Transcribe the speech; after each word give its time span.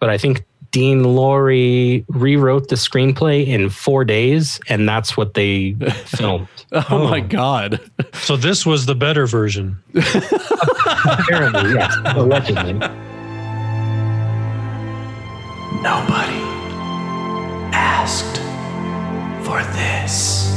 but 0.00 0.10
I 0.10 0.18
think 0.18 0.44
Dean 0.72 1.02
Lorey 1.04 2.04
rewrote 2.08 2.68
the 2.68 2.76
screenplay 2.76 3.46
in 3.46 3.70
four 3.70 4.04
days, 4.04 4.60
and 4.68 4.88
that's 4.88 5.16
what 5.16 5.34
they 5.34 5.74
filmed. 6.06 6.48
Oh, 6.72 6.84
Oh. 6.90 7.08
my 7.08 7.20
god. 7.20 7.80
So 8.14 8.36
this 8.36 8.64
was 8.64 8.86
the 8.86 8.94
better 8.94 9.26
version. 9.26 9.76
Apparently, 9.94 11.72
yes, 11.74 11.96
allegedly. 12.04 12.74
Nobody 15.82 16.40
asked 17.72 18.36
for 19.46 19.62
this. 19.72 20.49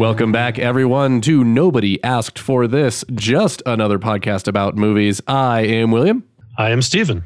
Welcome 0.00 0.32
back, 0.32 0.58
everyone, 0.58 1.20
to 1.20 1.44
Nobody 1.44 2.02
Asked 2.02 2.38
for 2.38 2.66
This, 2.66 3.04
just 3.12 3.62
another 3.66 3.98
podcast 3.98 4.48
about 4.48 4.74
movies. 4.74 5.20
I 5.26 5.60
am 5.60 5.90
William, 5.90 6.24
I 6.56 6.70
am 6.70 6.80
Stephen. 6.80 7.22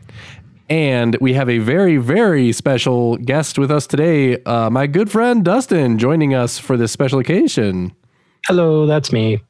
and 0.68 1.16
we 1.20 1.34
have 1.34 1.48
a 1.48 1.58
very, 1.58 1.98
very 1.98 2.50
special 2.50 3.16
guest 3.18 3.60
with 3.60 3.70
us 3.70 3.86
today. 3.86 4.42
Uh, 4.42 4.70
my 4.70 4.88
good 4.88 5.08
friend 5.08 5.44
Dustin 5.44 5.98
joining 5.98 6.34
us 6.34 6.58
for 6.58 6.76
this 6.76 6.90
special 6.90 7.20
occasion. 7.20 7.92
Hello, 8.48 8.86
that's 8.86 9.12
me. 9.12 9.40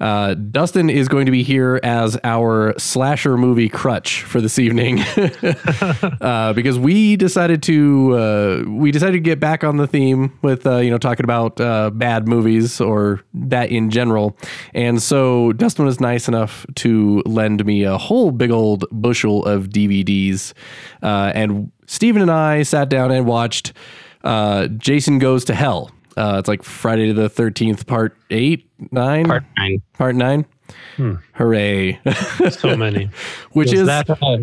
Uh, 0.00 0.34
Dustin 0.34 0.90
is 0.90 1.08
going 1.08 1.26
to 1.26 1.32
be 1.32 1.42
here 1.42 1.80
as 1.82 2.18
our 2.22 2.74
slasher 2.78 3.36
movie 3.36 3.68
crutch 3.68 4.22
for 4.22 4.40
this 4.40 4.58
evening, 4.58 5.00
uh, 6.20 6.52
because 6.52 6.78
we 6.78 7.16
decided 7.16 7.62
to 7.64 8.16
uh, 8.16 8.62
we 8.68 8.90
decided 8.90 9.12
to 9.12 9.20
get 9.20 9.40
back 9.40 9.64
on 9.64 9.76
the 9.76 9.86
theme 9.86 10.38
with 10.42 10.66
uh, 10.66 10.76
you 10.76 10.90
know 10.90 10.98
talking 10.98 11.24
about 11.24 11.60
uh, 11.60 11.90
bad 11.90 12.28
movies 12.28 12.80
or 12.80 13.22
that 13.34 13.70
in 13.70 13.90
general, 13.90 14.36
and 14.72 15.02
so 15.02 15.52
Dustin 15.52 15.84
was 15.84 16.00
nice 16.00 16.28
enough 16.28 16.64
to 16.76 17.22
lend 17.26 17.64
me 17.64 17.82
a 17.82 17.98
whole 17.98 18.30
big 18.30 18.50
old 18.50 18.84
bushel 18.92 19.44
of 19.44 19.68
DVDs, 19.68 20.52
and 21.02 21.72
Stephen 21.86 22.22
and 22.22 22.30
I 22.30 22.62
sat 22.62 22.88
down 22.88 23.10
and 23.10 23.26
watched 23.26 23.72
Jason 24.78 25.18
Goes 25.18 25.44
to 25.46 25.54
Hell. 25.54 25.90
Uh, 26.18 26.36
it's 26.38 26.48
like 26.48 26.62
Friday 26.62 27.12
the 27.12 27.28
Thirteenth, 27.28 27.86
Part 27.86 28.16
Eight, 28.30 28.68
Nine, 28.90 29.24
Part 29.26 29.44
nine. 29.56 29.82
Part 29.92 30.16
nine. 30.16 30.46
Hooray! 31.34 32.00
So 32.50 32.76
many. 32.76 33.08
Which 33.52 33.70
was 33.70 33.80
is 33.80 33.86
that 33.86 34.10
uh, 34.10 34.38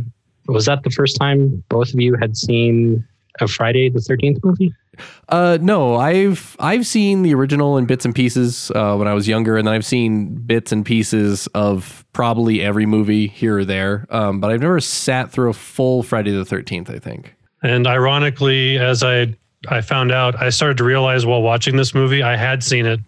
was 0.47 0.65
that 0.65 0.83
the 0.83 0.89
first 0.89 1.17
time 1.17 1.63
both 1.69 1.93
of 1.93 1.99
you 1.99 2.15
had 2.15 2.37
seen 2.37 3.05
a 3.41 3.47
Friday 3.47 3.89
the 3.89 3.99
Thirteenth 3.99 4.39
movie? 4.43 4.73
uh 5.27 5.57
no, 5.61 5.95
I've 5.97 6.55
I've 6.57 6.87
seen 6.87 7.23
the 7.23 7.33
original 7.35 7.77
in 7.77 7.85
bits 7.85 8.05
and 8.05 8.15
pieces 8.15 8.71
uh, 8.73 8.95
when 8.95 9.09
I 9.09 9.13
was 9.13 9.27
younger, 9.27 9.57
and 9.57 9.67
then 9.67 9.73
I've 9.73 9.85
seen 9.85 10.35
bits 10.35 10.71
and 10.71 10.85
pieces 10.85 11.47
of 11.47 12.05
probably 12.13 12.61
every 12.61 12.85
movie 12.85 13.27
here 13.27 13.57
or 13.59 13.65
there. 13.65 14.07
Um, 14.09 14.39
but 14.39 14.51
I've 14.51 14.61
never 14.61 14.79
sat 14.79 15.31
through 15.31 15.49
a 15.49 15.53
full 15.53 16.01
Friday 16.03 16.31
the 16.31 16.45
Thirteenth. 16.45 16.89
I 16.89 16.99
think. 16.99 17.35
And 17.61 17.85
ironically, 17.87 18.77
as 18.77 19.03
I 19.03 19.35
I 19.69 19.81
found 19.81 20.11
out, 20.11 20.41
I 20.41 20.49
started 20.49 20.77
to 20.77 20.83
realize 20.83 21.25
while 21.25 21.41
watching 21.41 21.75
this 21.75 21.93
movie, 21.93 22.21
I 22.23 22.35
had 22.35 22.63
seen 22.63 22.85
it 22.85 22.99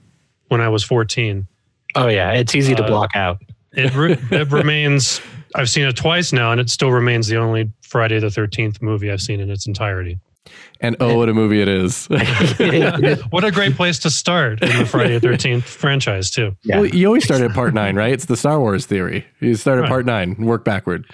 when 0.50 0.62
I 0.62 0.70
was 0.70 0.84
14. 0.84 1.48
Oh 1.96 2.08
yeah, 2.08 2.32
it's 2.34 2.54
easy 2.56 2.76
to 2.76 2.84
Uh, 2.84 2.88
block 2.88 3.12
out. 3.16 3.40
It 3.74 3.94
re- 3.96 4.18
it 4.32 4.52
remains. 4.52 5.22
I've 5.56 5.70
seen 5.70 5.86
it 5.88 5.96
twice 5.96 6.34
now, 6.34 6.52
and 6.52 6.60
it 6.62 6.70
still 6.70 6.92
remains 6.92 7.28
the 7.28 7.38
only 7.38 7.72
Friday 7.82 8.20
the 8.20 8.28
13th 8.28 8.82
movie 8.82 9.10
I've 9.12 9.22
seen 9.22 9.40
in 9.40 9.50
its 9.50 9.66
entirety. 9.68 10.20
And 10.82 10.96
oh, 11.00 11.18
what 11.18 11.28
a 11.30 11.34
movie 11.34 11.62
it 11.62 11.68
is! 11.68 12.08
What 13.30 13.44
a 13.44 13.52
great 13.52 13.76
place 13.76 14.00
to 14.00 14.10
start 14.10 14.62
in 14.62 14.78
the 14.78 14.86
Friday 14.86 15.20
the 15.20 15.28
13th 15.28 15.64
franchise, 15.64 16.30
too. 16.32 16.56
Yeah. 16.64 16.78
Well, 16.80 16.86
you 16.88 17.08
always 17.08 17.24
start 17.24 17.42
at 17.42 17.52
part 17.54 17.74
nine, 17.74 17.96
right? 17.96 18.12
It's 18.14 18.26
the 18.26 18.38
Star 18.38 18.60
Wars 18.60 18.86
theory. 18.86 19.26
You 19.40 19.56
start 19.56 19.78
at 19.80 19.82
Right. 19.84 19.90
part 19.90 20.06
nine, 20.06 20.36
and 20.38 20.46
work 20.48 20.64
backward. 20.64 21.06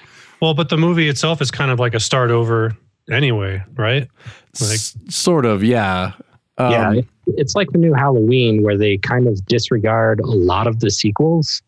Well, 0.41 0.53
but 0.53 0.69
the 0.69 0.77
movie 0.77 1.07
itself 1.09 1.41
is 1.41 1.49
kind 1.51 1.71
of 1.71 1.79
like 1.79 1.93
a 1.93 1.99
start 1.99 2.29
over 2.31 2.75
anyway, 3.11 3.63
right? 3.75 4.07
Like, 4.61 4.73
S- 4.73 4.95
sort 5.09 5.45
of, 5.45 5.63
yeah. 5.63 6.13
Um, 6.57 6.71
yeah, 6.71 7.01
it's 7.37 7.55
like 7.55 7.71
the 7.71 7.77
new 7.79 7.93
Halloween 7.93 8.61
where 8.63 8.77
they 8.77 8.97
kind 8.97 9.27
of 9.27 9.43
disregard 9.47 10.19
a 10.19 10.27
lot 10.27 10.67
of 10.67 10.79
the 10.81 10.91
sequels. 10.91 11.61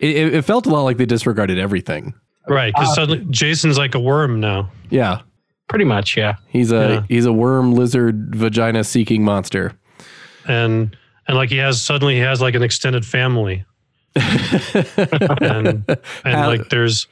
It, 0.00 0.16
it 0.16 0.34
it 0.34 0.42
felt 0.42 0.66
a 0.66 0.70
lot 0.70 0.82
like 0.82 0.96
they 0.96 1.06
disregarded 1.06 1.58
everything. 1.58 2.14
right. 2.48 2.72
Because 2.72 2.94
suddenly 2.94 3.26
Jason's 3.30 3.76
like 3.78 3.94
a 3.96 4.00
worm 4.00 4.38
now. 4.40 4.70
Yeah, 4.90 5.22
Pretty 5.68 5.84
much, 5.84 6.16
yeah. 6.16 6.36
he's 6.48 6.70
a 6.72 6.76
Yeah. 6.88 7.02
he's 7.08 7.26
a 7.26 7.32
worm 7.32 7.74
lizard 7.74 8.34
vagina 8.36 8.84
seeking 8.84 9.24
monster. 9.24 9.72
And, 10.46 10.96
and 11.26 11.36
like 11.36 11.50
he 11.50 11.56
has, 11.58 11.82
suddenly 11.82 12.14
he 12.14 12.20
has 12.20 12.40
like 12.40 12.54
an 12.54 12.62
extended 12.62 13.04
family. 13.04 13.64
and 14.14 15.84
and 15.88 15.96
How- 16.24 16.46
like 16.48 16.68
there's 16.70 17.06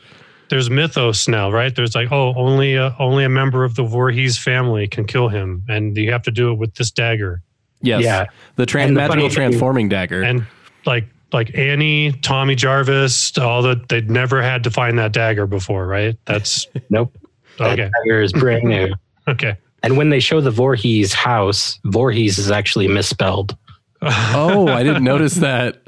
there's 0.48 0.70
mythos 0.70 1.28
now, 1.28 1.50
right? 1.50 1.74
There's 1.74 1.94
like 1.94 2.12
oh 2.12 2.34
only 2.36 2.74
a, 2.74 2.94
only 2.98 3.24
a 3.24 3.28
member 3.28 3.64
of 3.64 3.74
the 3.74 3.82
Voorhees 3.82 4.38
family 4.38 4.86
can 4.88 5.04
kill 5.04 5.28
him, 5.28 5.64
and 5.68 5.96
you 5.96 6.12
have 6.12 6.22
to 6.22 6.30
do 6.30 6.50
it 6.52 6.54
with 6.54 6.74
this 6.74 6.90
dagger. 6.90 7.42
Yes. 7.82 8.02
Yeah. 8.02 8.26
The 8.56 8.66
tran- 8.66 8.88
the 8.88 8.92
magical 8.94 9.22
funny 9.22 9.34
transforming 9.34 9.88
dagger. 9.88 10.22
And 10.22 10.46
like 10.84 11.06
like 11.32 11.56
Annie, 11.56 12.12
Tommy 12.22 12.54
Jarvis, 12.54 13.36
all 13.38 13.62
that 13.62 13.88
they'd 13.88 14.10
never 14.10 14.42
had 14.42 14.64
to 14.64 14.70
find 14.70 14.98
that 14.98 15.12
dagger 15.12 15.46
before, 15.46 15.86
right? 15.86 16.16
That's 16.26 16.66
Nope. 16.90 17.16
That 17.58 17.78
okay. 17.78 17.90
dagger 18.04 18.22
is 18.22 18.32
brand 18.32 18.64
new. 18.64 18.94
Okay. 19.28 19.56
And 19.82 19.96
when 19.96 20.10
they 20.10 20.20
show 20.20 20.40
the 20.40 20.52
Voorhees 20.52 21.12
house, 21.12 21.80
Voorhees 21.86 22.38
is 22.38 22.48
actually 22.48 22.86
misspelled. 22.86 23.56
oh, 24.00 24.68
I 24.68 24.84
didn't 24.84 25.02
notice 25.02 25.34
that. 25.34 25.82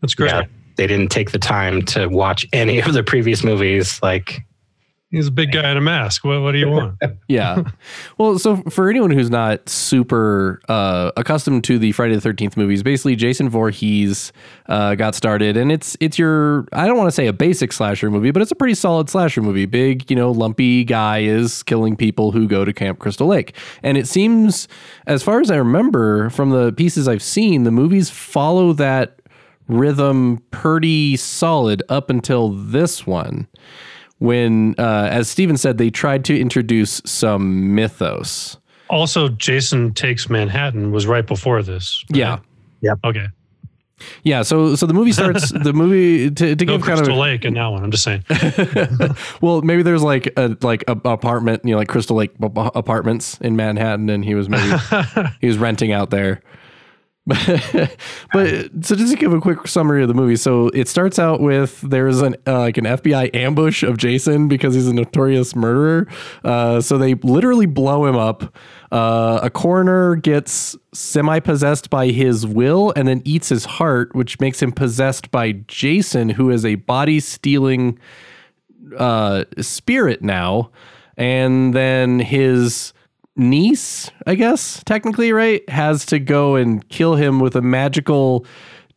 That's 0.00 0.14
great. 0.14 0.30
Yeah, 0.30 0.42
they 0.76 0.86
didn't 0.86 1.08
take 1.08 1.30
the 1.30 1.38
time 1.38 1.82
to 1.82 2.06
watch 2.06 2.46
any 2.52 2.80
of 2.80 2.92
the 2.92 3.02
previous 3.02 3.42
movies. 3.42 4.00
Like, 4.02 4.44
He's 5.12 5.28
a 5.28 5.32
big 5.32 5.52
guy 5.52 5.70
in 5.70 5.76
a 5.76 5.80
mask. 5.80 6.24
What 6.24 6.42
what 6.42 6.52
do 6.52 6.58
you 6.58 6.68
want? 6.68 6.98
Yeah. 7.28 7.62
well, 8.18 8.38
so 8.38 8.56
for 8.70 8.90
anyone 8.90 9.10
who's 9.10 9.30
not 9.30 9.68
super 9.68 10.60
uh, 10.68 11.10
accustomed 11.16 11.64
to 11.64 11.78
the 11.78 11.92
Friday 11.92 12.14
the 12.16 12.20
Thirteenth 12.20 12.56
movies, 12.56 12.82
basically 12.82 13.14
Jason 13.16 13.48
Voorhees 13.48 14.32
uh, 14.68 14.94
got 14.96 15.14
started, 15.14 15.56
and 15.56 15.70
it's 15.70 15.96
it's 16.00 16.18
your 16.18 16.66
I 16.72 16.86
don't 16.86 16.96
want 16.96 17.06
to 17.06 17.12
say 17.12 17.28
a 17.28 17.32
basic 17.32 17.72
slasher 17.72 18.10
movie, 18.10 18.32
but 18.32 18.42
it's 18.42 18.50
a 18.50 18.56
pretty 18.56 18.74
solid 18.74 19.08
slasher 19.08 19.42
movie. 19.42 19.64
Big, 19.64 20.10
you 20.10 20.16
know, 20.16 20.32
lumpy 20.32 20.82
guy 20.84 21.20
is 21.20 21.62
killing 21.62 21.96
people 21.96 22.32
who 22.32 22.48
go 22.48 22.64
to 22.64 22.72
Camp 22.72 22.98
Crystal 22.98 23.28
Lake, 23.28 23.56
and 23.84 23.96
it 23.96 24.08
seems, 24.08 24.66
as 25.06 25.22
far 25.22 25.40
as 25.40 25.50
I 25.50 25.56
remember 25.56 26.30
from 26.30 26.50
the 26.50 26.72
pieces 26.72 27.06
I've 27.06 27.22
seen, 27.22 27.62
the 27.62 27.72
movies 27.72 28.10
follow 28.10 28.72
that 28.74 29.20
rhythm 29.68 30.42
pretty 30.50 31.16
solid 31.16 31.82
up 31.88 32.08
until 32.10 32.50
this 32.50 33.06
one 33.06 33.46
when 34.18 34.74
uh, 34.78 35.08
as 35.10 35.28
steven 35.28 35.56
said 35.56 35.76
they 35.78 35.90
tried 35.90 36.24
to 36.24 36.38
introduce 36.40 37.02
some 37.04 37.74
mythos 37.74 38.56
Also, 38.88 39.28
Jason 39.28 39.92
Takes 39.92 40.30
Manhattan 40.30 40.92
was 40.92 41.06
right 41.06 41.26
before 41.26 41.62
this. 41.62 42.04
right? 42.12 42.38
yeah 42.80 42.94
Okay. 43.04 43.26
yeah 44.22 44.42
so 44.42 44.74
so 44.76 44.86
the 44.86 44.94
movie 44.94 45.10
starts 45.12 45.50
the 45.64 45.72
movie 45.72 46.30
to, 46.30 46.54
to 46.54 46.64
No 46.64 46.72
give 46.78 46.82
kind 46.86 46.98
Crystal 46.98 47.14
of 47.14 47.20
Lake 47.20 47.44
in 47.44 47.54
that 47.54 47.66
one. 47.66 47.82
I'm 47.82 47.90
just 47.90 48.04
saying. 48.04 48.24
well 49.40 49.62
maybe 49.62 49.82
there's 49.82 50.02
like 50.02 50.32
a 50.36 50.56
like 50.62 50.84
a 50.86 50.92
apartment 51.04 51.62
you 51.64 51.72
know 51.72 51.78
like 51.78 51.88
crystal 51.88 52.16
lake 52.16 52.38
b- 52.38 52.48
b- 52.48 52.70
apartments 52.74 53.38
in 53.40 53.56
manhattan 53.56 54.08
and 54.10 54.24
he 54.24 54.34
was 54.34 54.48
maybe 54.48 54.76
he 55.40 55.46
was 55.48 55.58
renting 55.58 55.92
out 55.92 56.10
there 56.10 56.40
but 57.26 58.70
so 58.82 58.94
just 58.94 59.12
to 59.12 59.16
give 59.16 59.32
a 59.32 59.40
quick 59.40 59.66
summary 59.66 60.02
of 60.02 60.08
the 60.08 60.14
movie. 60.14 60.36
So 60.36 60.68
it 60.68 60.88
starts 60.88 61.18
out 61.18 61.40
with 61.40 61.80
there's 61.80 62.22
an 62.22 62.36
uh, 62.46 62.60
like 62.60 62.78
an 62.78 62.84
fbi 62.84 63.34
ambush 63.34 63.82
of 63.82 63.98
jason 63.98 64.46
because 64.46 64.74
he's 64.74 64.86
a 64.86 64.94
notorious 64.94 65.56
murderer. 65.56 66.06
Uh, 66.44 66.80
so 66.80 66.98
they 66.98 67.14
literally 67.14 67.66
blow 67.66 68.06
him 68.06 68.16
up. 68.16 68.56
Uh, 68.92 69.40
a 69.42 69.50
coroner 69.50 70.14
gets 70.14 70.76
semi-possessed 70.94 71.90
by 71.90 72.06
his 72.08 72.46
will 72.46 72.92
and 72.94 73.08
then 73.08 73.20
eats 73.24 73.48
his 73.48 73.64
heart 73.64 74.14
which 74.14 74.38
makes 74.38 74.62
him 74.62 74.70
possessed 74.70 75.30
by 75.32 75.52
jason 75.66 76.28
who 76.28 76.50
is 76.50 76.64
a 76.64 76.76
body 76.76 77.18
stealing 77.18 77.98
uh, 78.96 79.44
spirit 79.60 80.22
now, 80.22 80.70
and 81.16 81.74
then 81.74 82.20
his 82.20 82.92
niece, 83.36 84.10
I 84.26 84.34
guess 84.34 84.82
technically, 84.84 85.32
right, 85.32 85.68
has 85.68 86.04
to 86.06 86.18
go 86.18 86.56
and 86.56 86.86
kill 86.88 87.14
him 87.16 87.38
with 87.40 87.54
a 87.56 87.62
magical 87.62 88.46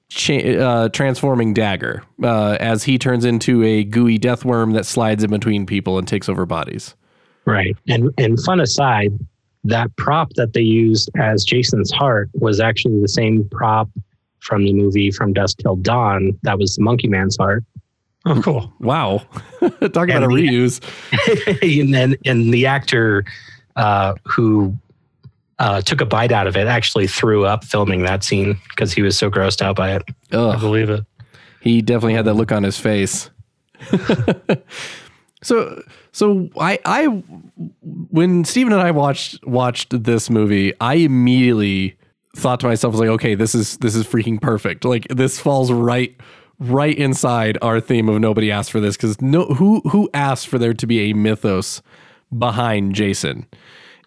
cha- 0.09 0.33
uh, 0.39 0.89
transforming 0.89 1.53
dagger 1.53 2.03
uh, 2.24 2.57
as 2.59 2.83
he 2.83 2.97
turns 2.97 3.25
into 3.25 3.63
a 3.63 3.83
gooey 3.83 4.18
death 4.18 4.45
worm 4.45 4.71
that 4.71 4.86
slides 4.86 5.24
in 5.24 5.30
between 5.31 5.65
people 5.65 5.97
and 5.97 6.07
takes 6.07 6.30
over 6.30 6.45
bodies. 6.45 6.95
right. 7.45 7.75
And 7.88 8.12
and 8.18 8.39
fun 8.44 8.59
aside, 8.59 9.12
that 9.65 9.94
prop 9.97 10.31
that 10.36 10.53
they 10.53 10.62
used 10.62 11.09
as 11.18 11.44
Jason's 11.44 11.92
heart 11.92 12.30
was 12.33 12.59
actually 12.59 13.01
the 13.01 13.07
same 13.09 13.47
prop 13.50 13.89
from 14.39 14.63
the 14.63 14.71
movie 14.74 15.12
From 15.12 15.33
Dusk 15.33 15.57
Till 15.57 15.75
Dawn. 15.75 16.38
That 16.44 16.57
was 16.59 16.75
the 16.77 16.83
Monkey 16.83 17.09
Man's 17.09 17.35
heart. 17.38 17.63
Oh, 18.25 18.42
cool. 18.42 18.74
Wow, 18.80 19.21
talk 19.59 19.69
about 20.09 20.24
a 20.24 20.25
And 20.25 20.38
the- 20.38 20.47
reuse. 20.47 20.81
and 21.81 21.94
then 21.94 22.15
and 22.25 22.53
the 22.53 22.65
actor 22.65 23.25
uh, 23.79 24.13
who 24.25 24.77
uh, 25.57 25.81
took 25.81 26.01
a 26.01 26.05
bite 26.05 26.31
out 26.31 26.47
of 26.47 26.57
it. 26.57 26.67
Actually, 26.67 27.07
threw 27.07 27.45
up 27.45 27.63
filming 27.63 28.03
that 28.03 28.23
scene 28.23 28.59
because 28.69 28.91
he 28.91 29.01
was 29.01 29.17
so 29.17 29.31
grossed 29.31 29.61
out 29.61 29.75
by 29.75 29.95
it. 29.95 30.03
I 30.31 30.57
believe 30.57 30.89
it. 30.89 31.05
He 31.61 31.81
definitely 31.81 32.13
had 32.13 32.25
that 32.25 32.35
look 32.35 32.51
on 32.51 32.63
his 32.63 32.77
face. 32.77 33.29
so 35.41 35.81
so 36.11 36.49
I 36.59 36.79
I 36.85 37.05
when 38.11 38.43
Steven 38.43 38.73
and 38.73 38.81
I 38.81 38.91
watched 38.91 39.45
watched 39.45 40.03
this 40.03 40.29
movie, 40.29 40.73
I 40.81 40.95
immediately 40.95 41.97
thought 42.35 42.59
to 42.59 42.67
myself 42.67 42.93
was 42.93 42.99
like, 42.99 43.09
okay, 43.09 43.35
this 43.35 43.55
is 43.55 43.77
this 43.77 43.95
is 43.95 44.05
freaking 44.05 44.41
perfect. 44.41 44.83
Like 44.83 45.07
this 45.07 45.39
falls 45.39 45.71
right 45.71 46.15
right 46.59 46.97
inside 46.97 47.57
our 47.61 47.79
theme 47.79 48.09
of 48.09 48.19
nobody 48.19 48.51
asked 48.51 48.71
for 48.71 48.81
this 48.81 48.97
because 48.97 49.21
no 49.21 49.45
who 49.45 49.79
who 49.89 50.09
asked 50.13 50.49
for 50.49 50.57
there 50.57 50.73
to 50.73 50.85
be 50.85 51.09
a 51.09 51.13
mythos 51.13 51.81
behind 52.37 52.95
Jason 52.95 53.47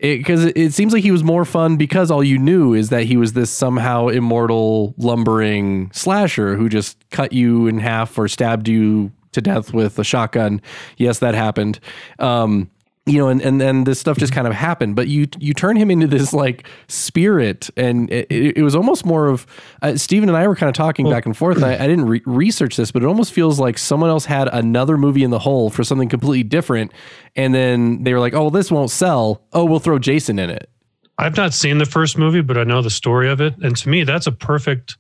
because 0.03 0.45
it, 0.45 0.57
it, 0.57 0.73
seems 0.73 0.93
like 0.93 1.05
he 1.05 1.13
was 1.13 1.23
more 1.23 1.45
fun 1.45 1.77
because 1.77 2.11
all 2.11 2.25
you 2.25 2.37
knew 2.37 2.75
is 2.75 2.89
that 2.89 3.05
he 3.05 3.17
was 3.17 3.35
this 3.35 3.51
somehow 3.51 4.09
immortal 4.09 4.95
lumbering 4.99 5.91
slasher 5.93 6.57
who 6.57 6.69
just 6.69 6.99
cut 7.11 7.33
you 7.33 7.69
in 7.69 7.79
half 7.79 8.19
or 8.19 8.27
stabbed 8.27 8.67
you 8.67 9.13
to 9.31 9.41
death 9.41 9.73
with 9.73 9.99
a 9.99 10.05
shotgun. 10.05 10.61
Yes, 10.97 11.21
that 11.21 11.35
happened. 11.35 11.79
Um, 12.19 12.69
you 13.05 13.19
know, 13.19 13.29
and 13.29 13.43
and 13.43 13.61
and 13.61 13.85
this 13.85 13.99
stuff 13.99 14.17
just 14.17 14.33
kind 14.33 14.47
of 14.47 14.53
happened. 14.53 14.95
But 14.95 15.09
you 15.09 15.27
you 15.39 15.55
turn 15.55 15.77
him 15.77 15.91
into 15.91 16.07
this 16.07 16.33
like 16.33 16.69
spirit, 16.87 17.69
and 17.77 18.09
it, 18.13 18.29
it 18.31 18.63
was 18.63 18.77
almost 18.77 19.05
more 19.05 19.27
of 19.27 19.45
uh, 19.83 19.97
Steven 19.97 20.29
and 20.29 20.39
I 20.39 20.47
were 20.47 20.55
kind 20.55 20.69
of 20.69 20.75
talking 20.75 21.07
well, 21.07 21.15
back 21.15 21.27
and 21.27 21.37
forth. 21.37 21.57
And 21.57 21.65
I, 21.65 21.75
I 21.75 21.89
didn't 21.89 22.07
re- 22.07 22.23
research 22.27 22.77
this, 22.77 22.93
but 22.93 23.03
it 23.03 23.07
almost 23.07 23.33
feels 23.33 23.59
like 23.59 23.77
someone 23.77 24.09
else 24.09 24.25
had 24.25 24.49
another 24.53 24.97
movie 24.97 25.25
in 25.25 25.31
the 25.31 25.41
hole 25.41 25.69
for 25.69 25.83
something 25.83 26.09
completely 26.09 26.45
different, 26.45 26.93
and 27.35 27.53
then 27.53 28.05
they 28.05 28.13
were 28.13 28.21
like, 28.21 28.35
"Oh, 28.35 28.43
well, 28.43 28.51
this 28.51 28.71
won't 28.71 28.91
sell. 28.91 29.43
Oh, 29.53 29.65
we'll 29.65 29.81
throw 29.81 29.99
Jason 29.99 30.39
in 30.39 30.51
it." 30.51 30.71
I've 31.19 31.37
not 31.37 31.55
seen 31.55 31.79
the 31.79 31.85
first 31.85 32.17
movie, 32.17 32.41
but 32.41 32.57
I 32.57 32.65
know 32.65 32.83
the 32.83 32.91
story 32.91 33.29
of 33.29 33.41
it, 33.41 33.55
and 33.63 33.77
to 33.79 33.89
me, 33.89 34.05
that's 34.05 34.29
a 34.29 34.33
perfect 34.33 34.97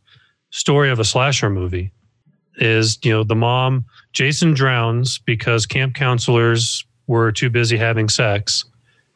story 0.51 0.91
of 0.91 0.99
a 0.99 1.05
slasher 1.05 1.51
movie. 1.51 1.93
Is 2.57 2.99
you 3.05 3.13
know 3.13 3.23
the 3.23 3.37
mom 3.37 3.85
Jason 4.13 4.55
drowns 4.55 5.21
because 5.21 5.67
camp 5.67 5.95
counselors 5.95 6.85
were 7.07 7.33
too 7.33 7.51
busy 7.51 7.77
having 7.77 8.09
sex. 8.09 8.65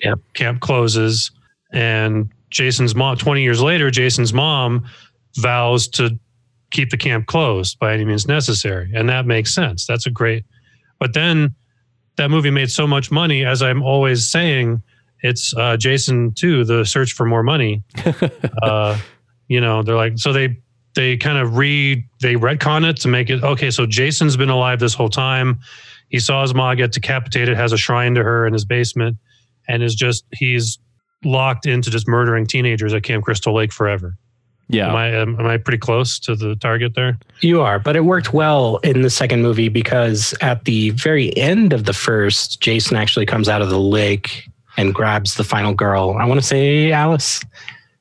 Yep. 0.02 0.18
Camp 0.34 0.60
closes, 0.60 1.30
and 1.72 2.30
Jason's 2.50 2.94
mom. 2.94 3.16
Twenty 3.16 3.42
years 3.42 3.62
later, 3.62 3.90
Jason's 3.90 4.32
mom 4.32 4.84
vows 5.36 5.88
to 5.88 6.18
keep 6.70 6.90
the 6.90 6.96
camp 6.96 7.26
closed 7.26 7.78
by 7.78 7.94
any 7.94 8.04
means 8.04 8.28
necessary, 8.28 8.90
and 8.94 9.08
that 9.08 9.26
makes 9.26 9.54
sense. 9.54 9.86
That's 9.86 10.06
a 10.06 10.10
great. 10.10 10.44
But 10.98 11.14
then 11.14 11.54
that 12.16 12.30
movie 12.30 12.50
made 12.50 12.70
so 12.70 12.86
much 12.86 13.10
money, 13.10 13.44
as 13.44 13.62
I'm 13.62 13.82
always 13.82 14.30
saying, 14.30 14.82
it's 15.22 15.54
uh, 15.56 15.76
Jason 15.76 16.32
too. 16.32 16.64
The 16.64 16.84
search 16.84 17.12
for 17.12 17.26
more 17.26 17.42
money. 17.42 17.82
uh, 18.62 18.98
you 19.48 19.60
know, 19.60 19.82
they're 19.82 19.96
like 19.96 20.18
so 20.18 20.32
they 20.32 20.58
they 20.94 21.16
kind 21.16 21.38
of 21.38 21.56
re 21.56 22.04
they 22.20 22.34
retcon 22.34 22.88
it 22.88 22.96
to 22.98 23.08
make 23.08 23.30
it 23.30 23.42
okay. 23.42 23.70
So 23.70 23.86
Jason's 23.86 24.36
been 24.36 24.50
alive 24.50 24.80
this 24.80 24.94
whole 24.94 25.08
time. 25.08 25.60
He 26.08 26.18
saw 26.20 26.42
his 26.42 26.54
mom 26.54 26.76
get 26.76 26.92
decapitated, 26.92 27.56
has 27.56 27.72
a 27.72 27.76
shrine 27.76 28.14
to 28.14 28.22
her 28.22 28.46
in 28.46 28.52
his 28.52 28.64
basement, 28.64 29.16
and 29.68 29.82
is 29.82 29.94
just 29.94 30.24
he's 30.32 30.78
locked 31.24 31.66
into 31.66 31.90
just 31.90 32.06
murdering 32.06 32.46
teenagers 32.46 32.94
at 32.94 33.02
Camp 33.02 33.24
Crystal 33.24 33.54
Lake 33.54 33.72
forever. 33.72 34.16
Yeah, 34.68 34.88
am 34.88 34.96
I 34.96 35.06
am, 35.08 35.40
am 35.40 35.46
I 35.46 35.58
pretty 35.58 35.78
close 35.78 36.18
to 36.20 36.34
the 36.34 36.56
target 36.56 36.94
there? 36.94 37.18
You 37.40 37.60
are, 37.60 37.78
but 37.78 37.94
it 37.94 38.00
worked 38.04 38.32
well 38.32 38.78
in 38.78 39.02
the 39.02 39.10
second 39.10 39.42
movie 39.42 39.68
because 39.68 40.34
at 40.40 40.64
the 40.64 40.90
very 40.90 41.36
end 41.36 41.72
of 41.72 41.84
the 41.84 41.92
first, 41.92 42.60
Jason 42.60 42.96
actually 42.96 43.26
comes 43.26 43.48
out 43.48 43.62
of 43.62 43.70
the 43.70 43.78
lake 43.78 44.48
and 44.76 44.92
grabs 44.92 45.34
the 45.34 45.44
final 45.44 45.72
girl. 45.72 46.16
I 46.18 46.24
want 46.24 46.40
to 46.40 46.46
say 46.46 46.90
Alice. 46.90 47.40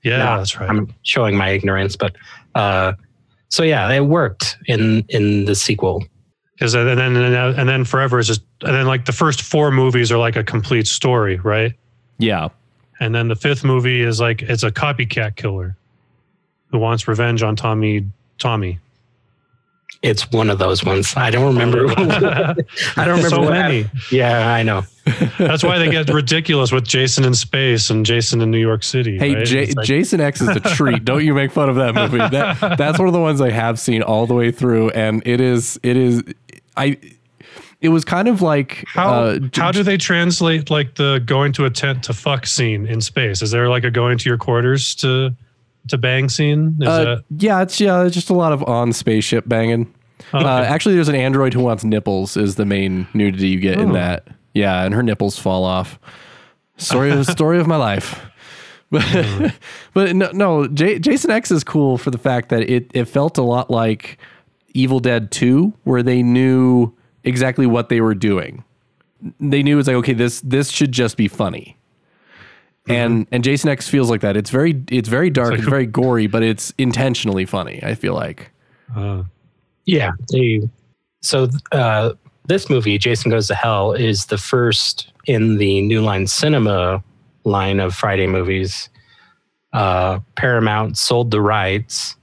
Yeah, 0.04 0.18
no, 0.18 0.38
that's 0.38 0.60
right. 0.60 0.70
I'm 0.70 0.94
showing 1.04 1.36
my 1.36 1.50
ignorance, 1.50 1.96
but 1.96 2.16
uh, 2.56 2.94
so 3.50 3.64
yeah, 3.64 3.90
it 3.92 4.02
worked 4.02 4.58
in 4.68 5.06
in 5.10 5.46
the 5.46 5.56
sequel. 5.56 6.04
Because 6.56 6.74
and 6.74 6.98
then 6.98 7.16
and 7.18 7.68
then 7.68 7.84
forever 7.84 8.18
is 8.18 8.28
just 8.28 8.42
and 8.62 8.74
then 8.74 8.88
like 8.88 9.06
the 9.06 9.12
first 9.12 9.42
four 9.42 9.72
movies 9.72 10.12
are 10.12 10.18
like 10.18 10.36
a 10.36 10.44
complete 10.44 10.88
story, 10.88 11.38
right? 11.38 11.74
Yeah. 12.18 12.50
And 13.00 13.14
then 13.14 13.28
the 13.28 13.36
fifth 13.36 13.64
movie 13.64 14.02
is 14.02 14.22
like 14.22 14.42
it's 14.42 14.64
a 14.64 14.72
copycat 14.72 15.36
killer 15.36 15.76
who 16.72 16.80
wants 16.80 17.08
revenge 17.08 17.44
on 17.44 17.56
Tommy 17.56 18.06
Tommy. 18.40 18.80
It's 20.02 20.30
one 20.32 20.50
of 20.50 20.60
those 20.60 20.84
ones. 20.84 21.14
I 21.18 21.32
don't 21.32 21.48
remember. 21.48 21.88
I 21.98 23.06
don't 23.06 23.18
remember. 23.18 23.30
So 23.30 23.50
many. 23.50 23.90
Yeah, 24.12 24.54
I 24.54 24.62
know. 24.62 24.84
That's 25.40 25.64
why 25.64 25.80
they 25.80 25.90
get 25.90 26.10
ridiculous 26.10 26.72
with 26.72 26.86
Jason 26.86 27.24
in 27.24 27.34
space 27.34 27.90
and 27.90 28.06
Jason 28.06 28.42
in 28.42 28.52
New 28.52 28.60
York 28.60 28.84
City. 28.84 29.18
Hey, 29.18 29.36
right? 29.36 29.46
J- 29.46 29.74
like, 29.74 29.86
Jason 29.86 30.22
X 30.22 30.42
is 30.42 30.50
a 30.50 30.60
treat. 30.60 31.06
Don't 31.06 31.26
you 31.26 31.34
make 31.34 31.52
fun 31.52 31.70
of 31.70 31.76
that 31.78 31.96
movie? 31.96 32.18
That, 32.18 32.78
that's 32.78 33.00
one 33.00 33.08
of 33.08 33.14
the 33.14 33.20
ones 33.20 33.42
I 33.42 33.52
have 33.52 33.80
seen 33.80 34.04
all 34.04 34.28
the 34.28 34.34
way 34.34 34.52
through, 34.52 34.90
and 34.92 35.26
it 35.26 35.42
is 35.42 35.80
it 35.82 35.98
is 35.98 36.24
I. 36.78 36.98
It 37.82 37.90
was 37.90 38.04
kind 38.04 38.28
of 38.28 38.42
like 38.42 38.84
how 38.88 39.14
uh, 39.14 39.40
how 39.54 39.72
do 39.72 39.84
they 39.84 39.98
translate 39.98 40.72
like 40.72 40.96
the 40.96 41.22
going 41.24 41.52
to 41.54 41.66
a 41.66 41.70
tent 41.70 42.04
to 42.06 42.14
fuck 42.14 42.48
scene 42.48 42.88
in 42.88 43.00
space? 43.02 43.42
Is 43.42 43.52
there 43.52 43.70
like 43.70 43.84
a 43.84 43.92
going 43.92 44.18
to 44.18 44.30
your 44.30 44.38
quarters 44.38 44.96
to 44.96 45.36
to 45.90 45.98
bang 45.98 46.30
scene? 46.30 46.80
Uh, 46.84 47.04
that- 47.04 47.24
yeah, 47.38 47.62
it's 47.62 47.80
yeah, 47.80 48.04
it's 48.04 48.16
just 48.16 48.30
a 48.30 48.34
lot 48.34 48.54
of 48.54 48.64
on 48.64 48.94
spaceship 48.94 49.48
banging. 49.48 49.94
Okay. 50.34 50.44
Uh, 50.44 50.64
actually, 50.64 50.96
there's 50.96 51.10
an 51.10 51.16
android 51.16 51.54
who 51.54 51.60
wants 51.60 51.84
nipples. 51.84 52.38
Is 52.38 52.56
the 52.56 52.66
main 52.66 53.08
nudity 53.14 53.50
you 53.50 53.60
get 53.60 53.78
oh. 53.78 53.82
in 53.82 53.92
that? 53.92 54.28
Yeah, 54.54 54.84
and 54.84 54.94
her 54.94 55.04
nipples 55.04 55.38
fall 55.38 55.64
off. 55.64 56.00
Story 56.78 57.12
of 57.12 57.26
story 57.28 57.60
of 57.60 57.68
my 57.68 57.78
life. 57.78 58.20
But 58.90 59.02
mm. 59.02 59.54
but 59.94 60.16
no, 60.16 60.32
no 60.32 60.68
J- 60.68 61.00
Jason 61.00 61.32
X 61.32 61.52
is 61.52 61.64
cool 61.64 61.98
for 61.98 62.12
the 62.12 62.18
fact 62.18 62.50
that 62.50 62.70
it 62.70 62.90
it 62.94 63.06
felt 63.06 63.38
a 63.38 63.44
lot 63.44 63.70
like 63.70 64.18
Evil 64.76 65.00
Dead 65.00 65.32
2 65.32 65.74
where 65.84 66.04
they 66.04 66.22
knew 66.22 66.94
exactly 67.24 67.66
what 67.66 67.90
they 67.90 68.02
were 68.02 68.16
doing. 68.16 68.64
They 69.40 69.64
knew 69.64 69.80
it's 69.80 69.88
like 69.88 69.98
okay, 69.98 70.14
this 70.14 70.42
this 70.42 70.70
should 70.70 70.92
just 70.92 71.18
be 71.18 71.28
funny. 71.28 71.78
Mm-hmm. 72.88 72.92
And 72.92 73.28
and 73.32 73.44
Jason 73.44 73.70
X 73.70 73.88
feels 73.88 74.10
like 74.10 74.22
that. 74.22 74.38
It's 74.38 74.50
very 74.50 74.84
it's 74.90 75.10
very 75.10 75.30
dark, 75.30 75.54
it's, 75.54 75.60
like, 75.60 75.60
it's 75.60 75.70
very 75.70 75.86
gory, 75.86 76.28
but 76.28 76.44
it's 76.44 76.74
intentionally 76.78 77.46
funny, 77.46 77.80
I 77.84 77.96
feel 77.96 78.14
like. 78.14 78.52
Uh, 78.96 79.24
yeah, 79.86 80.12
they 80.32 80.70
so 81.22 81.50
uh 81.72 82.12
this 82.48 82.70
movie, 82.70 82.98
Jason 82.98 83.32
Goes 83.32 83.48
to 83.48 83.56
Hell, 83.56 83.94
is 83.94 84.28
the 84.28 84.38
first 84.38 85.12
in 85.26 85.58
the 85.58 85.82
New 85.82 86.02
Line 86.02 86.28
Cinema 86.28 87.04
line 87.44 87.80
of 87.80 87.96
Friday 87.96 88.28
movies. 88.28 88.90
Uh, 89.74 90.20
Paramount 90.36 90.98
sold 90.98 91.32
the 91.32 91.42
rights, 91.42 92.16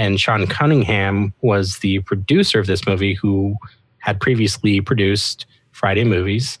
and 0.00 0.18
Sean 0.18 0.46
Cunningham 0.46 1.34
was 1.42 1.78
the 1.80 1.98
producer 2.00 2.58
of 2.58 2.66
this 2.66 2.86
movie, 2.86 3.12
who 3.12 3.54
had 3.98 4.18
previously 4.18 4.80
produced 4.80 5.44
Friday 5.72 6.04
movies. 6.04 6.58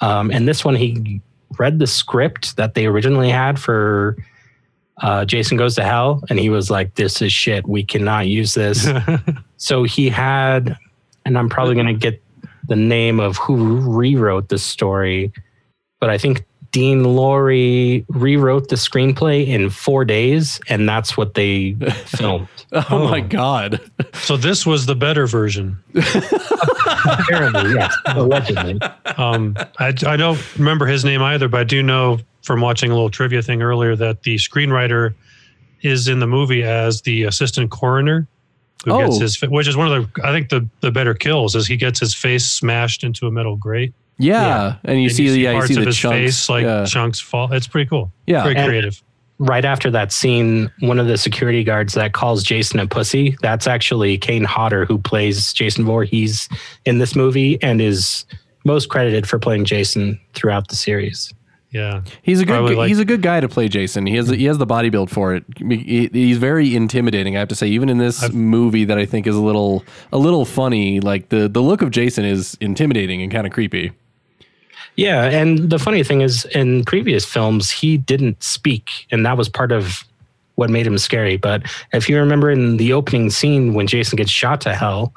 Um, 0.00 0.32
and 0.32 0.48
this 0.48 0.64
one, 0.64 0.74
he 0.74 1.22
read 1.56 1.78
the 1.78 1.86
script 1.86 2.56
that 2.56 2.74
they 2.74 2.86
originally 2.86 3.30
had 3.30 3.60
for 3.60 4.16
uh, 5.00 5.24
Jason 5.24 5.56
Goes 5.56 5.76
to 5.76 5.84
Hell, 5.84 6.24
and 6.28 6.36
he 6.40 6.50
was 6.50 6.68
like, 6.68 6.96
"This 6.96 7.22
is 7.22 7.32
shit. 7.32 7.64
We 7.64 7.84
cannot 7.84 8.26
use 8.26 8.54
this." 8.54 8.88
so 9.56 9.84
he 9.84 10.08
had, 10.08 10.76
and 11.24 11.38
I'm 11.38 11.48
probably 11.48 11.74
going 11.74 11.86
to 11.86 11.94
get 11.94 12.20
the 12.66 12.76
name 12.76 13.20
of 13.20 13.36
who 13.36 13.78
rewrote 13.88 14.48
the 14.48 14.58
story, 14.58 15.32
but 16.00 16.10
I 16.10 16.18
think 16.18 16.44
Dean 16.74 17.04
Lorey 17.04 18.04
rewrote 18.08 18.68
the 18.68 18.74
screenplay 18.74 19.46
in 19.46 19.70
four 19.70 20.04
days, 20.04 20.58
and 20.68 20.88
that's 20.88 21.16
what 21.16 21.34
they 21.34 21.74
filmed. 22.06 22.48
oh, 22.72 22.84
oh, 22.90 23.08
my 23.08 23.20
god! 23.20 23.80
So 24.14 24.36
this 24.36 24.66
was 24.66 24.84
the 24.84 24.96
better 24.96 25.28
version. 25.28 25.78
Apparently, 27.04 27.74
yes, 27.74 27.94
allegedly. 28.06 28.80
Um, 29.16 29.54
I, 29.78 29.94
I 30.04 30.16
don't 30.16 30.58
remember 30.58 30.86
his 30.86 31.04
name 31.04 31.22
either, 31.22 31.46
but 31.46 31.60
I 31.60 31.64
do 31.64 31.80
know 31.80 32.18
from 32.42 32.60
watching 32.60 32.90
a 32.90 32.94
little 32.94 33.08
trivia 33.08 33.40
thing 33.40 33.62
earlier 33.62 33.94
that 33.94 34.24
the 34.24 34.34
screenwriter 34.34 35.14
is 35.82 36.08
in 36.08 36.18
the 36.18 36.26
movie 36.26 36.64
as 36.64 37.02
the 37.02 37.22
assistant 37.22 37.70
coroner 37.70 38.26
who 38.84 38.90
oh. 38.90 38.98
gets 38.98 39.20
his 39.20 39.40
which 39.42 39.68
is 39.68 39.76
one 39.76 39.92
of 39.92 40.12
the 40.12 40.26
I 40.26 40.32
think 40.32 40.48
the 40.48 40.68
the 40.80 40.90
better 40.90 41.14
kills 41.14 41.54
is 41.54 41.68
he 41.68 41.76
gets 41.76 42.00
his 42.00 42.16
face 42.16 42.46
smashed 42.46 43.04
into 43.04 43.28
a 43.28 43.30
metal 43.30 43.54
grate. 43.54 43.94
Yeah, 44.18 44.42
yeah. 44.42 44.76
and 44.84 44.98
you 45.00 45.06
and 45.06 45.12
see, 45.12 45.24
you 45.24 45.30
see 45.30 45.42
yeah, 45.42 45.52
parts 45.52 45.70
you 45.70 45.74
see 45.74 45.80
of 45.80 45.84
the 45.84 45.88
his 45.88 45.96
chunks. 45.96 46.16
face 46.16 46.48
like 46.48 46.64
yeah. 46.64 46.84
chunks 46.84 47.20
fall. 47.20 47.52
It's 47.52 47.66
pretty 47.66 47.88
cool. 47.88 48.12
Yeah, 48.26 48.42
very 48.42 48.56
and 48.56 48.68
creative. 48.68 49.02
Right 49.38 49.64
after 49.64 49.90
that 49.90 50.12
scene, 50.12 50.70
one 50.80 51.00
of 51.00 51.08
the 51.08 51.18
security 51.18 51.64
guards 51.64 51.94
that 51.94 52.12
calls 52.12 52.44
Jason 52.44 52.78
a 52.78 52.86
pussy, 52.86 53.36
that's 53.42 53.66
actually 53.66 54.16
Kane 54.16 54.44
Hodder 54.44 54.84
who 54.84 54.96
plays 54.96 55.52
Jason 55.52 55.84
Voorhees 55.84 56.48
in 56.84 56.98
this 56.98 57.16
movie 57.16 57.60
and 57.60 57.80
is 57.80 58.24
most 58.64 58.88
credited 58.88 59.28
for 59.28 59.40
playing 59.40 59.64
Jason 59.64 60.20
throughout 60.34 60.68
the 60.68 60.76
series. 60.76 61.34
Yeah, 61.74 62.02
he's 62.22 62.40
a 62.40 62.46
good 62.46 62.76
like, 62.76 62.86
he's 62.86 63.00
a 63.00 63.04
good 63.04 63.20
guy 63.20 63.40
to 63.40 63.48
play 63.48 63.66
Jason. 63.66 64.06
He 64.06 64.14
has 64.14 64.28
he 64.28 64.44
has 64.44 64.58
the 64.58 64.66
body 64.66 64.90
build 64.90 65.10
for 65.10 65.34
it. 65.34 65.44
He, 65.58 66.08
he's 66.12 66.38
very 66.38 66.76
intimidating. 66.76 67.34
I 67.36 67.40
have 67.40 67.48
to 67.48 67.56
say, 67.56 67.66
even 67.66 67.88
in 67.88 67.98
this 67.98 68.22
I've, 68.22 68.32
movie 68.32 68.84
that 68.84 68.96
I 68.96 69.06
think 69.06 69.26
is 69.26 69.34
a 69.34 69.40
little 69.40 69.84
a 70.12 70.18
little 70.18 70.44
funny, 70.44 71.00
like 71.00 71.30
the 71.30 71.48
the 71.48 71.60
look 71.60 71.82
of 71.82 71.90
Jason 71.90 72.24
is 72.24 72.56
intimidating 72.60 73.22
and 73.22 73.32
kind 73.32 73.44
of 73.44 73.52
creepy. 73.52 73.90
Yeah, 74.96 75.24
and 75.24 75.70
the 75.70 75.78
funny 75.78 76.04
thing 76.04 76.20
is, 76.20 76.44
in 76.46 76.84
previous 76.84 77.24
films, 77.24 77.70
he 77.70 77.96
didn't 77.96 78.42
speak, 78.42 78.88
and 79.10 79.26
that 79.26 79.36
was 79.36 79.48
part 79.48 79.72
of 79.72 80.04
what 80.54 80.70
made 80.70 80.86
him 80.86 80.98
scary. 80.98 81.36
But 81.36 81.62
if 81.92 82.08
you 82.08 82.18
remember 82.18 82.50
in 82.50 82.76
the 82.76 82.92
opening 82.92 83.30
scene 83.30 83.74
when 83.74 83.86
Jason 83.86 84.16
gets 84.16 84.30
shot 84.30 84.60
to 84.62 84.74
hell, 84.74 85.12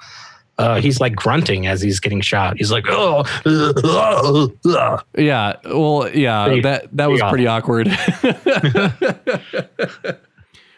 uh, 0.57 0.81
he's 0.81 0.99
like 0.99 1.15
grunting 1.15 1.67
as 1.67 1.81
he's 1.81 1.99
getting 1.99 2.21
shot. 2.21 2.57
He's 2.57 2.71
like, 2.71 2.85
oh, 2.87 3.23
uh, 3.45 4.47
uh." 4.67 5.01
Yeah. 5.15 5.53
Well, 5.65 6.09
yeah, 6.09 6.59
that 6.61 6.89
that 6.93 7.11
was 7.11 7.21
pretty 7.21 7.45
awkward. 7.45 7.87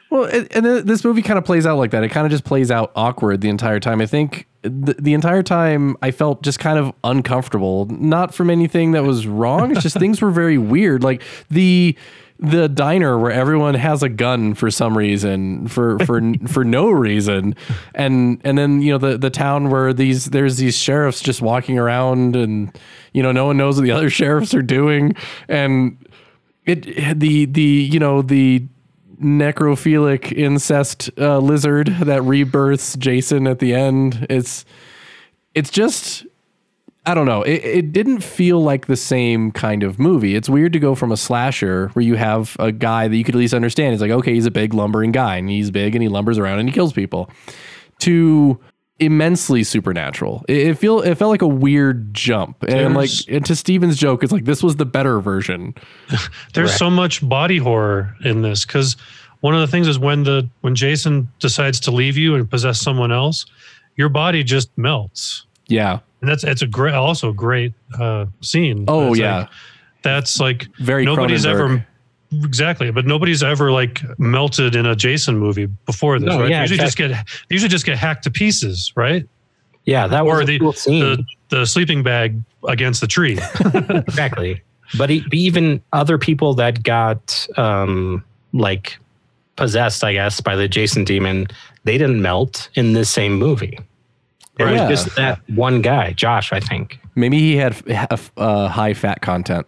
well, 0.09 0.23
and, 0.25 0.47
and 0.51 0.65
this 0.87 1.03
movie 1.03 1.21
kind 1.21 1.37
of 1.37 1.45
plays 1.45 1.65
out 1.65 1.77
like 1.77 1.91
that. 1.91 2.03
It 2.03 2.09
kind 2.09 2.25
of 2.25 2.31
just 2.31 2.43
plays 2.43 2.71
out 2.71 2.91
awkward 2.95 3.41
the 3.41 3.49
entire 3.49 3.79
time. 3.79 4.01
I 4.01 4.05
think 4.05 4.47
the, 4.63 4.95
the 4.99 5.13
entire 5.13 5.43
time 5.43 5.95
I 6.01 6.11
felt 6.11 6.41
just 6.41 6.59
kind 6.59 6.79
of 6.79 6.93
uncomfortable, 7.03 7.85
not 7.85 8.33
from 8.33 8.49
anything 8.49 8.91
that 8.93 9.03
was 9.03 9.27
wrong. 9.27 9.71
It's 9.71 9.83
just 9.83 9.97
things 9.99 10.21
were 10.21 10.31
very 10.31 10.57
weird. 10.57 11.03
Like 11.03 11.21
the 11.49 11.95
the 12.41 12.69
diner 12.69 13.19
where 13.19 13.31
everyone 13.31 13.73
has 13.73 14.01
a 14.01 14.07
gun 14.07 14.53
for 14.53 14.71
some 14.71 14.97
reason 14.97 15.67
for 15.67 15.99
for 15.99 16.21
for 16.47 16.63
no 16.63 16.89
reason 16.89 17.53
and 17.93 18.39
and 18.45 18.57
then 18.57 18.81
you 18.81 18.93
know 18.93 18.97
the 18.97 19.17
the 19.17 19.29
town 19.29 19.69
where 19.69 19.91
these 19.91 20.27
there's 20.27 20.55
these 20.55 20.77
sheriffs 20.77 21.19
just 21.19 21.41
walking 21.41 21.77
around 21.77 22.37
and 22.37 22.79
you 23.11 23.21
know 23.21 23.33
no 23.33 23.45
one 23.45 23.57
knows 23.57 23.75
what 23.75 23.83
the 23.83 23.91
other 23.91 24.09
sheriffs 24.09 24.53
are 24.53 24.61
doing 24.61 25.13
and 25.49 25.97
it 26.65 27.19
the 27.19 27.45
the 27.45 27.61
you 27.61 27.99
know 27.99 28.21
the 28.21 28.65
necrophilic 29.21 30.31
incest 30.31 31.09
uh, 31.17 31.39
lizard 31.39 31.87
that 32.01 32.23
rebirths 32.23 32.95
Jason 32.95 33.47
at 33.47 33.59
the 33.59 33.73
end 33.73 34.25
it's 34.29 34.65
it's 35.53 35.69
just 35.69 36.25
I 37.05 37.13
don't 37.15 37.25
know. 37.25 37.41
It, 37.41 37.63
it 37.63 37.91
didn't 37.91 38.21
feel 38.21 38.61
like 38.61 38.85
the 38.85 38.97
same 38.97 39.51
kind 39.51 39.83
of 39.83 39.99
movie. 39.99 40.35
It's 40.35 40.49
weird 40.49 40.73
to 40.73 40.79
go 40.79 40.93
from 40.95 41.11
a 41.11 41.17
slasher 41.17 41.87
where 41.93 42.03
you 42.03 42.15
have 42.15 42.55
a 42.59 42.71
guy 42.71 43.07
that 43.07 43.15
you 43.15 43.23
could 43.23 43.35
at 43.35 43.39
least 43.39 43.53
understand. 43.53 43.93
It's 43.93 44.01
like, 44.01 44.11
okay, 44.11 44.33
he's 44.33 44.45
a 44.45 44.51
big 44.51 44.73
lumbering 44.73 45.11
guy 45.11 45.37
and 45.37 45.49
he's 45.49 45.71
big 45.71 45.95
and 45.95 46.03
he 46.03 46.09
lumbers 46.09 46.37
around 46.37 46.59
and 46.59 46.69
he 46.69 46.73
kills 46.73 46.93
people. 46.93 47.31
To 48.01 48.59
immensely 48.99 49.63
supernatural. 49.63 50.43
It, 50.47 50.57
it 50.67 50.77
feel 50.77 50.99
it 51.01 51.15
felt 51.15 51.31
like 51.31 51.41
a 51.41 51.47
weird 51.47 52.13
jump. 52.13 52.63
And 52.63 52.95
like 52.95 53.09
and 53.27 53.45
to 53.45 53.55
Steven's 53.55 53.97
joke, 53.97 54.23
it's 54.23 54.31
like 54.31 54.45
this 54.45 54.61
was 54.63 54.75
the 54.75 54.85
better 54.85 55.19
version. 55.19 55.73
There's 56.53 56.69
Correct. 56.69 56.71
so 56.79 56.89
much 56.89 57.27
body 57.27 57.57
horror 57.57 58.15
in 58.23 58.41
this 58.41 58.65
because 58.65 58.97
one 59.41 59.53
of 59.55 59.61
the 59.61 59.67
things 59.67 59.87
is 59.87 59.97
when 59.97 60.23
the 60.23 60.49
when 60.61 60.75
Jason 60.75 61.27
decides 61.39 61.79
to 61.81 61.91
leave 61.91 62.17
you 62.17 62.35
and 62.35 62.49
possess 62.49 62.79
someone 62.81 63.11
else, 63.11 63.45
your 63.95 64.09
body 64.09 64.43
just 64.43 64.69
melts. 64.77 65.45
Yeah. 65.67 65.99
And 66.21 66.29
that's 66.29 66.43
it's 66.43 66.61
a 66.61 66.67
great 66.67 66.93
also 66.95 67.29
a 67.29 67.33
great 67.33 67.73
uh, 67.99 68.25
scene. 68.41 68.85
Oh 68.87 69.13
yeah. 69.13 69.37
like- 69.39 69.49
that's 70.01 70.39
like 70.39 70.67
Very 70.79 71.03
nobody's 71.05 71.45
Cronenberg. 71.45 71.51
ever 71.51 71.87
exactly, 72.31 72.91
but 72.91 73.05
nobody's 73.05 73.41
ever 73.43 73.71
like 73.71 74.01
melted 74.19 74.75
in 74.75 74.85
a 74.85 74.95
Jason 74.95 75.37
movie 75.37 75.65
before 75.85 76.19
this, 76.19 76.27
No, 76.27 76.41
right? 76.41 76.49
yeah, 76.49 76.57
They 76.59 76.61
usually 76.63 76.79
just 76.79 76.97
get 76.97 77.27
usually 77.49 77.69
just 77.69 77.85
get 77.85 77.97
hacked 77.97 78.23
to 78.25 78.31
pieces, 78.31 78.91
right? 78.95 79.27
yeah, 79.85 80.05
that 80.07 80.21
Or 80.21 80.35
was 80.37 80.41
a 80.43 80.45
the- 80.45 80.59
cool 80.59 80.73
scene. 80.73 80.99
The 81.01 81.23
the 81.49 81.65
sleeping 81.65 82.03
bag 82.03 82.39
against 82.67 83.01
the 83.01 83.07
tree. 83.07 83.39
exactly. 83.89 84.61
But 84.97 85.09
e- 85.09 85.25
even 85.31 85.81
other 85.93 86.17
people 86.19 86.53
that 86.55 86.83
got 86.83 87.47
um, 87.57 88.23
like 88.53 88.97
possessed, 89.55 90.03
I 90.03 90.13
guess, 90.13 90.41
by 90.41 90.55
the 90.55 90.67
Jason 90.67 91.03
demon, 91.05 91.47
they 91.85 91.97
didn't 91.97 92.21
melt 92.21 92.69
in 92.75 92.93
this 92.93 93.09
same 93.09 93.33
movie. 93.33 93.79
It 94.59 94.63
was 94.65 94.73
Yeah. 94.73 94.89
just 94.89 95.15
that 95.15 95.39
one 95.49 95.81
guy, 95.81 96.13
Josh, 96.13 96.51
I 96.53 96.59
think. 96.59 96.99
Maybe 97.15 97.39
he 97.39 97.55
had 97.55 97.75
f- 98.11 98.31
uh, 98.37 98.67
high 98.67 98.93
fat 98.93 99.21
content. 99.21 99.65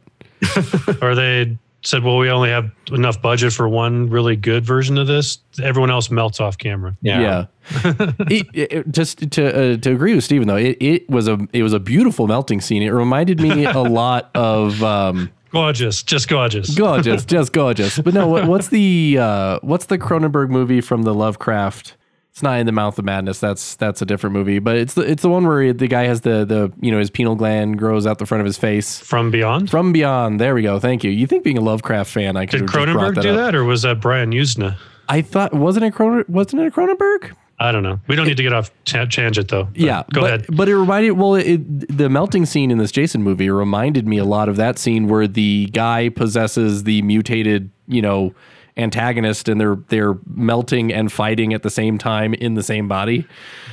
or 1.02 1.16
they 1.16 1.58
said, 1.84 2.04
"Well, 2.04 2.18
we 2.18 2.30
only 2.30 2.50
have 2.50 2.72
enough 2.92 3.22
budget 3.22 3.54
for 3.54 3.68
one 3.70 4.10
really 4.10 4.36
good 4.36 4.66
version 4.66 4.98
of 4.98 5.08
this. 5.08 5.40
Everyone 5.62 5.90
else 5.92 6.10
melts 6.12 6.40
off 6.40 6.58
camera." 6.58 6.96
Yeah. 7.02 7.46
it, 7.84 8.48
it- 8.54 8.72
it- 8.74 8.92
just 8.92 9.32
to 9.32 9.74
uh, 9.74 9.78
to 9.78 9.92
agree 9.92 10.16
with 10.16 10.24
Stephen 10.24 10.48
though, 10.48 10.56
it, 10.58 10.78
it 10.80 11.10
was 11.10 11.28
a 11.28 11.38
it 11.54 11.64
was 11.64 11.74
a 11.74 11.80
beautiful 11.80 12.28
melting 12.28 12.62
scene. 12.62 12.82
It 12.84 12.90
reminded 12.90 13.40
me 13.40 13.66
a 13.66 13.80
lot 13.80 14.30
of 14.36 14.82
um, 14.84 15.32
Gorgeous, 15.52 16.02
just 16.02 16.30
gorgeous. 16.30 16.74
gorgeous, 16.76 17.26
just 17.36 17.52
gorgeous. 17.52 18.00
But 18.00 18.14
no, 18.14 18.26
what, 18.28 18.48
what's 18.48 18.70
the 18.70 19.18
uh, 19.20 19.60
what's 19.62 19.88
the 19.88 19.98
Cronenberg 19.98 20.50
movie 20.50 20.80
from 20.82 21.02
the 21.04 21.14
Lovecraft? 21.14 21.98
It's 22.32 22.42
not 22.42 22.60
in 22.60 22.66
the 22.66 22.72
Mouth 22.72 22.98
of 22.98 23.04
Madness. 23.04 23.40
That's 23.40 23.76
that's 23.76 24.02
a 24.02 24.06
different 24.06 24.34
movie. 24.34 24.60
But 24.60 24.78
it's 24.78 24.94
the 24.94 25.02
it's 25.02 25.22
the 25.22 25.30
one 25.30 25.46
where 25.46 25.74
the 25.74 25.88
guy 25.88 26.04
has 26.04 26.22
the 26.22 26.46
the 26.46 26.72
you 26.80 26.90
know 26.90 27.00
his 27.00 27.10
pineal 27.10 27.36
gland 27.36 27.78
grows 27.78 28.08
out 28.08 28.20
the 28.20 28.26
front 28.26 28.40
of 28.40 28.46
his 28.46 28.58
face. 28.58 29.00
From 29.00 29.32
Beyond. 29.32 29.70
From 29.70 29.92
Beyond. 29.92 30.40
There 30.40 30.56
we 30.56 30.62
go. 30.62 30.80
Thank 30.80 31.04
you. 31.04 31.12
You 31.12 31.28
think 31.28 31.44
being 31.44 31.58
a 31.58 31.62
Lovecraft 31.62 32.10
fan, 32.10 32.38
I 32.38 32.46
could 32.46 32.52
Did 32.52 32.62
have 32.62 32.70
just 32.70 32.74
brought 32.74 32.88
Cronenberg 32.88 33.16
that 33.16 33.22
do 33.22 33.32
up. 33.32 33.36
that, 33.36 33.56
or 33.56 33.66
was 33.66 33.82
that 33.82 34.00
Brian 34.00 34.32
Yuzna? 34.32 34.78
I 35.10 35.22
thought 35.22 35.54
wasn't 35.54 35.86
it 35.86 35.94
Cronen, 35.94 36.28
wasn't 36.30 36.62
it 36.62 36.68
a 36.68 36.72
Cronenberg? 36.72 37.36
I 37.60 37.72
don't 37.72 37.84
know. 37.84 38.00
We 38.08 38.16
don't 38.16 38.26
need 38.26 38.38
to 38.38 38.44
get 38.44 38.54
off 38.54 38.72
ta- 38.86 39.06
tangent 39.06 39.50
though. 39.50 39.68
Yeah, 39.76 40.04
go 40.14 40.22
but, 40.22 40.28
ahead. 40.28 40.46
But 40.50 40.68
it 40.70 40.76
reminded 40.76 41.12
well, 41.12 41.36
it, 41.36 41.96
the 41.96 42.10
melting 42.10 42.46
scene 42.48 42.72
in 42.72 42.78
this 42.78 42.92
Jason 42.92 43.22
movie 43.22 43.50
reminded 43.50 44.08
me 44.08 44.18
a 44.18 44.26
lot 44.26 44.50
of 44.50 44.56
that 44.56 44.80
scene 44.80 45.08
where 45.08 45.28
the 45.28 45.68
guy 45.74 46.10
possesses 46.10 46.86
the 46.86 47.04
mutated, 47.04 47.70
you 47.88 48.02
know, 48.02 48.34
antagonist, 48.78 49.48
and 49.50 49.60
they're 49.60 49.78
they're 49.90 50.18
melting 50.34 50.94
and 50.94 51.12
fighting 51.12 51.54
at 51.54 51.64
the 51.64 51.70
same 51.70 51.98
time 51.98 52.34
in 52.34 52.54
the 52.56 52.64
same 52.64 52.88
body. 52.88 53.26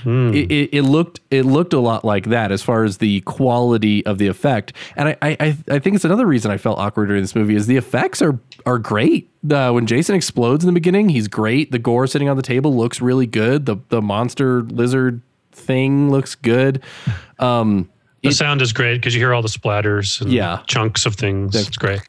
It, 0.05 0.50
it, 0.50 0.71
it 0.73 0.83
looked 0.83 1.21
it 1.31 1.45
looked 1.45 1.73
a 1.73 1.81
lot 1.81 2.05
like 2.05 2.26
that 2.26 2.52
as 2.52 2.62
far 2.62 2.85
as 2.85 2.99
the 2.99 3.21
quality 3.23 4.05
of 4.07 4.19
the 4.19 4.26
effect, 4.28 4.73
and 4.97 5.09
I 5.11 5.17
I, 5.23 5.37
I- 5.40 5.57
I 5.71 5.78
think 5.81 5.97
it's 5.97 6.05
another 6.05 6.26
reason 6.26 6.50
I 6.50 6.57
felt 6.57 6.78
awkward 6.78 7.07
during 7.07 7.23
this 7.23 7.35
movie 7.35 7.55
is 7.57 7.67
the 7.67 7.76
effects 7.76 8.23
are 8.23 8.38
are 8.67 8.78
great. 8.78 9.31
Uh, 9.50 9.71
when 9.73 9.87
Jason 9.87 10.14
explodes 10.14 10.64
in 10.64 10.69
the 10.69 10.73
beginning, 10.75 11.09
he's 11.09 11.28
great. 11.28 11.71
The 11.73 11.78
gore 11.78 12.07
sitting 12.07 12.28
on 12.28 12.37
the 12.37 12.43
table 12.43 12.76
looks 12.76 13.00
really 13.00 13.26
good. 13.26 13.67
The 13.67 13.76
the 13.88 14.00
monster 14.02 14.62
lizard 14.62 15.21
thing 15.52 16.11
looks 16.11 16.35
good. 16.35 16.83
Um, 17.40 17.88
the 18.25 18.33
sound 18.33 18.61
is 18.62 18.73
great 18.73 18.97
because 18.97 19.14
you 19.14 19.21
hear 19.21 19.33
all 19.33 19.43
the 19.43 19.49
splatters 19.49 20.21
and 20.21 20.33
Yeah. 20.33 20.61
chunks 20.67 21.07
of 21.07 21.14
things. 21.14 21.55
it's 21.55 21.76
great. 21.76 22.00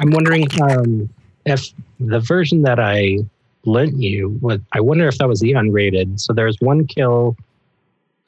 I'm 0.00 0.10
wondering 0.10 0.46
um, 0.62 1.10
if 1.46 1.68
the 1.98 2.20
version 2.20 2.62
that 2.62 2.78
I 2.80 3.18
lent 3.64 3.96
you, 3.96 4.38
was, 4.40 4.60
I 4.72 4.80
wonder 4.80 5.06
if 5.08 5.18
that 5.18 5.28
was 5.28 5.40
the 5.40 5.52
unrated. 5.52 6.18
So 6.20 6.32
there's 6.32 6.56
one 6.60 6.86
kill 6.86 7.36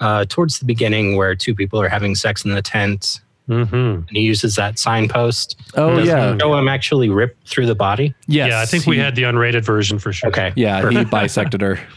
uh, 0.00 0.24
towards 0.28 0.58
the 0.58 0.64
beginning 0.64 1.16
where 1.16 1.34
two 1.34 1.54
people 1.54 1.80
are 1.80 1.88
having 1.88 2.14
sex 2.14 2.44
in 2.44 2.52
the 2.54 2.62
tent, 2.62 3.20
hmm 3.46 3.62
and 3.72 4.08
he 4.10 4.20
uses 4.20 4.54
that 4.56 4.78
signpost. 4.78 5.56
oh 5.74 5.96
Doesn't 5.96 6.06
yeah, 6.06 6.36
Show 6.38 6.56
him 6.56 6.68
actually 6.68 7.08
rip 7.08 7.36
through 7.44 7.66
the 7.66 7.74
body. 7.74 8.14
yes. 8.26 8.48
yeah, 8.50 8.60
I 8.60 8.66
think 8.66 8.86
we 8.86 8.96
he- 8.96 9.02
had 9.02 9.14
the 9.16 9.22
unrated 9.24 9.64
version 9.64 9.98
for 9.98 10.12
sure. 10.12 10.28
Okay. 10.30 10.52
Yeah, 10.56 10.88
he 10.88 11.04
bisected 11.04 11.60
her. 11.60 11.78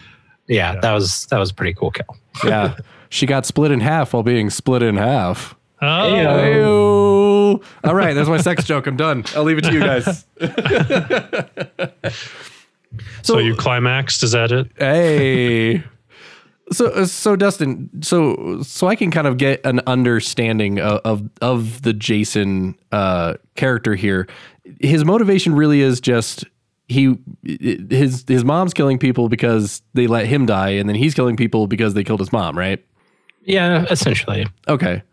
Yeah, 0.47 0.79
that 0.81 0.91
was 0.91 1.25
that 1.31 1.39
was 1.39 1.49
a 1.49 1.53
pretty 1.55 1.73
cool 1.73 1.89
kill. 1.89 2.05
Yeah, 2.43 2.77
she 3.09 3.25
got 3.25 3.47
split 3.47 3.71
in 3.71 3.79
half 3.79 4.13
while 4.13 4.21
being 4.21 4.51
split 4.51 4.83
in 4.83 4.95
half. 4.95 5.55
Oh, 5.81 5.85
Ayo. 5.85 7.63
All 7.83 7.95
right, 7.95 8.13
there's 8.13 8.29
my 8.29 8.37
sex 8.37 8.63
joke. 8.63 8.87
I'm 8.87 8.95
done. 8.97 9.23
I'll 9.35 9.43
leave 9.43 9.57
it 9.57 9.63
to 9.65 9.73
you 9.73 9.79
guys. 9.79 10.25
so 13.23 13.39
you 13.39 13.55
climaxed? 13.55 14.23
Is 14.23 14.31
that 14.31 14.51
it? 14.51 14.67
hey. 14.77 15.83
So 16.71 16.87
uh, 16.87 17.05
so 17.05 17.35
Dustin, 17.35 17.89
so 18.01 18.63
so 18.63 18.87
I 18.87 18.95
can 18.95 19.11
kind 19.11 19.27
of 19.27 19.37
get 19.37 19.63
an 19.65 19.81
understanding 19.85 20.79
of 20.79 20.99
of, 21.05 21.29
of 21.41 21.81
the 21.83 21.93
Jason 21.93 22.75
uh, 22.91 23.35
character 23.55 23.93
here. 23.95 24.27
His 24.79 25.05
motivation 25.05 25.53
really 25.55 25.81
is 25.81 26.01
just 26.01 26.43
he 26.87 27.17
his 27.43 28.25
his 28.27 28.43
mom's 28.43 28.73
killing 28.73 28.97
people 28.97 29.29
because 29.29 29.83
they 29.93 30.07
let 30.07 30.25
him 30.25 30.47
die, 30.47 30.69
and 30.69 30.89
then 30.89 30.95
he's 30.95 31.13
killing 31.13 31.35
people 31.35 31.67
because 31.67 31.93
they 31.93 32.03
killed 32.03 32.19
his 32.19 32.31
mom, 32.31 32.57
right? 32.57 32.83
Yeah, 33.43 33.85
essentially. 33.91 34.47
Okay. 34.67 35.03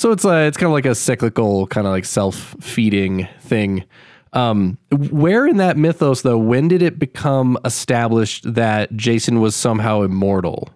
So 0.00 0.12
it's 0.12 0.24
uh, 0.24 0.46
it's 0.48 0.56
kind 0.56 0.68
of 0.68 0.72
like 0.72 0.86
a 0.86 0.94
cyclical, 0.94 1.66
kind 1.66 1.86
of 1.86 1.90
like 1.90 2.06
self 2.06 2.56
feeding 2.58 3.28
thing. 3.40 3.84
Um, 4.32 4.78
where 4.90 5.46
in 5.46 5.58
that 5.58 5.76
mythos, 5.76 6.22
though, 6.22 6.38
when 6.38 6.68
did 6.68 6.80
it 6.80 6.98
become 6.98 7.58
established 7.66 8.54
that 8.54 8.96
Jason 8.96 9.42
was 9.42 9.54
somehow 9.54 10.00
immortal? 10.00 10.70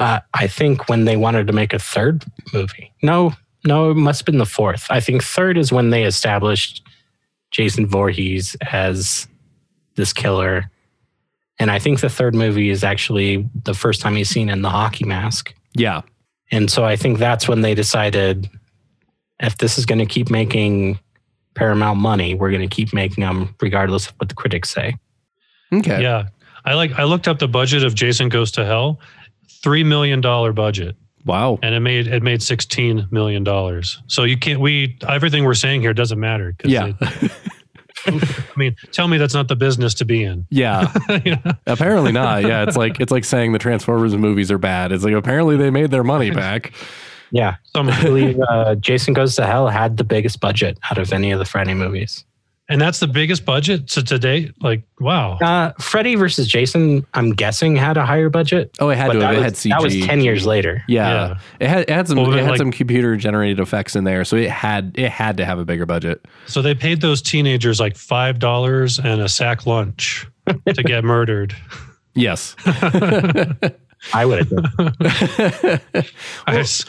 Uh, 0.00 0.18
I 0.34 0.48
think 0.48 0.88
when 0.88 1.04
they 1.04 1.16
wanted 1.16 1.46
to 1.46 1.52
make 1.52 1.72
a 1.72 1.78
third 1.78 2.24
movie. 2.52 2.92
No, 3.00 3.32
no, 3.64 3.92
it 3.92 3.94
must 3.94 4.22
have 4.22 4.26
been 4.26 4.38
the 4.38 4.44
fourth. 4.44 4.88
I 4.90 4.98
think 4.98 5.22
third 5.22 5.56
is 5.56 5.70
when 5.70 5.90
they 5.90 6.02
established 6.02 6.82
Jason 7.52 7.86
Voorhees 7.86 8.56
as 8.72 9.28
this 9.94 10.12
killer. 10.12 10.68
And 11.60 11.70
I 11.70 11.78
think 11.78 12.00
the 12.00 12.10
third 12.10 12.34
movie 12.34 12.70
is 12.70 12.82
actually 12.82 13.48
the 13.62 13.74
first 13.74 14.00
time 14.00 14.16
he's 14.16 14.30
seen 14.30 14.48
in 14.48 14.62
the 14.62 14.70
hockey 14.70 15.04
mask. 15.04 15.54
Yeah. 15.76 16.02
And 16.52 16.70
so 16.70 16.84
I 16.84 16.96
think 16.96 17.18
that's 17.18 17.48
when 17.48 17.60
they 17.62 17.74
decided 17.74 18.48
if 19.40 19.58
this 19.58 19.78
is 19.78 19.86
going 19.86 19.98
to 19.98 20.06
keep 20.06 20.30
making 20.30 20.98
Paramount 21.54 21.98
money, 21.98 22.34
we're 22.34 22.50
going 22.50 22.68
to 22.68 22.74
keep 22.74 22.92
making 22.94 23.22
them 23.22 23.54
regardless 23.60 24.08
of 24.08 24.14
what 24.18 24.28
the 24.28 24.34
critics 24.34 24.70
say. 24.70 24.96
Okay. 25.72 26.00
Yeah. 26.02 26.28
I 26.64 26.74
like 26.74 26.92
I 26.92 27.04
looked 27.04 27.28
up 27.28 27.38
the 27.38 27.48
budget 27.48 27.82
of 27.84 27.94
Jason 27.94 28.28
Goes 28.28 28.50
to 28.52 28.64
Hell. 28.64 29.00
Three 29.62 29.82
million 29.84 30.20
dollar 30.20 30.52
budget. 30.52 30.96
Wow. 31.24 31.58
and 31.62 31.74
it 31.74 31.80
made 31.80 32.06
it 32.06 32.22
made 32.22 32.40
sixteen 32.40 33.08
million 33.10 33.42
dollars. 33.42 34.00
So 34.06 34.22
you 34.22 34.36
can't 34.36 34.60
we 34.60 34.96
everything 35.08 35.42
we're 35.44 35.54
saying 35.54 35.80
here 35.80 35.92
doesn't 35.92 36.20
matter. 36.20 36.54
'cause 36.56 36.70
Yeah. 36.70 36.92
it- 37.00 37.32
I 38.08 38.58
mean, 38.58 38.76
tell 38.92 39.08
me 39.08 39.18
that's 39.18 39.34
not 39.34 39.48
the 39.48 39.56
business 39.56 39.94
to 39.94 40.04
be 40.04 40.22
in. 40.22 40.46
Yeah. 40.50 40.92
You 41.24 41.36
know? 41.36 41.52
apparently 41.66 42.12
not. 42.12 42.42
Yeah. 42.42 42.62
It's 42.64 42.76
like 42.76 43.00
it's 43.00 43.10
like 43.10 43.24
saying 43.24 43.52
the 43.52 43.58
Transformers 43.58 44.14
movies 44.16 44.50
are 44.50 44.58
bad. 44.58 44.92
It's 44.92 45.02
like 45.02 45.14
apparently 45.14 45.56
they 45.56 45.70
made 45.70 45.90
their 45.90 46.04
money 46.04 46.30
back. 46.30 46.72
Yeah, 47.30 47.56
Some, 47.74 47.88
I 47.88 48.02
believe 48.02 48.38
uh, 48.48 48.76
Jason 48.76 49.14
Goes 49.14 49.34
to 49.36 49.46
Hell 49.46 49.68
had 49.68 49.96
the 49.96 50.04
biggest 50.04 50.40
budget 50.40 50.78
out 50.90 50.98
of 50.98 51.12
any 51.12 51.32
of 51.32 51.38
the 51.38 51.44
Friday 51.44 51.74
movies. 51.74 52.24
And 52.68 52.80
that's 52.80 52.98
the 52.98 53.06
biggest 53.06 53.44
budget 53.44 53.88
to, 53.88 54.02
to 54.02 54.18
date. 54.18 54.54
Like, 54.60 54.82
wow. 55.00 55.38
Uh, 55.38 55.72
Freddy 55.80 56.14
versus 56.16 56.48
Jason, 56.48 57.06
I'm 57.14 57.30
guessing 57.32 57.76
had 57.76 57.96
a 57.96 58.04
higher 58.04 58.28
budget. 58.28 58.76
Oh, 58.80 58.88
it 58.90 58.96
had 58.98 59.12
to 59.12 59.20
have. 59.20 59.20
that 59.20 59.34
It 59.34 59.36
was, 59.36 59.44
had 59.44 59.52
CG. 59.54 59.68
that 59.70 59.82
was 59.82 60.06
ten 60.06 60.20
years 60.20 60.44
later. 60.46 60.82
Yeah. 60.88 61.08
Yeah. 61.28 61.38
It 61.60 61.68
had 61.68 61.80
it 61.82 61.90
had 61.90 62.08
some 62.08 62.18
Well, 62.18 62.32
it 62.34 62.40
had 62.42 62.50
like- 62.50 62.58
some 62.58 62.72
computer 62.72 63.16
generated 63.16 63.60
effects 63.60 63.94
in 63.96 64.04
there, 64.04 64.24
so 64.24 64.36
it 64.36 64.50
had 64.50 64.92
it 64.96 65.10
had 65.10 65.36
to 65.36 65.44
have 65.44 65.58
a 65.58 65.64
bigger 65.64 65.86
budget. 65.86 66.24
So 66.46 66.62
they 66.62 66.74
paid 66.74 67.00
those 67.00 67.22
teenagers 67.22 67.78
like 67.80 67.96
five 67.96 68.38
dollars 68.38 68.98
and 68.98 69.20
a 69.20 69.28
sack 69.28 69.66
lunch 69.66 70.26
to 70.46 70.82
get 70.82 71.04
murdered. 71.04 71.54
Yes. 72.14 72.56
I 74.12 74.24
would 74.24 74.38
have 74.38 74.50
done. 74.50 74.92
I, 76.46 76.58
s- 76.58 76.84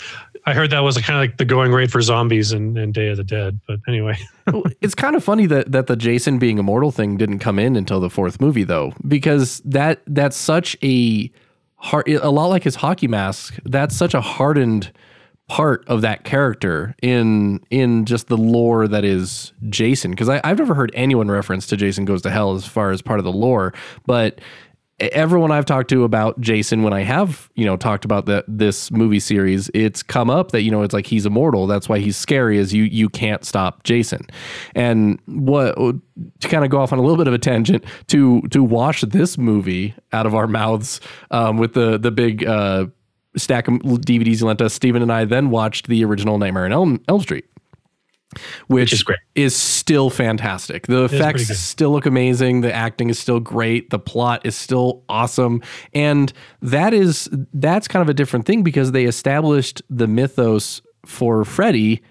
I 0.48 0.54
heard 0.54 0.70
that 0.70 0.80
was 0.80 0.98
kind 1.00 1.20
of 1.20 1.22
like 1.22 1.36
the 1.36 1.44
going 1.44 1.74
rate 1.74 1.92
for 1.92 2.01
zombies 2.01 2.54
in 2.54 2.94
Day 2.94 3.10
of 3.10 3.18
the 3.18 3.24
Dead. 3.25 3.60
But 3.68 3.82
anyway, 3.86 4.18
it's 4.82 4.96
kind 4.96 5.18
of 5.18 5.24
funny 5.24 5.46
that 5.46 5.74
that 5.74 5.88
the 5.88 5.98
Jason 5.98 6.39
being 6.39 6.58
immortal 6.58 6.89
thing 6.89 7.18
didn't 7.18 7.39
come 7.39 7.60
in 7.60 7.75
until 7.75 8.00
the 8.00 8.10
fourth 8.10 8.39
movie 8.39 8.63
though, 8.63 8.94
because 9.06 9.60
that 9.66 10.01
that's 10.08 10.38
such 10.38 10.77
a 10.82 11.30
hard, 11.75 12.08
a 12.08 12.30
lot 12.30 12.48
like 12.48 12.63
his 12.63 12.75
hockey 12.75 13.10
mask. 13.10 13.60
That's 13.66 13.94
such 13.94 14.13
a 14.13 14.22
hardened 14.22 14.94
part 15.50 15.86
of 15.88 16.01
that 16.01 16.24
character 16.24 16.96
in 17.01 17.62
in 17.70 18.06
just 18.06 18.27
the 18.27 18.38
lore 18.38 18.88
that 18.88 19.04
is 19.04 19.51
Jason. 19.68 20.12
Because 20.12 20.30
I've 20.30 20.60
never 20.60 20.74
heard 20.74 20.92
anyone 20.94 21.30
reference 21.30 21.68
to 21.68 21.75
Jason 21.75 22.06
Goes 22.06 22.22
to 22.22 22.30
Hell 22.30 22.56
as 22.56 22.66
far 22.66 22.92
as 22.92 23.01
part 23.01 23.20
of 23.20 23.25
the 23.25 23.34
lore, 23.34 23.74
but 24.06 24.39
everyone 25.00 25.51
I've 25.51 25.66
talked 25.66 25.89
to 25.89 26.04
about 26.04 26.39
Jason, 26.42 26.84
when 26.84 26.94
I 26.94 27.01
have 27.04 27.50
you 27.56 27.66
know 27.66 27.77
talked 27.77 28.06
about 28.06 28.25
that 28.25 28.46
this 28.48 28.92
movie 28.92 29.20
series, 29.20 29.70
it's 29.74 30.01
come 30.04 30.30
up 30.30 30.51
that 30.51 30.62
you 30.62 30.72
know 30.72 30.82
it's 30.82 30.94
like 30.94 31.06
he's 31.06 31.25
immortal. 31.25 31.68
That's 31.68 31.88
why 31.88 32.00
he's 32.00 32.18
scary. 32.18 32.58
Is 32.58 32.74
you 32.74 32.84
you 32.84 33.10
can't 33.10 33.46
stop 33.46 33.84
Jason. 33.84 34.25
And 34.75 35.20
what 35.25 35.75
to 35.75 36.48
kind 36.48 36.63
of 36.63 36.72
go 36.72 36.80
off 36.80 36.92
on 36.92 37.00
a 37.00 37.01
little 37.01 37.18
bit 37.18 37.27
of 37.27 37.34
a 37.34 37.39
tangent 37.39 37.86
to 38.08 38.42
to 38.50 38.63
wash 38.63 39.01
this 39.01 39.38
movie 39.38 39.94
out 40.12 40.25
of 40.25 40.34
our 40.34 40.48
mouths 40.48 41.00
um, 41.32 41.58
with 41.58 41.74
the 41.74 41.98
the 41.98 42.12
big. 42.12 42.46
Uh, 42.46 42.88
stack 43.36 43.68
of 43.68 43.75
DVDs 43.75 44.39
you 44.39 44.48
lent 44.48 44.62
us. 44.62 44.74
Steven 44.74 45.04
and 45.04 45.12
I 45.12 45.24
then 45.24 45.51
watched 45.51 45.86
the 45.88 46.04
original 46.04 46.39
Nightmare 46.39 46.66
on 46.66 46.74
Elm, 46.74 47.04
Elm 47.08 47.22
Street, 47.22 47.46
which, 48.68 48.94
is 48.94 49.04
great. 49.04 49.20
is 49.36 49.56
still 49.56 50.10
fantastic. 50.10 50.88
The 50.88 51.08
pretty 51.08 51.16
effects 51.16 51.60
still 51.60 51.92
look 51.92 52.06
amazing. 52.06 52.62
The 52.62 52.74
acting 52.74 53.10
is 53.10 53.18
still 53.18 53.40
great. 53.40 53.90
The 53.90 54.00
plot 54.00 54.46
is 54.46 54.56
still 54.56 55.04
awesome. 55.08 55.62
And 55.94 56.32
that 56.62 56.94
is 56.94 57.30
that's 57.54 57.88
kind 57.88 58.02
of 58.02 58.10
a 58.10 58.14
different 58.14 58.46
thing 58.46 58.64
because 58.64 58.92
they 58.92 59.06
established 59.06 59.82
the 59.90 60.08
mythos 60.08 60.82
for 61.06 61.46
Freddy 61.46 62.02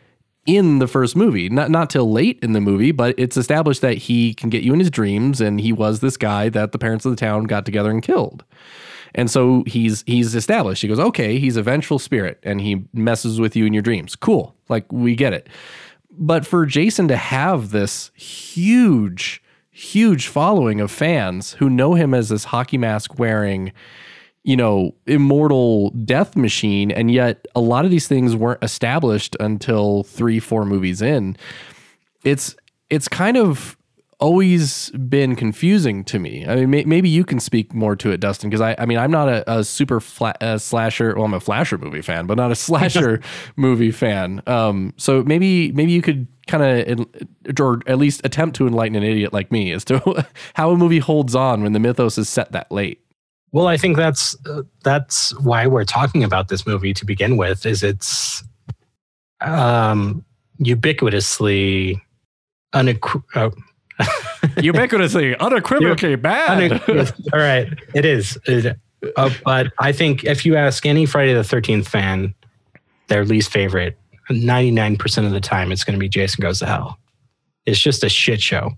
in 0.47 0.79
the 0.79 0.87
first 0.87 1.17
movie. 1.17 1.49
Not 1.49 1.71
not 1.71 1.91
till 1.91 2.11
late 2.11 2.39
in 2.43 2.53
the 2.53 2.61
movie, 2.61 2.93
but 2.93 3.15
it's 3.19 3.37
established 3.37 3.83
that 3.83 3.99
he 3.99 4.33
can 4.33 4.49
get 4.49 4.63
you 4.63 4.73
in 4.73 4.79
his 4.79 4.91
dreams 4.91 5.41
and 5.41 5.61
he 5.61 5.73
was 5.73 6.01
this 6.01 6.17
guy 6.17 6.49
that 6.51 6.73
the 6.73 6.79
parents 6.79 7.05
of 7.05 7.13
the 7.13 7.17
town 7.17 7.45
got 7.45 7.67
together 7.67 7.91
and 7.91 8.03
killed. 8.03 8.45
And 9.15 9.31
so 9.31 9.65
he's 9.67 10.05
he's 10.07 10.35
established. 10.35 10.83
He 10.83 10.89
goes, 10.89 10.99
okay, 10.99 11.39
he's 11.39 11.57
a 11.57 11.63
vengeful 11.63 11.99
spirit, 11.99 12.39
and 12.43 12.61
he 12.61 12.85
messes 12.93 13.41
with 13.41 13.57
you 13.57 13.65
in 13.65 13.73
your 13.73 13.83
dreams. 13.83 14.15
Cool, 14.15 14.55
like 14.69 14.91
we 14.93 15.15
get 15.15 15.33
it. 15.33 15.49
But 16.19 16.47
for 16.47 16.67
Jason 16.67 17.09
to 17.09 17.17
have 17.17 17.71
this 17.71 18.11
huge, 18.15 19.43
huge 19.71 20.29
following 20.29 20.81
of 20.81 20.91
fans 20.91 21.53
who 21.55 21.69
know 21.69 21.95
him 21.95 22.15
as 22.15 22.29
this 22.29 22.45
hockey 22.45 22.79
mask 22.79 23.19
wearing, 23.19 23.73
you 24.43 24.57
know, 24.57 24.95
immortal 25.07 25.91
death 25.91 26.37
machine, 26.37 26.91
and 26.91 27.11
yet 27.11 27.47
a 27.55 27.61
lot 27.61 27.85
of 27.85 27.91
these 27.91 28.09
things 28.09 28.35
weren't 28.35 28.63
established 28.63 29.37
until 29.41 30.05
three, 30.05 30.41
four 30.41 30.65
movies 30.65 31.03
in. 31.03 31.37
It's 32.25 32.57
it's 32.89 33.09
kind 33.09 33.37
of 33.37 33.76
always 34.19 34.91
been 34.91 35.37
confusing 35.37 36.03
to 36.05 36.19
me. 36.19 36.47
I 36.47 36.57
mean, 36.57 36.71
may, 36.71 36.85
maybe 36.85 37.09
you 37.09 37.25
can 37.25 37.39
speak 37.39 37.75
more 37.75 37.95
to 37.97 38.11
it, 38.11 38.21
Dustin, 38.21 38.49
because 38.49 38.61
I, 38.63 38.75
I 38.79 38.87
mean, 38.87 38.99
I'm 38.99 39.11
not 39.11 39.29
a, 39.29 39.59
a 39.59 39.65
super 39.65 40.01
flat, 40.01 40.43
uh, 40.43 40.59
slasher. 40.59 41.15
Well, 41.15 41.25
I'm 41.25 41.35
a 41.35 41.41
flasher 41.41 41.77
movie 41.77 42.03
fan, 42.03 42.27
but 42.27 42.37
not 42.37 42.51
a 42.51 42.55
slasher 42.57 43.21
movie 43.57 43.91
fan. 43.91 44.43
Um, 44.47 44.95
so 44.97 45.23
maybe, 45.23 45.73
maybe 45.73 45.93
you 45.93 46.03
could 46.03 46.27
kind 46.47 46.63
of, 46.63 47.07
or 47.61 47.81
at 47.87 47.99
least 47.99 48.23
attempt 48.25 48.57
to 48.57 48.67
enlighten 48.67 48.97
an 48.97 49.03
idiot 49.03 49.33
like 49.33 49.53
me 49.53 49.73
as 49.73 49.85
to 49.87 50.27
how 50.55 50.71
a 50.71 50.77
movie 50.77 50.99
holds 50.99 51.35
on 51.35 51.63
when 51.63 51.73
the 51.73 51.81
mythos 51.81 52.17
is 52.17 52.29
set 52.29 52.53
that 52.53 52.71
late. 52.73 53.01
Well, 53.53 53.69
I 53.69 53.77
think 53.77 53.97
that's 53.97 54.37
uh, 54.47 54.63
that's 54.83 55.39
why 55.41 55.67
we're 55.67 55.85
talking 55.85 56.25
about 56.25 56.49
this 56.49 56.67
movie 56.67 56.93
to 56.93 57.07
begin 57.07 57.37
with. 57.37 57.65
Is 57.65 57.83
it's 57.83 58.43
um, 59.41 60.25
ubiquitously 60.61 61.99
unequ- 62.75 63.23
uh, 63.35 63.51
Ubiquitously, 64.57 65.37
unequivocally 65.39 66.17
bad. 66.17 66.71
unequ- 66.71 67.31
all 67.33 67.39
right, 67.41 67.69
it 67.95 68.05
is. 68.05 68.39
It- 68.47 68.77
uh, 69.17 69.31
but 69.45 69.73
I 69.79 69.93
think 69.93 70.25
if 70.25 70.45
you 70.47 70.57
ask 70.57 70.85
any 70.87 71.07
Friday 71.07 71.35
the 71.35 71.45
Thirteenth 71.45 71.87
fan, 71.87 72.35
their 73.09 73.25
least 73.25 73.53
favorite, 73.53 73.97
ninety 74.31 74.71
nine 74.71 74.97
percent 74.97 75.27
of 75.27 75.33
the 75.33 75.41
time, 75.41 75.71
it's 75.71 75.85
going 75.85 75.95
to 75.95 76.01
be 76.01 76.09
Jason 76.09 76.43
Goes 76.43 76.59
to 76.61 76.67
Hell. 76.67 76.99
It's 77.67 77.79
just 77.79 78.03
a 78.03 78.09
shit 78.09 78.41
show. 78.41 78.73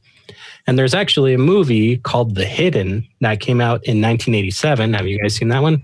And 0.66 0.78
there's 0.78 0.92
actually 0.92 1.32
a 1.34 1.38
movie 1.38 1.96
called 1.98 2.34
The 2.34 2.44
Hidden 2.44 3.06
that 3.20 3.40
came 3.40 3.60
out 3.60 3.76
in 3.84 4.02
1987. 4.02 4.92
Have 4.94 5.06
you 5.06 5.18
guys 5.20 5.34
seen 5.36 5.48
that 5.48 5.62
one? 5.62 5.82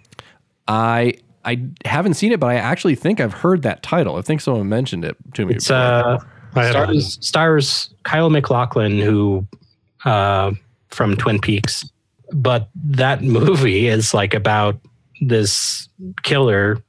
I 0.68 1.14
I 1.44 1.62
haven't 1.84 2.14
seen 2.14 2.32
it, 2.32 2.40
but 2.40 2.48
I 2.48 2.56
actually 2.56 2.94
think 2.96 3.20
I've 3.20 3.32
heard 3.34 3.62
that 3.62 3.82
title. 3.82 4.16
I 4.16 4.22
think 4.22 4.40
someone 4.40 4.68
mentioned 4.68 5.04
it 5.04 5.16
to 5.34 5.46
me. 5.46 5.54
It's 5.54 5.68
before. 5.68 5.76
uh, 5.78 6.02
I 6.02 6.10
haven't- 6.12 6.28
stars, 6.54 7.18
stars 7.20 7.94
Kyle 8.04 8.30
MacLachlan, 8.30 9.00
who 9.00 9.46
uh, 10.04 10.52
from 10.88 11.16
Twin 11.16 11.40
Peaks. 11.40 11.88
But 12.32 12.68
that 12.84 13.22
movie 13.22 13.88
is 13.88 14.14
like 14.14 14.34
about 14.34 14.78
this 15.20 15.88
killer 16.22 16.82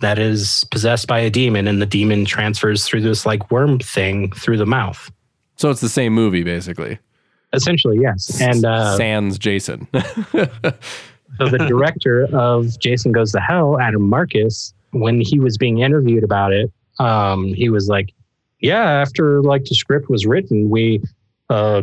that 0.00 0.18
is 0.18 0.64
possessed 0.70 1.06
by 1.06 1.20
a 1.20 1.30
demon, 1.30 1.66
and 1.66 1.80
the 1.80 1.86
demon 1.86 2.24
transfers 2.24 2.84
through 2.84 3.00
this 3.00 3.24
like 3.24 3.50
worm 3.50 3.78
thing 3.78 4.30
through 4.32 4.58
the 4.58 4.66
mouth. 4.66 5.10
so 5.56 5.70
it's 5.70 5.80
the 5.80 5.88
same 5.88 6.12
movie 6.12 6.42
basically. 6.42 6.98
Essentially, 7.52 7.98
yes. 8.00 8.40
And 8.40 8.64
uh, 8.64 8.96
Sans 8.96 9.38
Jason. 9.38 9.88
so 9.94 11.48
the 11.48 11.64
director 11.66 12.26
of 12.36 12.78
Jason 12.78 13.12
Goes 13.12 13.32
to 13.32 13.40
Hell, 13.40 13.80
Adam 13.80 14.02
Marcus, 14.02 14.74
when 14.90 15.20
he 15.20 15.40
was 15.40 15.56
being 15.56 15.78
interviewed 15.78 16.24
about 16.24 16.52
it, 16.52 16.70
um, 16.98 17.54
he 17.54 17.70
was 17.70 17.88
like, 17.88 18.12
"Yeah, 18.60 18.82
after 18.84 19.42
like 19.42 19.64
the 19.64 19.74
script 19.74 20.08
was 20.10 20.26
written, 20.26 20.70
we 20.70 21.02
uh, 21.50 21.82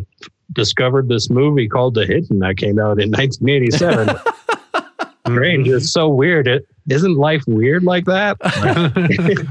discovered 0.51 1.07
this 1.07 1.29
movie 1.29 1.67
called 1.67 1.95
The 1.95 2.05
Hidden 2.05 2.39
that 2.39 2.57
came 2.57 2.79
out 2.79 2.99
in 3.01 3.11
1987. 3.11 4.15
Strange, 5.27 5.67
it's 5.69 5.91
so 5.91 6.09
weird. 6.09 6.47
It 6.47 6.67
isn't 6.89 7.15
life 7.15 7.43
weird 7.47 7.83
like 7.83 8.05
that. 8.05 8.37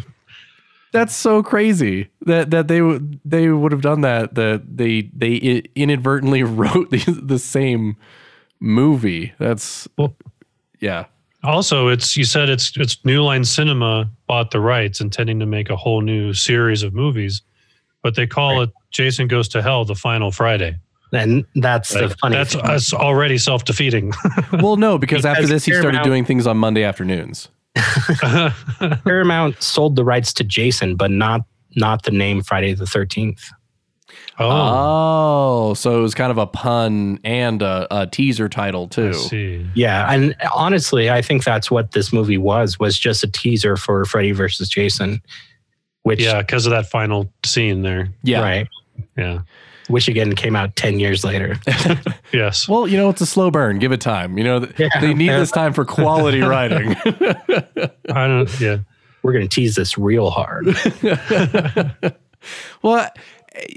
That's 0.92 1.14
so 1.14 1.42
crazy 1.42 2.10
that 2.26 2.50
that 2.50 2.68
they 2.68 2.82
would 2.82 3.18
they 3.24 3.48
would 3.48 3.72
have 3.72 3.80
done 3.80 4.02
that. 4.02 4.34
That 4.34 4.76
they 4.76 5.10
they 5.14 5.62
inadvertently 5.74 6.42
wrote 6.42 6.90
the, 6.90 6.98
the 7.22 7.38
same 7.38 7.96
movie. 8.60 9.32
That's 9.38 9.88
Well- 9.96 10.14
yeah. 10.80 11.06
Also, 11.44 11.88
it's 11.88 12.16
you 12.16 12.24
said 12.24 12.48
it's 12.48 12.76
it's 12.76 13.04
New 13.04 13.22
Line 13.22 13.44
Cinema 13.44 14.08
bought 14.28 14.52
the 14.52 14.60
rights, 14.60 15.00
intending 15.00 15.40
to 15.40 15.46
make 15.46 15.70
a 15.70 15.76
whole 15.76 16.00
new 16.00 16.32
series 16.32 16.82
of 16.82 16.94
movies, 16.94 17.42
but 18.02 18.14
they 18.14 18.26
call 18.26 18.62
it 18.62 18.70
Jason 18.92 19.26
Goes 19.26 19.48
to 19.48 19.62
Hell: 19.62 19.84
The 19.84 19.94
Final 19.94 20.30
Friday. 20.30 20.76
And 21.12 21.44
that's 21.56 21.92
the 21.92 22.08
funny. 22.08 22.36
that's 22.36 22.54
thing. 22.54 22.64
that's 22.64 22.94
already 22.94 23.38
self 23.38 23.64
defeating. 23.64 24.12
Well, 24.52 24.76
no, 24.76 24.98
because, 24.98 25.24
after 25.24 25.42
Because 25.42 25.50
this 25.50 25.64
he 25.64 25.72
started 25.72 26.02
doing 26.02 26.24
things 26.24 26.46
on 26.46 26.56
Monday 26.58 26.84
afternoons. 26.84 27.48
Paramount 29.04 29.62
sold 29.62 29.96
the 29.96 30.04
rights 30.04 30.32
to 30.34 30.44
Jason, 30.44 30.96
but 30.96 31.10
not 31.10 31.42
not 31.74 32.04
the 32.04 32.10
name 32.10 32.42
Friday 32.42 32.74
the 32.74 32.84
13th. 32.84 33.40
oh, 34.38 34.48
oh. 34.48 35.51
Oh, 35.72 35.74
so 35.74 35.98
it 35.98 36.02
was 36.02 36.14
kind 36.14 36.30
of 36.30 36.38
a 36.38 36.46
pun 36.46 37.18
and 37.24 37.62
a, 37.62 37.86
a 38.02 38.06
teaser 38.06 38.48
title 38.48 38.84
I 38.84 38.94
too. 38.94 39.12
see. 39.14 39.66
Yeah, 39.74 40.12
and 40.12 40.34
honestly, 40.54 41.10
I 41.10 41.22
think 41.22 41.44
that's 41.44 41.70
what 41.70 41.92
this 41.92 42.12
movie 42.12 42.38
was 42.38 42.78
was 42.78 42.98
just 42.98 43.24
a 43.24 43.28
teaser 43.30 43.76
for 43.76 44.04
Freddy 44.04 44.32
versus 44.32 44.68
Jason, 44.68 45.20
which 46.02 46.20
Yeah, 46.20 46.40
because 46.42 46.66
of 46.66 46.70
that 46.72 46.86
final 46.86 47.32
scene 47.44 47.82
there. 47.82 48.08
Yeah. 48.22 48.40
right. 48.42 48.68
Yeah. 49.16 49.40
which 49.88 50.06
again 50.08 50.34
came 50.34 50.54
out 50.56 50.76
10 50.76 50.98
years 51.00 51.24
later. 51.24 51.56
Yes. 52.32 52.66
Well, 52.66 52.88
you 52.88 52.96
know, 52.96 53.10
it's 53.10 53.20
a 53.20 53.26
slow 53.26 53.50
burn. 53.50 53.78
Give 53.78 53.92
it 53.92 54.00
time. 54.00 54.38
You 54.38 54.44
know, 54.44 54.60
th- 54.64 54.78
Yeah. 54.78 55.00
they 55.02 55.12
need 55.12 55.28
this 55.28 55.50
time 55.50 55.74
for 55.74 55.84
quality 55.84 56.40
writing. 56.42 56.96
I 57.06 58.26
don't. 58.26 58.60
Yeah. 58.60 58.78
We're 59.22 59.34
going 59.34 59.46
to 59.46 59.54
tease 59.54 59.74
this 59.74 59.98
real 59.98 60.30
hard. 60.30 60.66
well, 62.82 63.10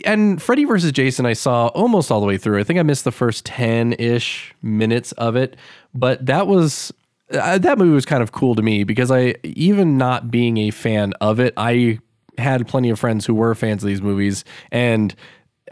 and 0.06 0.42
Freddy 0.42 0.66
versus 0.66 0.92
Jason, 0.92 1.26
I 1.26 1.34
saw 1.34 1.68
almost 1.68 2.12
all 2.12 2.20
the 2.20 2.26
way 2.26 2.38
through. 2.38 2.60
I 2.60 2.64
think 2.64 2.80
I 2.80 2.84
missed 2.84 3.04
the 3.04 3.12
first 3.12 3.46
10 3.46 3.94
ish 3.94 4.54
minutes 4.62 5.12
of 5.14 5.36
it, 5.36 5.56
but 5.94 6.26
that 6.26 6.48
was. 6.48 6.94
Uh, 7.34 7.58
that 7.58 7.80
movie 7.80 7.90
was 7.90 8.06
kind 8.06 8.22
of 8.22 8.32
cool 8.32 8.54
to 8.54 8.62
me 8.62 8.84
because 8.84 9.10
I, 9.10 9.34
even 9.44 9.98
not 9.98 10.30
being 10.30 10.58
a 10.58 10.70
fan 10.70 11.12
of 11.22 11.40
it, 11.40 11.56
I 11.58 11.98
had 12.38 12.68
plenty 12.68 12.92
of 12.92 13.00
friends 13.00 13.26
who 13.26 13.34
were 13.34 13.56
fans 13.56 13.84
of 13.84 13.88
these 13.88 14.02
movies, 14.02 14.46
and 14.72 15.16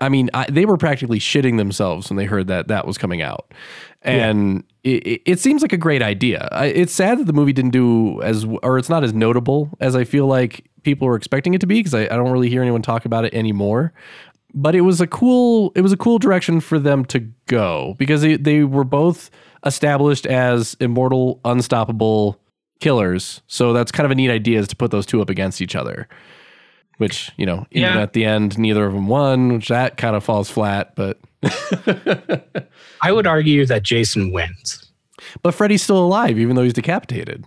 I 0.01 0.09
mean, 0.09 0.31
I, 0.33 0.47
they 0.49 0.65
were 0.65 0.77
practically 0.77 1.19
shitting 1.19 1.57
themselves 1.57 2.09
when 2.09 2.17
they 2.17 2.25
heard 2.25 2.47
that 2.47 2.69
that 2.69 2.87
was 2.87 2.97
coming 2.97 3.21
out, 3.21 3.53
and 4.01 4.63
it, 4.83 5.05
it, 5.05 5.21
it 5.25 5.39
seems 5.39 5.61
like 5.61 5.73
a 5.73 5.77
great 5.77 6.01
idea. 6.01 6.49
I, 6.51 6.65
it's 6.65 6.91
sad 6.91 7.19
that 7.19 7.25
the 7.25 7.33
movie 7.33 7.53
didn't 7.53 7.71
do 7.71 8.19
as, 8.23 8.45
or 8.63 8.79
it's 8.79 8.89
not 8.89 9.03
as 9.03 9.13
notable 9.13 9.69
as 9.79 9.95
I 9.95 10.03
feel 10.03 10.25
like 10.25 10.67
people 10.84 11.08
were 11.08 11.15
expecting 11.15 11.54
it 11.54 11.62
to 11.62 11.67
be 11.67 11.80
because 11.80 11.93
I, 11.93 12.02
I 12.04 12.15
don't 12.15 12.32
really 12.32 12.50
hear 12.50 12.62
anyone 12.62 12.82
talk 12.82 13.06
about 13.06 13.26
it 13.26 13.34
anymore. 13.34 13.93
But 14.54 14.76
it 14.76 14.82
was 14.82 15.02
a 15.02 15.08
cool, 15.08 15.72
it 15.76 15.82
was 15.82 15.91
a 15.91 15.98
cool 15.98 16.19
direction 16.19 16.60
for 16.60 16.78
them 16.78 17.06
to 17.06 17.19
go 17.48 17.96
because 17.98 18.22
they, 18.22 18.36
they 18.38 18.63
were 18.63 18.84
both 18.84 19.32
established 19.65 20.26
as 20.28 20.76
immortal, 20.80 21.39
unstoppable 21.43 22.39
killers. 22.80 23.41
So 23.48 23.74
that's 23.74 23.91
kind 23.91 24.06
of 24.06 24.12
a 24.12 24.15
neat 24.15 24.30
idea 24.30 24.60
is 24.60 24.67
to 24.67 24.76
put 24.76 24.91
those 24.91 25.06
two 25.06 25.22
up 25.22 25.30
against 25.30 25.62
each 25.62 25.76
other 25.76 26.08
which 27.00 27.32
you 27.38 27.46
know 27.46 27.65
even 27.72 27.91
Yeah. 27.96 28.02
at 28.04 28.13
the 28.13 28.24
end 28.24 28.56
neither 28.60 28.86
of 28.86 28.93
them 28.93 29.08
won 29.08 29.54
which 29.54 29.67
that 29.69 29.98
kind 29.98 30.15
of 30.15 30.24
falls 30.24 30.48
flat 30.52 30.96
but 30.96 31.17
I 33.02 33.12
would 33.12 33.26
argue 33.28 33.65
that 33.65 33.82
Jason 33.82 34.32
wins. 34.32 34.91
but 35.41 35.54
freddy's 35.56 35.82
still 35.82 35.98
alive 35.98 36.38
even 36.38 36.56
though 36.56 36.62
he's 36.62 36.74
decapitated 36.74 37.46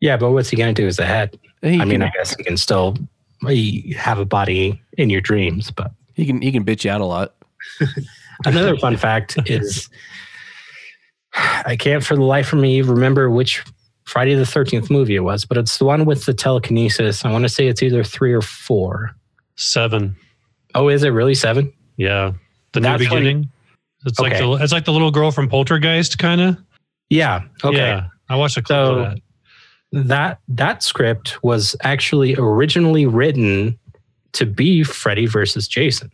Yeah, 0.00 0.16
but 0.16 0.30
what's 0.30 0.48
he 0.48 0.56
going 0.56 0.72
to 0.72 0.80
do 0.80 0.86
with 0.86 0.96
the 0.96 1.06
head? 1.06 1.36
He, 1.64 1.80
I 1.80 1.84
mean, 1.84 2.00
can, 2.00 2.02
I 2.02 2.10
guess 2.10 2.36
he 2.36 2.44
can 2.44 2.56
still 2.56 2.96
have 3.96 4.18
a 4.18 4.24
body 4.24 4.80
in 4.98 5.10
your 5.10 5.20
dreams, 5.20 5.70
but 5.70 5.90
he 6.14 6.24
can 6.26 6.40
he 6.40 6.52
can 6.52 6.64
bitch 6.64 6.84
you 6.84 6.90
out 6.90 7.00
a 7.00 7.04
lot 7.04 7.34
Another 8.46 8.76
fun 8.76 8.96
fact 8.96 9.38
is 9.48 9.88
I 11.34 11.76
can't 11.76 12.04
for 12.04 12.14
the 12.14 12.22
life 12.22 12.52
of 12.52 12.58
me 12.60 12.82
remember 12.82 13.30
which 13.30 13.64
Friday 14.04 14.34
the 14.34 14.42
13th 14.44 14.90
movie 14.90 15.16
it 15.16 15.20
was, 15.20 15.44
but 15.44 15.56
it's 15.56 15.78
the 15.78 15.84
one 15.84 16.04
with 16.04 16.26
the 16.26 16.34
telekinesis. 16.34 17.24
I 17.24 17.32
want 17.32 17.44
to 17.44 17.48
say 17.48 17.66
it's 17.66 17.82
either 17.82 18.04
three 18.04 18.32
or 18.32 18.42
four. 18.42 19.14
Seven. 19.56 20.14
Oh, 20.74 20.88
is 20.88 21.02
it 21.04 21.08
really 21.10 21.34
seven? 21.34 21.72
Yeah. 21.96 22.32
The 22.72 22.80
That's 22.80 23.02
new 23.02 23.10
when- 23.10 23.22
beginning. 23.22 23.50
It's 24.06 24.20
like 24.20 24.36
the 24.36 24.52
it's 24.60 24.72
like 24.72 24.84
the 24.84 24.92
little 24.92 25.10
girl 25.10 25.30
from 25.30 25.48
Poltergeist, 25.48 26.18
kind 26.18 26.38
of. 26.40 26.58
Yeah. 27.08 27.44
Okay. 27.64 27.78
Yeah. 27.78 28.08
I 28.28 28.36
watched 28.36 28.58
a 28.58 28.62
clip 28.62 28.76
So- 28.76 28.94
of 28.96 29.10
that. 29.14 29.18
That 29.94 30.40
that 30.48 30.82
script 30.82 31.42
was 31.44 31.76
actually 31.82 32.34
originally 32.36 33.06
written 33.06 33.78
to 34.32 34.44
be 34.46 34.82
Freddy 34.82 35.26
versus 35.26 35.68
Jason. 35.68 36.10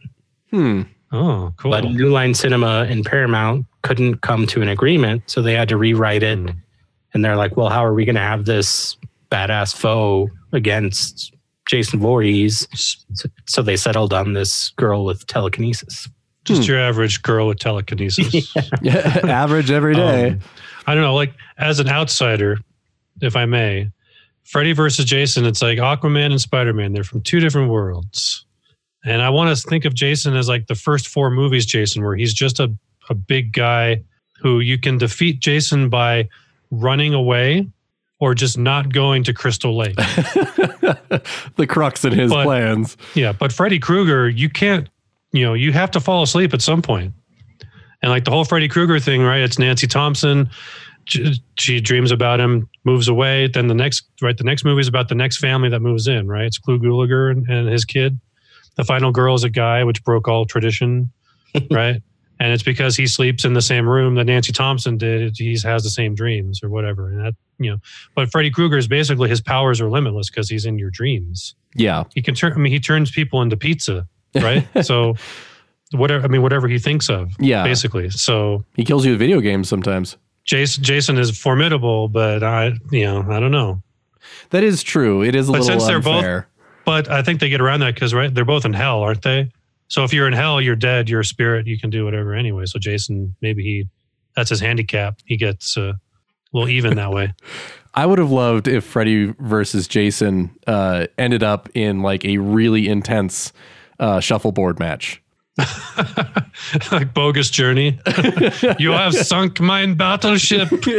hmm 0.50 0.82
Oh, 1.12 1.52
cool. 1.56 1.72
But 1.72 1.84
New 1.86 2.08
Line 2.10 2.34
Cinema 2.34 2.86
and 2.88 3.04
Paramount 3.04 3.66
couldn't 3.82 4.18
come 4.20 4.46
to 4.46 4.62
an 4.62 4.68
agreement, 4.68 5.22
so 5.26 5.42
they 5.42 5.54
had 5.54 5.68
to 5.70 5.76
rewrite 5.76 6.22
it. 6.22 6.38
Hmm. 6.38 6.50
And 7.14 7.24
they're 7.24 7.34
like, 7.36 7.56
"Well, 7.56 7.68
how 7.68 7.84
are 7.84 7.94
we 7.94 8.04
going 8.04 8.14
to 8.14 8.20
have 8.20 8.44
this 8.44 8.96
badass 9.32 9.74
foe 9.74 10.28
against 10.52 11.34
Jason 11.66 11.98
Voorhees?" 11.98 12.68
So, 13.14 13.28
so 13.46 13.62
they 13.62 13.76
settled 13.76 14.12
on 14.12 14.34
this 14.34 14.70
girl 14.76 15.04
with 15.04 15.26
telekinesis. 15.26 16.08
Just 16.44 16.62
Hmm. 16.64 16.70
your 16.72 16.80
average 16.80 17.22
girl 17.22 17.48
with 17.48 17.58
telekinesis. 17.58 18.54
yeah 18.82 19.18
average 19.24 19.70
every 19.72 19.94
day 19.94 20.30
Um, 20.30 20.40
I 20.86 20.94
don't 20.94 21.02
know. 21.02 21.14
Like 21.14 21.34
as 21.58 21.80
an 21.80 21.88
outsider, 21.88 22.58
if 23.20 23.36
I 23.36 23.44
may, 23.46 23.90
Freddy 24.44 24.72
versus 24.72 25.04
Jason. 25.04 25.44
It's 25.44 25.62
like 25.62 25.78
Aquaman 25.78 26.30
and 26.30 26.40
Spider 26.40 26.72
Man. 26.72 26.92
They're 26.92 27.04
from 27.04 27.20
two 27.22 27.40
different 27.40 27.70
worlds, 27.70 28.44
and 29.04 29.22
I 29.22 29.30
want 29.30 29.56
to 29.56 29.68
think 29.68 29.84
of 29.84 29.94
Jason 29.94 30.36
as 30.36 30.48
like 30.48 30.66
the 30.66 30.74
first 30.74 31.08
four 31.08 31.30
movies. 31.30 31.66
Jason, 31.66 32.02
where 32.02 32.16
he's 32.16 32.34
just 32.34 32.60
a 32.60 32.74
a 33.08 33.14
big 33.14 33.52
guy 33.52 34.02
who 34.40 34.60
you 34.60 34.78
can 34.78 34.96
defeat 34.98 35.40
Jason 35.40 35.88
by 35.88 36.28
running 36.70 37.12
away 37.14 37.66
or 38.20 38.34
just 38.34 38.56
not 38.58 38.92
going 38.92 39.24
to 39.24 39.32
Crystal 39.34 39.76
Lake. 39.76 39.96
the 41.56 41.66
crux 41.68 42.04
in 42.04 42.12
his 42.12 42.30
But- 42.30 42.44
plans 42.44 42.96
Yeah, 43.14 43.32
but 43.32 43.52
Freddy 43.52 43.78
Krueger, 43.78 44.28
you 44.28 44.48
can't, 44.48 44.88
you 45.32 45.44
know, 45.44 45.54
you 45.54 45.72
have 45.72 45.90
to 45.92 46.00
fall 46.00 46.22
asleep 46.22 46.54
at 46.54 46.62
some 46.62 46.82
point. 46.82 47.12
And 48.02 48.10
like 48.10 48.24
the 48.24 48.30
whole 48.30 48.44
Freddy 48.44 48.68
Krueger 48.68 48.98
thing, 49.00 49.22
right? 49.22 49.40
It's 49.42 49.58
Nancy 49.58 49.86
Thompson. 49.86 50.48
She, 51.58 51.80
dreams 51.80 52.12
about 52.12 52.40
him, 52.40 52.68
moves 52.84 53.08
away. 53.08 53.48
Then 53.48 53.66
the 53.66 53.74
next, 53.74 54.04
right? 54.22 54.36
The 54.36 54.44
next 54.44 54.64
movie 54.64 54.80
is 54.80 54.88
about 54.88 55.08
the 55.08 55.14
next 55.14 55.38
family 55.38 55.68
that 55.68 55.80
moves 55.80 56.06
in, 56.06 56.28
right? 56.28 56.46
It's 56.46 56.58
Clu 56.58 56.78
Gulager 56.78 57.30
and, 57.30 57.48
and 57.48 57.68
his 57.68 57.84
kid. 57.84 58.18
The 58.76 58.84
final 58.84 59.10
girl 59.10 59.34
is 59.34 59.44
a 59.44 59.50
guy, 59.50 59.82
which 59.84 60.04
broke 60.04 60.28
all 60.28 60.44
tradition, 60.44 61.10
right? 61.70 62.00
And 62.38 62.52
it's 62.52 62.62
because 62.62 62.96
he 62.96 63.06
sleeps 63.06 63.44
in 63.44 63.52
the 63.52 63.60
same 63.60 63.86
room 63.86 64.14
that 64.14 64.24
Nancy 64.24 64.52
Thompson 64.52 64.96
did. 64.96 65.36
He 65.36 65.58
has 65.64 65.82
the 65.82 65.90
same 65.90 66.14
dreams 66.14 66.62
or 66.62 66.70
whatever. 66.70 67.08
And 67.08 67.24
that, 67.26 67.34
you 67.58 67.70
know, 67.70 67.78
but 68.14 68.30
Freddy 68.30 68.50
Krueger 68.50 68.78
is 68.78 68.88
basically 68.88 69.28
his 69.28 69.40
powers 69.40 69.80
are 69.80 69.90
limitless 69.90 70.30
because 70.30 70.48
he's 70.48 70.64
in 70.64 70.78
your 70.78 70.90
dreams 70.90 71.54
yeah 71.74 72.04
he 72.14 72.22
can 72.22 72.34
turn. 72.34 72.52
I 72.52 72.56
mean, 72.56 72.72
he 72.72 72.80
turns 72.80 73.10
people 73.10 73.42
into 73.42 73.56
pizza, 73.56 74.08
right? 74.34 74.66
so 74.84 75.14
whatever. 75.92 76.24
I 76.24 76.28
mean, 76.28 76.42
whatever 76.42 76.68
he 76.68 76.78
thinks 76.78 77.08
of, 77.08 77.32
yeah 77.38 77.62
basically. 77.64 78.10
So 78.10 78.64
he 78.74 78.84
kills 78.84 79.04
you 79.04 79.12
with 79.12 79.20
video 79.20 79.40
games 79.40 79.68
sometimes 79.68 80.16
Jason, 80.50 80.82
Jason 80.82 81.16
is 81.16 81.38
formidable, 81.38 82.08
but 82.08 82.42
I, 82.42 82.72
you 82.90 83.04
know, 83.04 83.24
I 83.30 83.38
don't 83.38 83.52
know. 83.52 83.80
that 84.50 84.64
is 84.64 84.82
true 84.82 85.22
it 85.22 85.36
is 85.36 85.48
a 85.48 85.52
But 85.52 85.60
little 85.60 85.78
since 85.78 85.86
they're 85.86 86.00
both- 86.00 86.16
unfair 86.16 86.48
But 86.84 87.08
I 87.08 87.22
think 87.22 87.38
they 87.38 87.48
get 87.48 87.60
around 87.60 87.80
that 87.80 87.94
because 87.94 88.12
right, 88.12 88.34
they're 88.34 88.44
both 88.44 88.64
in 88.64 88.72
hell, 88.72 89.00
aren't 89.02 89.22
they? 89.22 89.48
So 89.86 90.02
if 90.02 90.12
you're 90.12 90.26
in 90.26 90.32
hell, 90.32 90.60
you're 90.60 90.74
dead. 90.76 91.08
You're 91.08 91.20
a 91.20 91.24
spirit. 91.24 91.66
You 91.68 91.78
can 91.78 91.88
do 91.90 92.04
whatever 92.04 92.34
anyway. 92.34 92.64
So 92.66 92.80
Jason, 92.80 93.34
maybe 93.40 93.62
he, 93.62 93.88
that's 94.34 94.50
his 94.50 94.58
handicap. 94.60 95.20
He 95.24 95.36
gets 95.36 95.76
uh, 95.76 95.92
a 95.92 95.94
little 96.52 96.68
even 96.68 96.96
that 96.96 97.10
way. 97.12 97.32
I 97.94 98.06
would 98.06 98.18
have 98.18 98.30
loved 98.32 98.66
if 98.68 98.84
Freddy 98.84 99.34
versus 99.38 99.86
Jason 99.88 100.50
uh, 100.66 101.06
ended 101.18 101.42
up 101.44 101.68
in 101.74 102.02
like 102.02 102.24
a 102.24 102.38
really 102.38 102.88
intense 102.88 103.52
uh, 104.00 104.18
shuffleboard 104.20 104.78
match. 104.80 105.20
like 106.92 107.12
bogus 107.14 107.50
journey. 107.50 107.98
you 108.78 108.92
have 108.92 109.14
sunk 109.14 109.60
mine 109.60 109.94
battleship. 109.94 110.68
Quick 110.80 110.96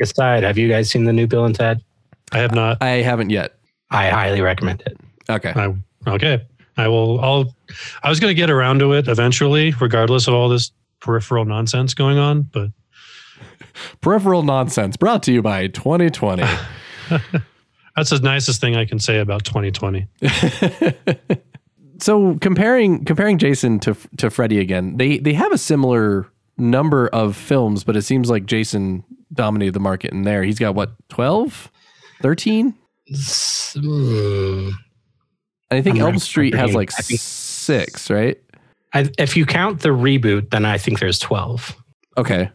aside: 0.00 0.42
Have 0.42 0.58
you 0.58 0.68
guys 0.68 0.90
seen 0.90 1.04
the 1.04 1.12
new 1.12 1.26
Bill 1.26 1.44
and 1.44 1.54
Ted? 1.54 1.82
I 2.32 2.38
have 2.38 2.54
not. 2.54 2.82
I 2.82 3.02
haven't 3.02 3.30
yet. 3.30 3.58
I 3.90 4.08
highly 4.08 4.40
recommend 4.40 4.82
it. 4.82 4.96
Okay. 5.28 5.52
I, 5.54 5.74
okay. 6.08 6.44
I 6.76 6.88
will. 6.88 7.20
I'll. 7.20 7.54
I 8.02 8.08
was 8.08 8.20
going 8.20 8.30
to 8.30 8.34
get 8.34 8.50
around 8.50 8.80
to 8.80 8.92
it 8.92 9.08
eventually, 9.08 9.74
regardless 9.80 10.26
of 10.26 10.34
all 10.34 10.48
this 10.48 10.72
peripheral 11.00 11.44
nonsense 11.44 11.94
going 11.94 12.18
on. 12.18 12.42
But 12.42 12.70
Peripheral 14.00 14.42
nonsense 14.42 14.96
brought 14.96 15.22
to 15.24 15.32
you 15.32 15.42
by 15.42 15.66
2020. 15.68 16.44
That's 17.96 18.10
the 18.10 18.18
nicest 18.20 18.60
thing 18.60 18.76
I 18.76 18.84
can 18.84 18.98
say 18.98 19.20
about 19.20 19.44
2020. 19.44 20.06
so 22.00 22.36
comparing 22.40 23.04
comparing 23.04 23.38
Jason 23.38 23.78
to 23.80 23.96
to 24.16 24.30
Freddy 24.30 24.58
again, 24.58 24.96
they 24.96 25.18
they 25.18 25.32
have 25.34 25.52
a 25.52 25.58
similar 25.58 26.26
number 26.56 27.08
of 27.08 27.36
films, 27.36 27.84
but 27.84 27.96
it 27.96 28.02
seems 28.02 28.30
like 28.30 28.46
Jason 28.46 29.04
dominated 29.32 29.72
the 29.72 29.80
market 29.80 30.12
in 30.12 30.22
there. 30.22 30.42
He's 30.44 30.58
got 30.58 30.74
what 30.74 30.92
12, 31.08 31.70
13? 32.22 32.74
S- 33.10 33.76
hmm. 33.78 34.70
And 35.70 35.78
I 35.78 35.82
think 35.82 35.98
Elm 35.98 36.18
Street 36.18 36.54
has 36.54 36.74
like 36.74 36.92
think- 36.92 37.20
six, 37.20 38.10
right? 38.10 38.38
I, 38.92 39.10
if 39.18 39.36
you 39.36 39.44
count 39.44 39.80
the 39.80 39.88
reboot, 39.88 40.50
then 40.50 40.64
I 40.64 40.78
think 40.78 41.00
there's 41.00 41.18
twelve. 41.18 41.76
Okay. 42.16 42.50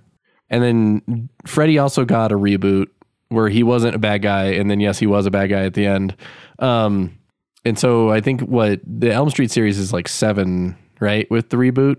And 0.50 0.64
then 0.64 1.30
Freddy 1.46 1.78
also 1.78 2.06
got 2.06 2.32
a 2.32 2.36
reboot 2.36 2.88
where 3.30 3.50
he 3.50 3.64
wasn't 3.64 3.96
a 3.96 4.00
bad 4.00 4.22
guy, 4.22 4.46
and 4.46 4.70
then 4.70 4.80
yes, 4.80 5.00
he 5.00 5.08
was 5.08 5.26
a 5.26 5.32
bad 5.32 5.48
guy 5.48 5.64
at 5.64 5.74
the 5.74 5.86
end. 5.86 6.16
Um, 6.60 7.18
and 7.66 7.78
so 7.78 8.10
I 8.10 8.22
think 8.22 8.42
what 8.42 8.82
the 8.86 9.12
Elm 9.12 9.30
Street 9.30 9.52
series 9.52 9.78
is 9.78 9.94
like 9.94 10.08
seven, 10.08 10.76
right, 11.00 11.30
with 11.30 11.50
the 11.50 11.58
reboot 11.58 11.98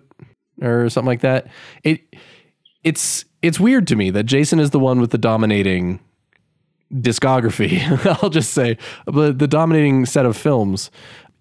or 0.60 0.88
something 0.90 1.06
like 1.06 1.20
that. 1.20 1.46
It 1.84 2.02
it's 2.84 3.24
it's 3.42 3.60
weird 3.60 3.86
to 3.88 3.96
me 3.96 4.10
that 4.10 4.24
Jason 4.24 4.58
is 4.58 4.70
the 4.70 4.78
one 4.78 5.00
with 5.00 5.10
the 5.10 5.18
dominating 5.18 6.00
discography. 6.92 7.80
I'll 8.22 8.30
just 8.30 8.52
say 8.52 8.76
the 9.06 9.32
the 9.32 9.46
dominating 9.46 10.06
set 10.06 10.26
of 10.26 10.36
films 10.36 10.90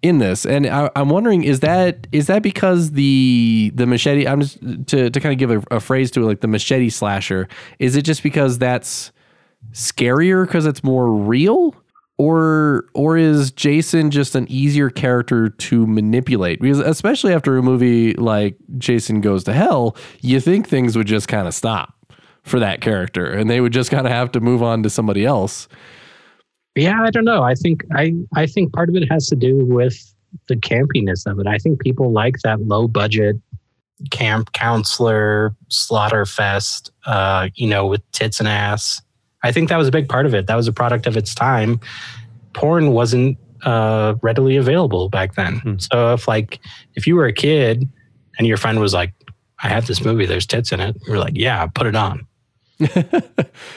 in 0.02 0.18
this, 0.18 0.46
and 0.46 0.66
I, 0.66 0.90
I'm 0.96 1.08
wondering 1.08 1.42
is 1.42 1.60
that 1.60 2.06
is 2.12 2.26
that 2.28 2.42
because 2.42 2.92
the 2.92 3.72
the 3.74 3.86
machete? 3.86 4.26
I'm 4.26 4.40
just 4.40 4.60
to 4.88 5.10
to 5.10 5.20
kind 5.20 5.32
of 5.32 5.38
give 5.38 5.50
a, 5.50 5.76
a 5.76 5.80
phrase 5.80 6.10
to 6.12 6.22
it, 6.22 6.26
like 6.26 6.40
the 6.40 6.48
machete 6.48 6.90
slasher. 6.90 7.48
Is 7.78 7.96
it 7.96 8.02
just 8.02 8.22
because 8.22 8.58
that's 8.58 9.12
scarier 9.72 10.46
because 10.46 10.66
it's 10.66 10.82
more 10.84 11.12
real, 11.12 11.74
or 12.18 12.86
or 12.94 13.16
is 13.16 13.50
Jason 13.50 14.10
just 14.10 14.34
an 14.34 14.46
easier 14.50 14.90
character 14.90 15.48
to 15.48 15.86
manipulate? 15.86 16.60
Because 16.60 16.80
especially 16.80 17.32
after 17.32 17.56
a 17.56 17.62
movie 17.62 18.14
like 18.14 18.56
Jason 18.78 19.20
Goes 19.20 19.44
to 19.44 19.52
Hell, 19.52 19.96
you 20.20 20.40
think 20.40 20.68
things 20.68 20.96
would 20.96 21.06
just 21.06 21.28
kind 21.28 21.48
of 21.48 21.54
stop 21.54 21.94
for 22.42 22.58
that 22.58 22.80
character 22.80 23.26
and 23.26 23.50
they 23.50 23.60
would 23.60 23.72
just 23.72 23.90
kind 23.90 24.06
of 24.06 24.12
have 24.12 24.32
to 24.32 24.40
move 24.40 24.62
on 24.62 24.82
to 24.82 24.90
somebody 24.90 25.24
else. 25.24 25.68
Yeah, 26.74 27.02
I 27.02 27.10
don't 27.10 27.24
know. 27.24 27.42
I 27.42 27.54
think 27.54 27.84
I 27.94 28.14
I 28.34 28.46
think 28.46 28.72
part 28.72 28.88
of 28.88 28.96
it 28.96 29.10
has 29.10 29.26
to 29.28 29.36
do 29.36 29.64
with 29.64 30.14
the 30.48 30.56
campiness 30.56 31.26
of 31.26 31.38
it. 31.38 31.46
I 31.46 31.58
think 31.58 31.80
people 31.80 32.12
like 32.12 32.36
that 32.44 32.60
low 32.60 32.86
budget 32.86 33.36
camp 34.10 34.52
counselor 34.52 35.54
slaughter 35.68 36.24
fest, 36.24 36.90
uh, 37.06 37.48
you 37.54 37.66
know, 37.66 37.86
with 37.86 38.02
tits 38.12 38.38
and 38.40 38.48
ass. 38.48 39.02
I 39.42 39.52
think 39.52 39.68
that 39.68 39.76
was 39.76 39.88
a 39.88 39.92
big 39.92 40.08
part 40.08 40.26
of 40.26 40.34
it. 40.34 40.46
That 40.46 40.56
was 40.56 40.68
a 40.68 40.72
product 40.72 41.06
of 41.06 41.16
its 41.16 41.34
time. 41.34 41.80
Porn 42.52 42.92
wasn't 42.92 43.38
uh, 43.62 44.14
readily 44.22 44.56
available 44.56 45.08
back 45.08 45.34
then. 45.34 45.58
Hmm. 45.58 45.78
So 45.78 46.12
if 46.14 46.26
like 46.28 46.60
if 46.94 47.06
you 47.06 47.16
were 47.16 47.26
a 47.26 47.32
kid 47.32 47.88
and 48.38 48.46
your 48.46 48.56
friend 48.56 48.80
was 48.80 48.92
like, 48.94 49.12
"I 49.62 49.68
have 49.68 49.86
this 49.86 50.04
movie. 50.04 50.26
There's 50.26 50.46
tits 50.46 50.72
in 50.72 50.80
it," 50.80 50.96
you're 51.06 51.18
like, 51.18 51.34
"Yeah, 51.36 51.66
put 51.66 51.86
it 51.86 51.96
on." 51.96 52.26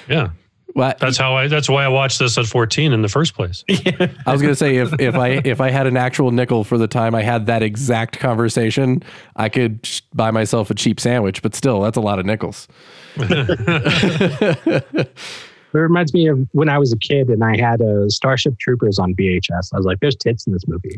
Yeah. 0.09 0.29
Well, 0.75 0.93
That's 0.99 1.17
how 1.17 1.35
I 1.35 1.47
that's 1.47 1.69
why 1.69 1.85
I 1.85 1.87
watched 1.87 2.17
this 2.17 2.35
at 2.37 2.47
14 2.47 2.93
in 2.93 3.03
the 3.03 3.07
first 3.07 3.35
place. 3.35 3.63
I 3.69 4.31
was 4.31 4.41
gonna 4.41 4.55
say 4.55 4.77
if 4.77 4.91
if 4.99 5.13
I 5.13 5.41
if 5.45 5.61
I 5.61 5.69
had 5.69 5.85
an 5.85 5.97
actual 5.97 6.31
nickel 6.31 6.63
for 6.63 6.79
the 6.79 6.87
time 6.87 7.13
I 7.13 7.21
had 7.21 7.45
that 7.45 7.61
exact 7.61 8.17
conversation, 8.19 9.03
I 9.35 9.49
could 9.49 9.87
buy 10.15 10.31
myself 10.31 10.71
a 10.71 10.73
cheap 10.73 10.99
sandwich. 10.99 11.43
But 11.43 11.53
still, 11.53 11.81
that's 11.81 11.97
a 11.97 12.01
lot 12.01 12.17
of 12.17 12.25
nickels. 12.25 12.67
It 15.73 15.79
reminds 15.79 16.13
me 16.13 16.27
of 16.27 16.47
when 16.51 16.69
I 16.69 16.77
was 16.77 16.93
a 16.93 16.97
kid 16.97 17.29
and 17.29 17.43
I 17.43 17.57
had 17.57 17.81
a 17.81 18.09
Starship 18.09 18.57
Troopers 18.59 18.99
on 18.99 19.13
VHS. 19.15 19.73
I 19.73 19.77
was 19.77 19.85
like, 19.85 19.99
"There's 19.99 20.15
tits 20.15 20.45
in 20.45 20.53
this 20.53 20.63
movie. 20.67 20.97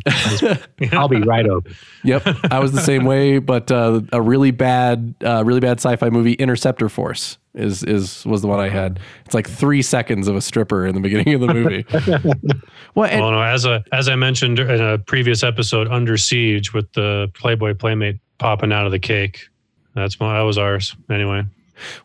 I'll 0.91 1.07
be 1.07 1.21
right 1.21 1.47
over." 1.47 1.67
Yep, 2.03 2.23
I 2.51 2.59
was 2.59 2.71
the 2.71 2.81
same 2.81 3.05
way. 3.05 3.39
But 3.39 3.71
uh, 3.71 4.01
a 4.11 4.21
really 4.21 4.51
bad, 4.51 5.15
uh, 5.23 5.43
really 5.45 5.59
bad 5.59 5.79
sci-fi 5.79 6.09
movie, 6.09 6.33
Interceptor 6.33 6.89
Force, 6.89 7.37
is 7.53 7.83
is 7.83 8.25
was 8.25 8.41
the 8.41 8.47
one 8.47 8.59
I 8.59 8.69
had. 8.69 8.99
It's 9.25 9.33
like 9.33 9.49
three 9.49 9.81
seconds 9.81 10.27
of 10.27 10.35
a 10.35 10.41
stripper 10.41 10.85
in 10.85 10.95
the 10.95 11.01
beginning 11.01 11.33
of 11.35 11.41
the 11.41 11.53
movie. 11.53 11.85
well, 12.95 13.09
and, 13.09 13.21
Well, 13.21 13.31
no, 13.31 13.41
as 13.41 13.65
a 13.65 13.83
as 13.91 14.07
I 14.09 14.15
mentioned 14.15 14.59
in 14.59 14.81
a 14.81 14.97
previous 14.97 15.43
episode, 15.43 15.87
Under 15.87 16.17
Siege 16.17 16.73
with 16.73 16.91
the 16.93 17.31
Playboy 17.33 17.75
Playmate 17.75 18.19
popping 18.37 18.71
out 18.71 18.85
of 18.85 18.91
the 18.91 18.99
cake. 18.99 19.47
That's 19.95 20.19
my 20.19 20.37
that 20.37 20.43
was 20.43 20.57
ours 20.57 20.95
anyway. 21.09 21.43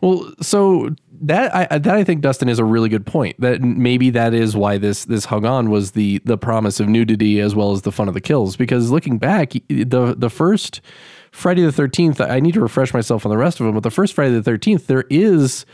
Well, 0.00 0.33
so 0.40 0.90
that 1.22 1.54
I 1.54 1.78
that 1.78 1.94
I 1.94 2.04
think 2.04 2.22
Dustin 2.22 2.48
is 2.48 2.59
a 2.59 2.64
really 2.64 2.88
good 2.88 3.06
point. 3.06 3.40
That 3.40 3.61
maybe 3.62 4.11
that 4.11 4.35
is 4.35 4.56
why 4.56 4.78
this 4.78 5.04
this 5.04 5.26
hung 5.26 5.44
on 5.44 5.70
was 5.70 5.92
the 5.92 6.20
the 6.24 6.38
promise 6.38 6.80
of 6.80 6.88
nudity 6.88 7.40
as 7.40 7.54
well 7.54 7.72
as 7.72 7.83
the 7.83 7.92
fun 7.92 8.09
of 8.09 8.14
the 8.14 8.20
kills. 8.20 8.56
Because 8.56 8.90
looking 8.90 9.18
back, 9.18 9.52
the 9.68 10.14
the 10.16 10.30
first 10.30 10.80
Friday 11.30 11.62
the 11.62 11.72
Thirteenth, 11.72 12.20
I 12.20 12.40
need 12.40 12.54
to 12.54 12.61
refresh 12.61 12.94
myself 12.94 13.26
on 13.26 13.30
the 13.30 13.38
rest 13.38 13.61
of 13.61 13.66
them. 13.66 13.74
But 13.74 13.83
the 13.83 13.90
first 13.90 14.14
Friday 14.14 14.35
the 14.35 14.42
Thirteenth, 14.42 14.87
there 14.87 15.04
is 15.11 15.66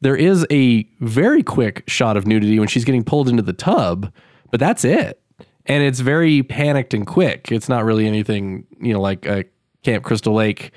there 0.00 0.16
is 0.16 0.46
a 0.50 0.84
very 1.00 1.42
quick 1.42 1.84
shot 1.86 2.16
of 2.16 2.26
nudity 2.26 2.58
when 2.58 2.68
she's 2.68 2.84
getting 2.84 3.04
pulled 3.04 3.28
into 3.28 3.42
the 3.42 3.52
tub, 3.52 4.12
but 4.50 4.60
that's 4.60 4.84
it. 4.84 5.20
And 5.66 5.82
it's 5.82 6.00
very 6.00 6.42
panicked 6.42 6.94
and 6.94 7.06
quick. 7.06 7.52
It's 7.52 7.68
not 7.68 7.84
really 7.84 8.06
anything, 8.06 8.66
you 8.80 8.92
know, 8.92 9.00
like 9.00 9.26
a 9.26 9.44
Camp 9.82 10.04
Crystal 10.04 10.34
Lake, 10.34 10.72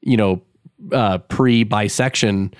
you 0.00 0.16
know, 0.16 0.42
uh, 0.92 1.18
pre 1.18 1.64
bisection 1.64 2.52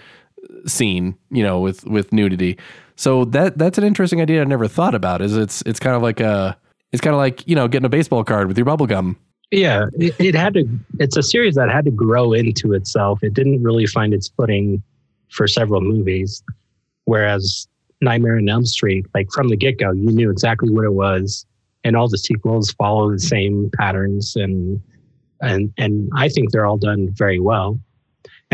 scene, 0.66 1.16
you 1.30 1.42
know, 1.42 1.60
with 1.60 1.84
with 1.86 2.12
nudity. 2.12 2.58
So 2.96 3.24
that 3.26 3.58
that's 3.58 3.78
an 3.78 3.84
interesting 3.84 4.20
idea 4.20 4.40
I 4.40 4.44
never 4.44 4.68
thought 4.68 4.94
about. 4.94 5.20
Is 5.20 5.36
it's 5.36 5.62
it's 5.62 5.80
kind 5.80 5.96
of 5.96 6.02
like 6.02 6.20
a 6.20 6.56
it's 6.92 7.00
kind 7.00 7.14
of 7.14 7.18
like 7.18 7.46
you 7.46 7.54
know 7.54 7.68
getting 7.68 7.86
a 7.86 7.90
baseball 7.90 8.24
card 8.24 8.48
with 8.48 8.56
your 8.56 8.64
bubble 8.64 8.86
gum. 8.86 9.16
Yeah, 9.50 9.86
it, 9.94 10.14
it 10.18 10.34
had 10.34 10.54
to. 10.54 10.64
It's 10.98 11.16
a 11.16 11.22
series 11.22 11.54
that 11.56 11.70
had 11.70 11.84
to 11.84 11.90
grow 11.90 12.32
into 12.32 12.72
itself. 12.72 13.22
It 13.22 13.34
didn't 13.34 13.62
really 13.62 13.86
find 13.86 14.14
its 14.14 14.28
footing 14.28 14.82
for 15.30 15.46
several 15.46 15.80
movies, 15.80 16.42
whereas 17.04 17.68
Nightmare 18.00 18.36
on 18.36 18.48
Elm 18.48 18.64
Street, 18.64 19.06
like 19.14 19.30
from 19.32 19.48
the 19.48 19.56
get 19.56 19.78
go, 19.78 19.92
you 19.92 20.10
knew 20.10 20.30
exactly 20.30 20.70
what 20.70 20.84
it 20.84 20.94
was, 20.94 21.46
and 21.82 21.96
all 21.96 22.08
the 22.08 22.18
sequels 22.18 22.72
follow 22.72 23.10
the 23.10 23.18
same 23.18 23.70
patterns, 23.76 24.36
and 24.36 24.80
and 25.40 25.72
and 25.78 26.10
I 26.16 26.28
think 26.28 26.50
they're 26.50 26.66
all 26.66 26.78
done 26.78 27.10
very 27.12 27.40
well. 27.40 27.78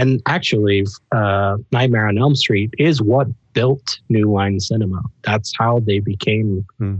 And 0.01 0.23
actually, 0.27 0.85
uh, 1.13 1.57
Nightmare 1.73 2.07
on 2.09 2.17
Elm 2.19 2.35
Street 2.35 2.73
is 2.79 3.03
what 3.03 3.27
built 3.53 3.99
New 4.09 4.33
Line 4.33 4.59
Cinema. 4.61 5.03
That's 5.23 5.53
how 5.59 5.81
they 5.81 6.01
became 6.01 6.65
Hmm. 6.79 6.95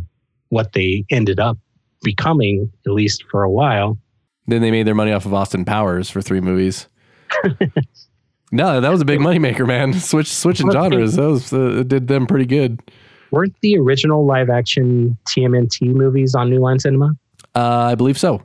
what 0.51 0.73
they 0.73 1.05
ended 1.11 1.39
up 1.41 1.57
becoming, 2.03 2.71
at 2.87 2.93
least 2.93 3.25
for 3.31 3.43
a 3.43 3.51
while. 3.51 3.97
Then 4.47 4.61
they 4.61 4.71
made 4.71 4.87
their 4.87 4.95
money 4.95 5.13
off 5.13 5.25
of 5.27 5.33
Austin 5.33 5.65
Powers 5.65 6.11
for 6.11 6.21
three 6.21 6.41
movies. 6.41 6.89
no, 8.53 8.81
that 8.81 8.91
was 8.91 9.01
a 9.01 9.05
big 9.05 9.21
moneymaker, 9.21 9.67
man. 9.67 9.93
Switch 9.95 10.33
switching 10.33 10.71
genres. 10.71 11.17
That 11.17 11.29
was 11.29 11.53
uh, 11.53 11.85
did 11.87 12.09
them 12.09 12.27
pretty 12.27 12.47
good. 12.47 12.81
weren't 13.31 13.55
the 13.63 13.77
original 13.79 14.27
live 14.27 14.51
action 14.51 15.17
TMNT 15.29 15.95
movies 15.95 16.35
on 16.35 16.51
New 16.51 16.59
Line 16.61 16.79
Cinema? 16.81 17.13
Uh, 17.55 17.61
I 17.93 17.95
believe 17.95 18.19
so. 18.19 18.43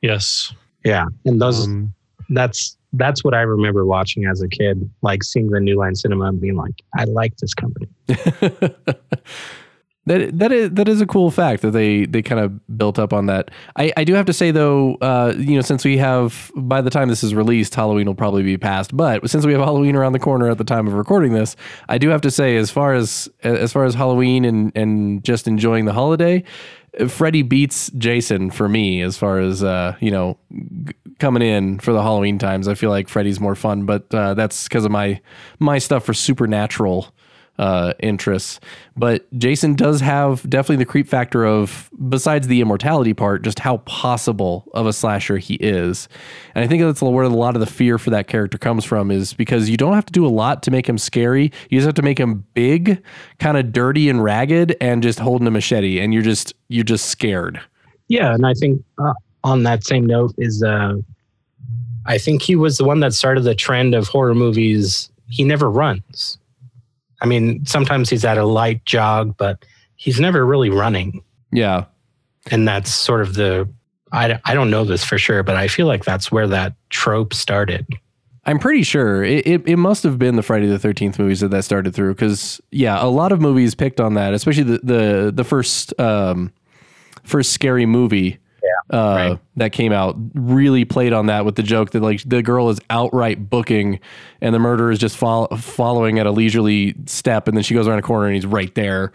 Yes. 0.00 0.52
Yeah, 0.84 1.06
and 1.26 1.40
those 1.40 1.66
Um, 1.66 1.92
that's 2.30 2.76
that's 2.92 3.24
what 3.24 3.34
I 3.34 3.40
remember 3.40 3.84
watching 3.86 4.26
as 4.26 4.42
a 4.42 4.48
kid, 4.48 4.88
like 5.02 5.22
seeing 5.22 5.50
the 5.50 5.60
New 5.60 5.78
Line 5.78 5.94
Cinema 5.94 6.26
and 6.26 6.40
being 6.40 6.56
like, 6.56 6.82
I 6.96 7.04
like 7.04 7.36
this 7.38 7.54
company. 7.54 7.88
That 10.06 10.36
that 10.40 10.50
is 10.50 10.70
that 10.72 10.88
is 10.88 11.00
a 11.00 11.06
cool 11.06 11.30
fact 11.30 11.62
that 11.62 11.70
they 11.70 12.06
they 12.06 12.22
kind 12.22 12.40
of 12.40 12.76
built 12.76 12.98
up 12.98 13.12
on 13.12 13.26
that. 13.26 13.52
I, 13.76 13.92
I 13.96 14.02
do 14.02 14.14
have 14.14 14.26
to 14.26 14.32
say 14.32 14.50
though, 14.50 14.96
uh, 14.96 15.32
you 15.36 15.54
know, 15.54 15.60
since 15.60 15.84
we 15.84 15.96
have 15.98 16.50
by 16.56 16.80
the 16.80 16.90
time 16.90 17.08
this 17.08 17.22
is 17.22 17.36
released, 17.36 17.72
Halloween 17.72 18.08
will 18.08 18.16
probably 18.16 18.42
be 18.42 18.58
past. 18.58 18.96
But 18.96 19.30
since 19.30 19.46
we 19.46 19.52
have 19.52 19.60
Halloween 19.60 19.94
around 19.94 20.12
the 20.12 20.18
corner 20.18 20.50
at 20.50 20.58
the 20.58 20.64
time 20.64 20.88
of 20.88 20.94
recording 20.94 21.34
this, 21.34 21.54
I 21.88 21.98
do 21.98 22.08
have 22.08 22.20
to 22.22 22.32
say, 22.32 22.56
as 22.56 22.68
far 22.68 22.94
as 22.94 23.28
as 23.44 23.72
far 23.72 23.84
as 23.84 23.94
Halloween 23.94 24.44
and 24.44 24.72
and 24.74 25.22
just 25.22 25.46
enjoying 25.46 25.84
the 25.84 25.92
holiday, 25.92 26.42
Freddy 27.06 27.42
beats 27.42 27.88
Jason 27.96 28.50
for 28.50 28.68
me 28.68 29.02
as 29.02 29.16
far 29.16 29.38
as 29.38 29.62
uh, 29.62 29.94
you 30.00 30.10
know 30.10 30.36
coming 31.18 31.42
in 31.42 31.78
for 31.78 31.92
the 31.92 32.02
Halloween 32.02 32.38
times. 32.38 32.68
I 32.68 32.74
feel 32.74 32.90
like 32.90 33.08
Freddy's 33.08 33.40
more 33.40 33.54
fun, 33.54 33.86
but 33.86 34.12
uh, 34.14 34.34
that's 34.34 34.68
because 34.68 34.84
of 34.84 34.90
my 34.90 35.20
my 35.58 35.78
stuff 35.78 36.04
for 36.04 36.14
supernatural 36.14 37.14
uh, 37.58 37.92
interests. 38.00 38.60
But 38.96 39.26
Jason 39.38 39.74
does 39.74 40.00
have 40.00 40.48
definitely 40.48 40.76
the 40.76 40.90
creep 40.90 41.06
factor 41.06 41.44
of, 41.44 41.90
besides 42.08 42.48
the 42.48 42.60
immortality 42.60 43.14
part, 43.14 43.42
just 43.42 43.58
how 43.58 43.78
possible 43.78 44.64
of 44.74 44.86
a 44.86 44.92
slasher 44.92 45.38
he 45.38 45.54
is. 45.56 46.08
And 46.54 46.64
I 46.64 46.66
think 46.66 46.82
that's 46.82 47.02
where 47.02 47.24
a 47.24 47.28
lot 47.28 47.54
of 47.54 47.60
the 47.60 47.66
fear 47.66 47.98
for 47.98 48.10
that 48.10 48.26
character 48.26 48.58
comes 48.58 48.84
from, 48.84 49.10
is 49.10 49.34
because 49.34 49.68
you 49.68 49.76
don't 49.76 49.94
have 49.94 50.06
to 50.06 50.12
do 50.12 50.26
a 50.26 50.28
lot 50.28 50.62
to 50.64 50.70
make 50.70 50.88
him 50.88 50.98
scary. 50.98 51.52
You 51.68 51.78
just 51.78 51.86
have 51.86 51.94
to 51.94 52.02
make 52.02 52.18
him 52.18 52.44
big, 52.54 53.02
kind 53.38 53.56
of 53.56 53.72
dirty 53.72 54.08
and 54.08 54.24
ragged, 54.24 54.76
and 54.80 55.02
just 55.02 55.18
holding 55.18 55.46
a 55.46 55.50
machete, 55.50 56.00
and 56.00 56.12
you're 56.14 56.22
just 56.22 56.54
you're 56.68 56.84
just 56.84 57.06
scared. 57.06 57.60
Yeah, 58.08 58.34
and 58.34 58.46
I 58.46 58.54
think 58.54 58.82
uh, 58.98 59.12
on 59.44 59.62
that 59.64 59.84
same 59.84 60.06
note 60.06 60.34
is 60.38 60.62
uh, 60.62 60.94
I 62.06 62.18
think 62.18 62.42
he 62.42 62.56
was 62.56 62.78
the 62.78 62.84
one 62.84 63.00
that 63.00 63.14
started 63.14 63.42
the 63.42 63.54
trend 63.54 63.94
of 63.94 64.08
horror 64.08 64.34
movies. 64.34 65.10
He 65.28 65.44
never 65.44 65.70
runs. 65.70 66.38
I 67.20 67.26
mean, 67.26 67.64
sometimes 67.66 68.10
he's 68.10 68.24
at 68.24 68.38
a 68.38 68.44
light 68.44 68.84
jog, 68.84 69.36
but 69.36 69.64
he's 69.96 70.18
never 70.18 70.44
really 70.44 70.70
running. 70.70 71.22
Yeah. 71.52 71.84
and 72.50 72.66
that's 72.66 72.90
sort 72.92 73.20
of 73.20 73.34
the 73.34 73.68
I, 74.10 74.40
I 74.44 74.54
don't 74.54 74.70
know 74.70 74.84
this 74.84 75.04
for 75.04 75.16
sure 75.18 75.42
but 75.42 75.54
i 75.56 75.68
feel 75.68 75.86
like 75.86 76.04
that's 76.04 76.32
where 76.32 76.48
that 76.48 76.72
trope 76.90 77.34
started 77.34 77.86
I'm 78.44 78.58
pretty 78.58 78.82
sure 78.82 79.22
it, 79.22 79.46
it, 79.46 79.68
it 79.68 79.76
must 79.76 80.02
have 80.02 80.18
been 80.18 80.34
the 80.34 80.42
Friday 80.42 80.66
the 80.66 80.78
Thirteenth 80.78 81.18
movies 81.18 81.38
that 81.40 81.52
that 81.52 81.62
started 81.64 81.94
through 81.94 82.14
because 82.14 82.60
yeah, 82.72 83.00
a 83.00 83.06
lot 83.06 83.30
of 83.30 83.40
movies 83.40 83.76
picked 83.76 84.00
on 84.00 84.14
that, 84.14 84.34
especially 84.34 84.64
the 84.64 84.80
the 84.82 85.32
the 85.32 85.44
first 85.44 85.98
um, 86.00 86.52
first 87.22 87.52
scary 87.52 87.86
movie 87.86 88.38
uh, 88.90 88.96
right. 88.96 89.38
that 89.56 89.72
came 89.72 89.92
out 89.92 90.16
really 90.34 90.84
played 90.84 91.12
on 91.12 91.26
that 91.26 91.44
with 91.44 91.56
the 91.56 91.62
joke 91.62 91.90
that 91.90 92.00
like 92.00 92.22
the 92.24 92.42
girl 92.42 92.68
is 92.68 92.80
outright 92.90 93.48
booking 93.48 94.00
and 94.40 94.54
the 94.54 94.58
murderer 94.58 94.90
is 94.90 94.98
just 94.98 95.16
fol- 95.16 95.48
following 95.56 96.18
at 96.18 96.26
a 96.26 96.30
leisurely 96.30 96.94
step 97.06 97.48
and 97.48 97.56
then 97.56 97.64
she 97.64 97.74
goes 97.74 97.86
around 97.86 97.98
a 97.98 98.02
corner 98.02 98.26
and 98.26 98.34
he's 98.34 98.46
right 98.46 98.74
there. 98.74 99.12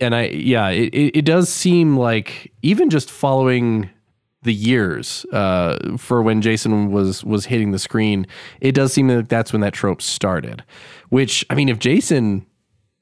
And 0.00 0.14
I 0.14 0.26
yeah, 0.26 0.68
it, 0.68 0.92
it, 0.94 1.18
it 1.18 1.24
does 1.24 1.48
seem 1.48 1.96
like 1.96 2.52
even 2.62 2.90
just 2.90 3.10
following 3.10 3.90
the 4.42 4.52
years 4.52 5.24
uh, 5.32 5.96
for 5.96 6.22
when 6.22 6.42
Jason 6.42 6.92
was 6.92 7.24
was 7.24 7.46
hitting 7.46 7.72
the 7.72 7.78
screen, 7.78 8.26
it 8.60 8.72
does 8.72 8.92
seem 8.92 9.08
like 9.08 9.28
that's 9.28 9.52
when 9.52 9.60
that 9.62 9.72
trope 9.72 10.00
started. 10.00 10.62
Which 11.08 11.44
I 11.50 11.54
mean, 11.54 11.68
if 11.68 11.78
Jason 11.78 12.46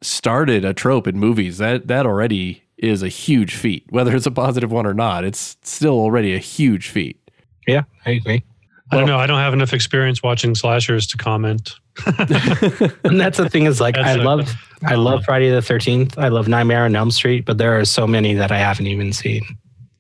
started 0.01 0.65
a 0.65 0.73
trope 0.73 1.07
in 1.07 1.19
movies, 1.19 1.59
that 1.59 1.89
that 1.89 2.07
already 2.07 2.62
is 2.83 3.03
a 3.03 3.09
huge 3.09 3.55
feat. 3.55 3.85
Whether 3.91 4.15
it's 4.17 4.27
a 4.27 4.31
positive 4.31 4.71
one 4.73 4.87
or 4.87 4.95
not, 4.95 5.25
it's 5.25 5.57
still 5.63 5.95
already 5.95 6.35
a 6.35 6.39
huge 6.39 6.89
feat. 6.89 7.19
yeah 7.67 7.83
i 8.07 8.11
agree 8.11 8.43
I 8.91 8.97
don't 8.99 9.07
know. 9.07 9.17
I 9.19 9.27
don't 9.27 9.39
have 9.39 9.55
enough 9.55 9.73
experience 9.73 10.23
watching 10.23 10.55
slashers 10.55 11.07
to 11.07 11.17
comment. 11.17 11.77
and 12.07 13.19
that's 13.19 13.39
the 13.39 13.49
thing 13.51 13.65
is 13.65 13.81
like 13.81 13.95
That's 13.95 14.07
I 14.07 14.13
a- 14.13 14.23
love 14.23 14.53
I 14.85 14.97
love 14.97 15.25
Friday 15.25 15.49
the 15.51 15.63
Thirteenth. 15.63 16.19
I 16.19 16.29
love 16.29 16.47
Nightmare 16.47 16.85
on 16.85 16.95
Elm 16.95 17.11
Street, 17.11 17.47
but 17.47 17.57
there 17.57 17.79
are 17.79 17.87
so 17.87 18.07
many 18.07 18.35
that 18.35 18.53
I 18.53 18.59
haven't 18.59 18.89
even 18.89 19.15
seen. 19.15 19.41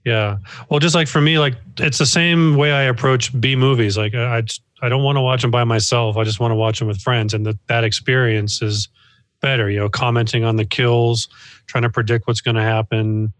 Yeah. 0.05 0.37
Well, 0.68 0.79
just 0.79 0.95
like 0.95 1.09
for 1.09 1.23
me, 1.23 1.38
like 1.38 1.55
it's 1.79 1.97
the 1.97 2.05
same 2.05 2.57
way 2.59 2.73
I 2.73 2.83
approach 2.83 3.38
B 3.40 3.57
movies. 3.57 3.97
Like 3.97 4.14
I, 4.14 4.38
I 4.38 4.42
I 4.83 4.88
don't 4.90 5.03
want 5.05 5.16
to 5.16 5.23
watch 5.23 5.40
them 5.40 5.51
by 5.51 5.64
myself. 5.64 6.18
I 6.18 6.25
just 6.25 6.38
want 6.38 6.51
to 6.51 6.57
watch 6.57 6.79
them 6.79 6.88
with 6.88 7.01
friends, 7.01 7.33
and 7.33 7.47
that 7.47 7.57
that 7.68 7.85
experience 7.85 8.61
is 8.61 8.88
better. 9.42 9.68
You 9.68 9.81
know, 9.81 9.88
commenting 9.88 10.44
on 10.44 10.57
the 10.57 10.64
kills, 10.64 11.28
trying 11.66 11.83
to 11.83 11.90
predict 11.90 12.26
what's 12.26 12.40
going 12.40 12.55
to 12.55 12.62
happen. 12.62 13.33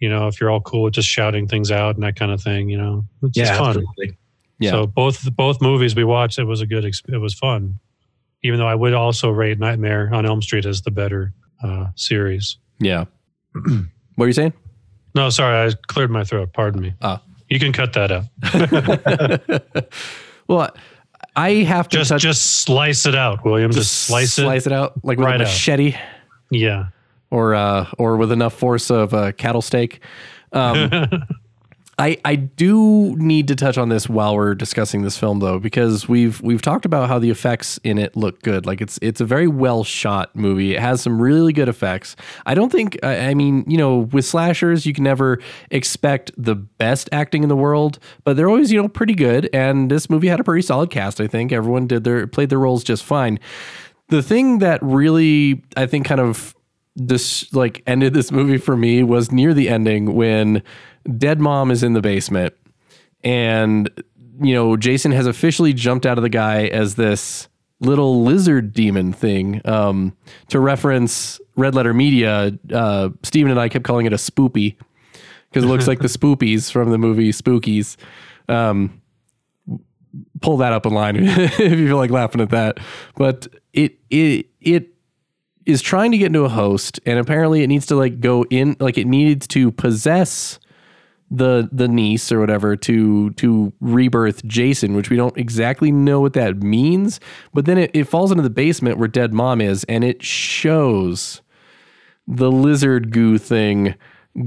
You 0.00 0.08
know, 0.08 0.26
if 0.26 0.40
you're 0.40 0.50
all 0.50 0.60
cool 0.60 0.82
with 0.82 0.94
just 0.94 1.08
shouting 1.08 1.46
things 1.46 1.70
out 1.70 1.94
and 1.94 2.02
that 2.02 2.16
kind 2.16 2.32
of 2.32 2.42
thing. 2.42 2.68
You 2.68 2.78
know, 2.78 3.04
it's 3.22 3.36
just 3.36 3.52
fun. 3.52 3.68
absolutely. 3.68 4.18
Yeah. 4.58 4.70
So 4.70 4.86
both 4.86 5.34
both 5.36 5.60
movies 5.62 5.94
we 5.94 6.04
watched, 6.04 6.38
it 6.38 6.44
was 6.44 6.60
a 6.60 6.66
good. 6.66 6.84
It 6.84 7.18
was 7.18 7.34
fun. 7.34 7.78
Even 8.42 8.58
though 8.58 8.66
I 8.66 8.74
would 8.74 8.92
also 8.92 9.30
rate 9.30 9.58
Nightmare 9.58 10.12
on 10.12 10.26
Elm 10.26 10.42
Street 10.42 10.66
as 10.66 10.82
the 10.82 10.90
better 10.90 11.32
uh, 11.62 11.86
series. 11.94 12.58
Yeah. 12.78 13.04
what 14.16 14.24
are 14.24 14.26
you 14.26 14.32
saying? 14.32 14.52
No, 15.14 15.30
sorry, 15.30 15.70
I 15.70 15.74
cleared 15.86 16.10
my 16.10 16.24
throat. 16.24 16.52
Pardon 16.52 16.82
me. 16.82 16.94
Ah. 17.00 17.22
You 17.48 17.58
can 17.60 17.72
cut 17.72 17.92
that 17.92 18.10
out. 18.10 18.24
Well, 20.48 20.74
I 21.36 21.50
have 21.64 21.88
to 21.88 21.96
Just 21.98 22.10
touch, 22.10 22.22
just 22.22 22.42
slice 22.60 23.06
it 23.06 23.14
out, 23.14 23.44
William. 23.44 23.70
Just, 23.72 23.92
slice, 24.06 24.38
it, 24.38 24.42
slice 24.42 24.66
it 24.66 24.72
out 24.72 24.92
like 25.04 25.18
with 25.18 25.26
right 25.26 25.40
a 25.40 25.44
out. 25.44 25.48
machete 25.48 25.96
Yeah. 26.50 26.86
or 27.30 27.54
uh, 27.54 27.86
or 27.98 28.16
with 28.16 28.30
enough 28.32 28.54
force 28.54 28.90
of 28.90 29.12
a 29.12 29.32
cattle 29.32 29.62
steak. 29.62 30.00
Um, 30.52 30.90
I 31.98 32.18
I 32.24 32.36
do 32.36 33.14
need 33.16 33.48
to 33.48 33.56
touch 33.56 33.78
on 33.78 33.88
this 33.88 34.08
while 34.08 34.34
we're 34.34 34.54
discussing 34.54 35.02
this 35.02 35.16
film 35.16 35.38
though 35.38 35.58
because 35.58 36.08
we've 36.08 36.40
we've 36.40 36.62
talked 36.62 36.84
about 36.84 37.08
how 37.08 37.18
the 37.18 37.30
effects 37.30 37.78
in 37.84 37.98
it 37.98 38.16
look 38.16 38.42
good. 38.42 38.66
Like 38.66 38.80
it's 38.80 38.98
it's 39.00 39.20
a 39.20 39.24
very 39.24 39.46
well 39.46 39.84
shot 39.84 40.34
movie. 40.34 40.74
It 40.74 40.80
has 40.80 41.00
some 41.00 41.20
really 41.20 41.52
good 41.52 41.68
effects. 41.68 42.16
I 42.46 42.54
don't 42.54 42.72
think 42.72 42.98
I, 43.04 43.34
mean, 43.34 43.64
you 43.68 43.76
know, 43.76 43.98
with 44.12 44.24
slashers 44.24 44.86
you 44.86 44.92
can 44.92 45.04
never 45.04 45.38
expect 45.70 46.32
the 46.36 46.54
best 46.54 47.08
acting 47.12 47.42
in 47.42 47.48
the 47.48 47.56
world, 47.56 47.98
but 48.24 48.36
they're 48.36 48.48
always, 48.48 48.72
you 48.72 48.80
know, 48.80 48.88
pretty 48.88 49.14
good 49.14 49.48
and 49.52 49.90
this 49.90 50.10
movie 50.10 50.28
had 50.28 50.40
a 50.40 50.44
pretty 50.44 50.62
solid 50.62 50.90
cast, 50.90 51.20
I 51.20 51.26
think. 51.26 51.52
Everyone 51.52 51.86
did 51.86 52.04
their 52.04 52.26
played 52.26 52.50
their 52.50 52.58
roles 52.58 52.82
just 52.82 53.04
fine. 53.04 53.38
The 54.08 54.22
thing 54.22 54.58
that 54.58 54.82
really 54.82 55.62
I 55.76 55.86
think 55.86 56.06
kind 56.06 56.20
of 56.20 56.54
this 56.96 57.52
like 57.52 57.82
ended 57.86 58.14
this 58.14 58.30
movie 58.30 58.58
for 58.58 58.76
me 58.76 59.02
was 59.02 59.32
near 59.32 59.52
the 59.52 59.68
ending 59.68 60.14
when 60.14 60.62
dead 61.18 61.40
mom 61.40 61.70
is 61.70 61.82
in 61.82 61.92
the 61.92 62.00
basement 62.00 62.54
and 63.22 63.90
you 64.40 64.54
know 64.54 64.76
jason 64.76 65.12
has 65.12 65.26
officially 65.26 65.72
jumped 65.72 66.06
out 66.06 66.18
of 66.18 66.22
the 66.22 66.28
guy 66.28 66.66
as 66.66 66.94
this 66.94 67.48
little 67.80 68.22
lizard 68.22 68.72
demon 68.72 69.12
thing. 69.12 69.60
Um, 69.64 70.16
to 70.48 70.58
reference 70.58 71.40
red 71.56 71.74
letter 71.74 71.92
media 71.92 72.56
uh, 72.72 73.10
steven 73.22 73.50
and 73.50 73.60
i 73.60 73.68
kept 73.68 73.84
calling 73.84 74.06
it 74.06 74.12
a 74.12 74.16
spoopy 74.16 74.76
because 75.54 75.64
it 75.64 75.68
looks 75.68 75.86
like 75.86 76.00
the 76.00 76.08
spoopies 76.08 76.70
from 76.70 76.90
the 76.90 76.98
movie 76.98 77.30
spookies. 77.30 77.96
Um, 78.48 79.00
pull 80.40 80.56
that 80.58 80.72
up 80.72 80.84
online 80.84 81.16
if 81.20 81.58
you 81.60 81.86
feel 81.86 81.96
like 81.96 82.10
laughing 82.10 82.40
at 82.40 82.50
that. 82.50 82.78
But 83.16 83.46
it 83.72 83.98
it 84.10 84.46
it 84.60 84.88
is 85.64 85.80
trying 85.80 86.10
to 86.10 86.18
get 86.18 86.26
into 86.26 86.44
a 86.44 86.48
host 86.48 87.00
and 87.06 87.18
apparently 87.18 87.62
it 87.62 87.68
needs 87.68 87.86
to 87.86 87.94
like 87.94 88.20
go 88.20 88.44
in 88.50 88.76
like 88.80 88.98
it 88.98 89.06
needs 89.06 89.46
to 89.48 89.70
possess 89.72 90.58
the 91.30 91.68
the 91.72 91.88
niece 91.88 92.30
or 92.30 92.38
whatever 92.38 92.76
to 92.76 93.30
to 93.30 93.72
rebirth 93.80 94.44
Jason, 94.46 94.94
which 94.94 95.10
we 95.10 95.16
don't 95.16 95.36
exactly 95.36 95.90
know 95.90 96.20
what 96.20 96.34
that 96.34 96.58
means. 96.58 97.20
But 97.52 97.64
then 97.64 97.78
it, 97.78 97.90
it 97.94 98.04
falls 98.04 98.30
into 98.30 98.42
the 98.42 98.50
basement 98.50 98.98
where 98.98 99.08
dead 99.08 99.32
mom 99.32 99.60
is, 99.60 99.84
and 99.84 100.04
it 100.04 100.22
shows 100.22 101.42
the 102.26 102.50
lizard 102.50 103.10
goo 103.10 103.38
thing 103.38 103.94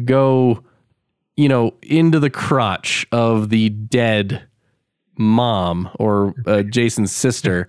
go, 0.05 0.63
you 1.35 1.49
know, 1.49 1.73
into 1.83 2.19
the 2.19 2.29
crotch 2.29 3.05
of 3.11 3.49
the 3.49 3.69
dead 3.69 4.47
mom 5.17 5.89
or 5.99 6.33
uh, 6.45 6.63
Jason's 6.63 7.11
sister. 7.11 7.67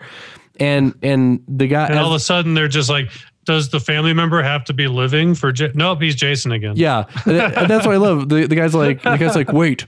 And 0.60 0.94
and 1.02 1.42
the 1.46 1.66
guy 1.68 1.86
And 1.86 1.98
all 1.98 2.08
of 2.08 2.16
a 2.16 2.20
sudden, 2.20 2.54
they're 2.54 2.68
just 2.68 2.90
like, 2.90 3.10
does 3.48 3.70
the 3.70 3.80
family 3.80 4.12
member 4.12 4.42
have 4.42 4.62
to 4.64 4.74
be 4.74 4.86
living 4.88 5.34
for? 5.34 5.52
J- 5.52 5.72
nope, 5.74 6.02
he's 6.02 6.14
Jason 6.14 6.52
again. 6.52 6.74
Yeah, 6.76 7.04
and 7.24 7.66
that's 7.66 7.86
what 7.86 7.94
I 7.94 7.96
love. 7.96 8.28
The, 8.28 8.46
the 8.46 8.54
guy's 8.54 8.74
like, 8.74 9.02
the 9.02 9.16
guy's 9.16 9.34
like, 9.34 9.50
wait, 9.50 9.86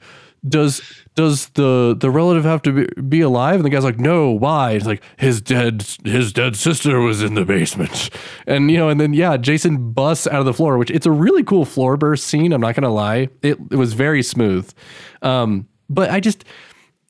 does 0.48 0.80
does 1.14 1.50
the 1.50 1.94
the 2.00 2.10
relative 2.10 2.44
have 2.44 2.62
to 2.62 2.72
be, 2.72 3.02
be 3.02 3.20
alive? 3.20 3.56
And 3.56 3.64
the 3.66 3.68
guy's 3.68 3.84
like, 3.84 4.00
no, 4.00 4.30
why? 4.30 4.70
It's 4.70 4.86
like 4.86 5.02
his 5.18 5.42
dead 5.42 5.84
his 6.04 6.32
dead 6.32 6.56
sister 6.56 7.00
was 7.00 7.22
in 7.22 7.34
the 7.34 7.44
basement, 7.44 8.08
and 8.46 8.70
you 8.70 8.78
know, 8.78 8.88
and 8.88 8.98
then 8.98 9.12
yeah, 9.12 9.36
Jason 9.36 9.92
busts 9.92 10.26
out 10.26 10.40
of 10.40 10.46
the 10.46 10.54
floor, 10.54 10.78
which 10.78 10.90
it's 10.90 11.04
a 11.04 11.12
really 11.12 11.44
cool 11.44 11.66
floor 11.66 11.98
burst 11.98 12.28
scene. 12.28 12.54
I'm 12.54 12.62
not 12.62 12.74
gonna 12.74 12.88
lie, 12.88 13.28
it 13.42 13.58
it 13.70 13.76
was 13.76 13.92
very 13.92 14.22
smooth, 14.22 14.72
um, 15.20 15.68
but 15.90 16.08
I 16.08 16.20
just 16.20 16.46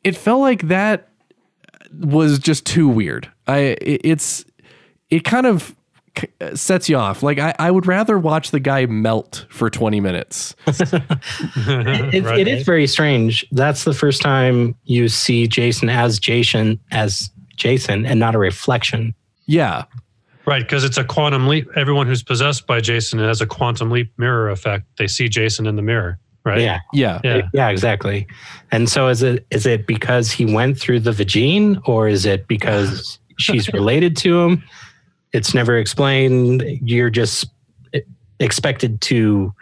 it 0.03 0.17
felt 0.17 0.41
like 0.41 0.63
that 0.63 1.11
was 1.93 2.41
just 2.41 2.67
too 2.67 2.89
weird. 2.89 3.31
I 3.47 3.77
it, 3.81 4.01
it's 4.03 4.45
it 5.11 5.23
kind 5.23 5.47
of 5.47 5.77
c- 6.21 6.29
sets 6.57 6.89
you 6.89 6.97
off. 6.97 7.23
Like 7.23 7.39
I, 7.39 7.55
I 7.59 7.71
would 7.71 7.87
rather 7.87 8.19
watch 8.19 8.51
the 8.51 8.61
guy 8.61 8.87
melt 8.87 9.47
for 9.51 9.69
20 9.71 10.01
minutes. 10.01 10.55
It, 12.13 12.25
Right. 12.25 12.39
it 12.41 12.49
is 12.49 12.65
very 12.65 12.87
strange. 12.87 13.45
That's 13.53 13.85
the 13.85 13.95
first 13.95 14.23
time 14.23 14.75
you 14.85 15.09
see 15.09 15.47
Jason 15.47 15.89
as 15.89 16.19
Jason 16.19 16.79
as 16.91 17.31
Jason 17.57 18.07
and 18.07 18.19
not 18.21 18.35
a 18.35 18.39
reflection. 18.39 19.15
Yeah. 19.47 19.85
Right, 20.47 20.63
because 20.63 20.85
it's 20.85 20.97
a 20.97 21.05
quantum 21.05 21.47
leap. 21.49 21.69
Everyone 21.77 22.07
who's 22.07 22.23
possessed 22.23 22.67
by 22.67 22.81
Jason 22.81 23.19
has 23.21 23.41
a 23.41 23.47
quantum 23.47 23.91
leap 23.91 24.13
mirror 24.19 24.51
effect. 24.51 24.85
They 24.99 25.07
see 25.07 25.29
Jason 25.29 25.67
in 25.67 25.77
the 25.77 25.83
mirror, 25.83 26.19
right? 26.45 26.61
Yeah. 26.61 26.81
Yeah. 26.93 27.21
Yeah. 27.23 27.43
Yeah, 27.53 27.69
exactly. 27.69 28.27
And 28.73 28.89
so 28.89 29.09
is 29.09 29.23
it 29.23 29.47
is 29.51 29.67
it 29.67 29.87
because 29.87 30.31
he 30.33 30.47
went 30.53 30.79
through 30.79 31.01
the 31.01 31.13
vagine 31.13 31.81
or 31.87 32.09
is 32.09 32.25
it 32.27 32.49
because 32.49 33.19
she's 33.39 33.69
related 33.73 34.17
to 34.19 34.41
him? 34.41 34.65
It's 35.33 35.55
never 35.55 35.77
explained. 35.77 36.65
You're 36.83 37.11
just 37.11 37.47
expected 38.41 39.01
to 39.03 39.55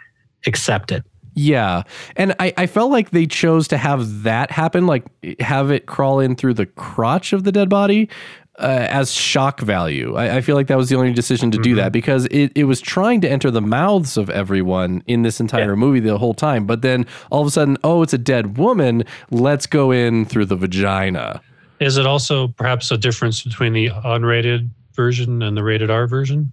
accept 0.47 0.91
it. 0.91 1.03
Yeah. 1.35 1.83
And 2.15 2.35
I, 2.39 2.53
I 2.57 2.65
felt 2.65 2.91
like 2.91 3.11
they 3.11 3.25
chose 3.25 3.67
to 3.69 3.77
have 3.77 4.23
that 4.23 4.51
happen, 4.51 4.87
like 4.87 5.05
have 5.39 5.71
it 5.71 5.85
crawl 5.85 6.19
in 6.19 6.35
through 6.35 6.55
the 6.55 6.65
crotch 6.65 7.33
of 7.33 7.43
the 7.43 7.51
dead 7.51 7.69
body. 7.69 8.09
Uh, 8.57 8.85
as 8.89 9.13
shock 9.13 9.61
value. 9.61 10.17
I, 10.17 10.35
I 10.35 10.41
feel 10.41 10.57
like 10.57 10.67
that 10.67 10.75
was 10.75 10.89
the 10.89 10.97
only 10.97 11.13
decision 11.13 11.49
to 11.51 11.57
do 11.59 11.75
that 11.75 11.93
because 11.93 12.25
it, 12.25 12.51
it 12.55 12.65
was 12.65 12.81
trying 12.81 13.21
to 13.21 13.29
enter 13.29 13.49
the 13.49 13.61
mouths 13.61 14.17
of 14.17 14.29
everyone 14.29 15.01
in 15.07 15.21
this 15.21 15.39
entire 15.39 15.77
movie 15.77 16.01
the 16.01 16.17
whole 16.17 16.33
time. 16.33 16.65
But 16.65 16.81
then 16.81 17.05
all 17.31 17.39
of 17.39 17.47
a 17.47 17.51
sudden, 17.51 17.77
oh, 17.85 18.01
it's 18.01 18.11
a 18.11 18.17
dead 18.17 18.57
woman. 18.57 19.05
Let's 19.31 19.65
go 19.65 19.91
in 19.91 20.25
through 20.25 20.47
the 20.47 20.57
vagina. 20.57 21.41
Is 21.79 21.95
it 21.95 22.05
also 22.05 22.49
perhaps 22.49 22.91
a 22.91 22.97
difference 22.97 23.43
between 23.43 23.71
the 23.71 23.91
unrated 24.03 24.69
version 25.03 25.41
and 25.41 25.55
the 25.55 25.63
rated 25.63 25.89
R 25.89 26.07
version? 26.07 26.51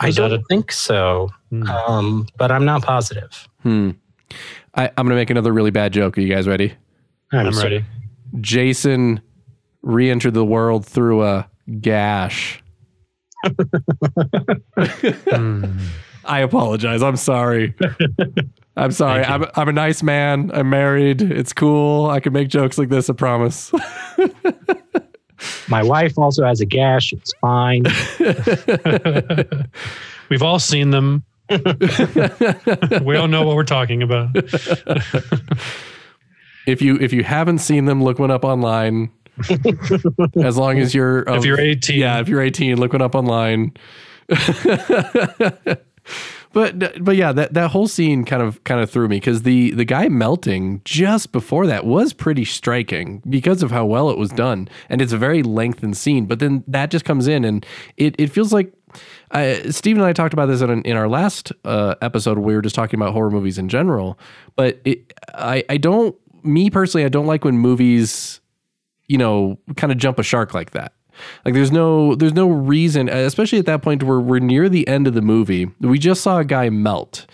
I 0.00 0.08
Is 0.08 0.16
that 0.16 0.28
don't 0.30 0.40
a- 0.40 0.44
think 0.48 0.72
so, 0.72 1.30
Hmm. 1.50 1.62
um, 1.68 2.26
but 2.36 2.50
I'm 2.50 2.64
not 2.64 2.82
positive. 2.82 3.46
Hmm. 3.62 3.90
I, 4.74 4.88
I'm 4.88 5.06
going 5.06 5.10
to 5.10 5.14
make 5.14 5.30
another 5.30 5.52
really 5.52 5.70
bad 5.70 5.92
joke. 5.92 6.18
Are 6.18 6.20
you 6.20 6.28
guys 6.34 6.48
ready? 6.48 6.74
I'm 7.32 7.52
so- 7.52 7.62
ready. 7.62 7.84
Jason 8.40 9.20
re 9.82 10.10
entered 10.10 10.34
the 10.34 10.44
world 10.44 10.84
through 10.84 11.22
a 11.24 11.48
gash. 11.80 12.60
Hmm. 15.30 15.78
I 16.24 16.40
apologize. 16.40 17.02
I'm 17.04 17.14
sorry. 17.16 17.72
I'm 18.76 18.90
sorry. 18.90 19.24
I'm, 19.24 19.44
I'm 19.54 19.68
a 19.68 19.72
nice 19.72 20.02
man. 20.02 20.50
I'm 20.52 20.68
married. 20.70 21.22
It's 21.22 21.52
cool. 21.52 22.10
I 22.10 22.18
can 22.18 22.32
make 22.32 22.48
jokes 22.48 22.78
like 22.78 22.88
this. 22.88 23.08
I 23.08 23.12
promise. 23.12 23.70
My 25.68 25.82
wife 25.82 26.18
also 26.18 26.44
has 26.44 26.60
a 26.60 26.66
gash. 26.66 27.12
It's 27.12 27.32
fine. 27.40 27.84
We've 30.28 30.42
all 30.42 30.58
seen 30.58 30.90
them. 30.90 31.24
we 31.50 33.16
all 33.16 33.28
know 33.28 33.46
what 33.46 33.54
we're 33.54 33.62
talking 33.62 34.02
about. 34.02 34.30
if 36.66 36.82
you 36.82 36.96
if 36.96 37.12
you 37.12 37.22
haven't 37.22 37.58
seen 37.58 37.84
them, 37.84 38.02
look 38.02 38.18
one 38.18 38.30
up 38.32 38.44
online. 38.44 39.10
as 40.42 40.56
long 40.56 40.78
as 40.78 40.94
you're 40.94 41.20
of- 41.20 41.36
if 41.36 41.40
um, 41.40 41.44
you're 41.44 41.60
18, 41.60 42.00
yeah, 42.00 42.20
if 42.20 42.28
you're 42.28 42.42
18, 42.42 42.78
look 42.80 42.92
one 42.92 43.02
up 43.02 43.14
online. 43.14 43.72
But 46.56 47.04
but 47.04 47.16
yeah, 47.16 47.32
that, 47.32 47.52
that 47.52 47.70
whole 47.70 47.86
scene 47.86 48.24
kind 48.24 48.42
of 48.42 48.64
kind 48.64 48.80
of 48.80 48.90
threw 48.90 49.08
me 49.08 49.16
because 49.18 49.42
the 49.42 49.72
the 49.72 49.84
guy 49.84 50.08
melting 50.08 50.80
just 50.86 51.30
before 51.30 51.66
that 51.66 51.84
was 51.84 52.14
pretty 52.14 52.46
striking 52.46 53.22
because 53.28 53.62
of 53.62 53.70
how 53.70 53.84
well 53.84 54.08
it 54.08 54.16
was 54.16 54.30
done, 54.30 54.66
and 54.88 55.02
it's 55.02 55.12
a 55.12 55.18
very 55.18 55.42
lengthened 55.42 55.98
scene. 55.98 56.24
But 56.24 56.38
then 56.38 56.64
that 56.66 56.90
just 56.90 57.04
comes 57.04 57.28
in, 57.28 57.44
and 57.44 57.66
it 57.98 58.14
it 58.18 58.28
feels 58.28 58.54
like. 58.54 58.72
Uh, 59.32 59.70
Steve 59.70 59.96
and 59.96 60.06
I 60.06 60.14
talked 60.14 60.32
about 60.32 60.46
this 60.46 60.62
in, 60.62 60.80
in 60.82 60.96
our 60.96 61.08
last 61.08 61.52
uh, 61.66 61.96
episode. 62.00 62.38
We 62.38 62.54
were 62.54 62.62
just 62.62 62.74
talking 62.74 62.98
about 62.98 63.12
horror 63.12 63.30
movies 63.30 63.58
in 63.58 63.68
general, 63.68 64.18
but 64.54 64.80
it, 64.86 65.12
I 65.34 65.62
I 65.68 65.76
don't 65.76 66.16
me 66.42 66.70
personally 66.70 67.04
I 67.04 67.10
don't 67.10 67.26
like 67.26 67.44
when 67.44 67.58
movies 67.58 68.40
you 69.08 69.18
know, 69.18 69.58
kind 69.76 69.92
of 69.92 69.98
jump 69.98 70.18
a 70.18 70.22
shark 70.22 70.54
like 70.54 70.72
that. 70.72 70.92
Like 71.44 71.54
there's 71.54 71.72
no 71.72 72.14
there's 72.14 72.34
no 72.34 72.48
reason, 72.48 73.08
especially 73.08 73.58
at 73.58 73.66
that 73.66 73.82
point 73.82 74.02
where 74.02 74.20
we're 74.20 74.38
near 74.38 74.68
the 74.68 74.86
end 74.88 75.06
of 75.06 75.14
the 75.14 75.22
movie. 75.22 75.70
We 75.80 75.98
just 75.98 76.22
saw 76.22 76.38
a 76.38 76.44
guy 76.44 76.70
melt. 76.70 77.26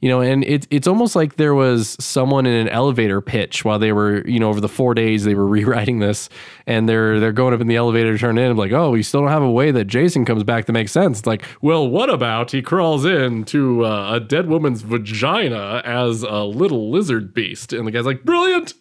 You 0.00 0.10
know, 0.10 0.20
and 0.20 0.44
it's 0.44 0.66
it's 0.70 0.86
almost 0.86 1.16
like 1.16 1.36
there 1.36 1.54
was 1.54 1.96
someone 1.98 2.44
in 2.44 2.52
an 2.52 2.68
elevator 2.68 3.22
pitch 3.22 3.64
while 3.64 3.78
they 3.78 3.92
were, 3.92 4.26
you 4.28 4.38
know, 4.38 4.50
over 4.50 4.60
the 4.60 4.68
four 4.68 4.92
days 4.92 5.24
they 5.24 5.34
were 5.34 5.46
rewriting 5.56 6.00
this, 6.00 6.28
and 6.66 6.86
they're 6.88 7.18
they're 7.18 7.32
going 7.32 7.54
up 7.54 7.62
in 7.62 7.66
the 7.66 7.76
elevator 7.76 8.12
to 8.12 8.18
turn 8.18 8.36
in, 8.36 8.56
like, 8.56 8.72
oh, 8.72 8.90
we 8.90 9.02
still 9.02 9.22
don't 9.22 9.30
have 9.30 9.42
a 9.42 9.50
way 9.50 9.70
that 9.70 9.86
Jason 9.86 10.26
comes 10.26 10.44
back 10.44 10.66
to 10.66 10.72
make 10.72 10.90
sense. 10.90 11.20
It's 11.20 11.26
like, 11.26 11.44
well, 11.62 11.88
what 11.88 12.10
about 12.10 12.52
he 12.52 12.60
crawls 12.60 13.06
in 13.06 13.44
to 13.44 13.86
uh, 13.86 14.16
a 14.16 14.20
dead 14.20 14.48
woman's 14.48 14.82
vagina 14.82 15.80
as 15.84 16.22
a 16.22 16.44
little 16.44 16.90
lizard 16.90 17.32
beast, 17.32 17.72
and 17.72 17.86
the 17.86 17.90
guy's 17.90 18.06
like, 18.06 18.22
brilliant. 18.22 18.74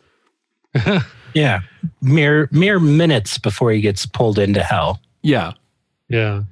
Yeah, 1.35 1.59
mere 2.01 2.49
mere 2.51 2.79
minutes 2.79 3.37
before 3.37 3.71
he 3.71 3.81
gets 3.81 4.05
pulled 4.07 4.39
into 4.39 4.63
hell. 4.63 4.99
Yeah, 5.21 5.51
Yeah. 6.09 6.43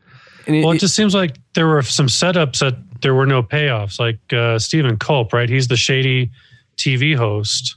and 0.46 0.56
it, 0.56 0.62
Well, 0.64 0.74
it 0.74 0.76
it- 0.76 0.80
just 0.82 0.96
seems 0.96 1.16
like 1.16 1.38
there 1.56 1.68
were 1.68 1.82
some 1.82 2.08
setups 2.08 2.60
that 2.60 2.76
there 3.02 3.16
were 3.16 3.26
no 3.26 3.42
payoffs. 3.42 4.00
Like 4.00 4.20
uh, 4.34 4.60
Steven 4.60 4.98
Culp, 4.98 5.34
right? 5.34 5.50
He's 5.50 5.68
the 5.70 5.78
shady 5.78 6.30
TV 6.78 7.16
host 7.16 7.76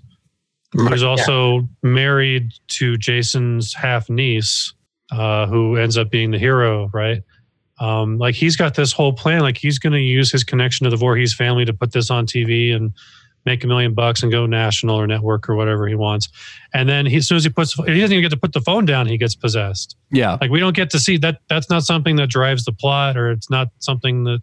who's 0.73 1.03
Yeah. 1.03 1.09
also 1.09 1.69
married 1.83 2.53
to 2.69 2.97
Jason's 2.99 3.73
half 3.73 4.11
niece, 4.11 4.75
uh, 5.13 5.47
who 5.47 5.77
ends 5.77 5.97
up 5.97 6.11
being 6.11 6.33
the 6.33 6.39
hero, 6.39 6.91
right? 6.93 7.23
Um, 7.79 8.19
like 8.19 8.35
he's 8.35 8.57
got 8.57 8.75
this 8.75 8.93
whole 8.93 9.13
plan. 9.13 9.41
Like 9.41 9.59
he's 9.59 9.79
going 9.79 9.93
to 9.93 10.01
use 10.01 10.31
his 10.33 10.43
connection 10.45 10.85
to 10.85 10.91
the 10.91 10.97
Voorhees 10.97 11.35
family 11.35 11.65
to 11.67 11.73
put 11.73 11.93
this 11.93 12.11
on 12.11 12.27
TV 12.27 12.75
and 12.75 12.93
make 13.47 13.65
a 13.65 13.67
million 13.67 13.95
bucks 13.95 14.23
and 14.23 14.31
go 14.31 14.45
national 14.45 14.97
or 14.97 15.07
network 15.07 15.49
or 15.49 15.55
whatever 15.55 15.87
he 15.89 15.95
wants. 15.95 16.29
And 16.75 16.89
then 16.89 17.07
he, 17.07 17.17
as 17.17 17.29
soon 17.29 17.37
as 17.37 17.45
he 17.45 17.51
puts, 17.51 17.73
he 17.73 17.85
doesn't 18.01 18.13
even 18.13 18.21
get 18.21 18.31
to 18.33 18.37
put 18.37 18.53
the 18.53 18.61
phone 18.61 18.85
down. 18.85 19.07
He 19.07 19.17
gets 19.17 19.35
possessed 19.35 19.97
yeah, 20.13 20.37
like 20.41 20.51
we 20.51 20.61
don't 20.61 20.77
get 20.77 20.91
to 20.91 20.99
see 20.99 21.17
that 21.19 21.41
that's 21.49 21.69
not 21.71 21.83
something 21.83 22.17
that 22.17 22.29
drives 22.29 22.65
the 22.65 22.73
plot 22.73 23.17
or 23.17 23.31
it's 23.31 23.51
not 23.51 23.69
something 23.81 24.25
that 24.25 24.41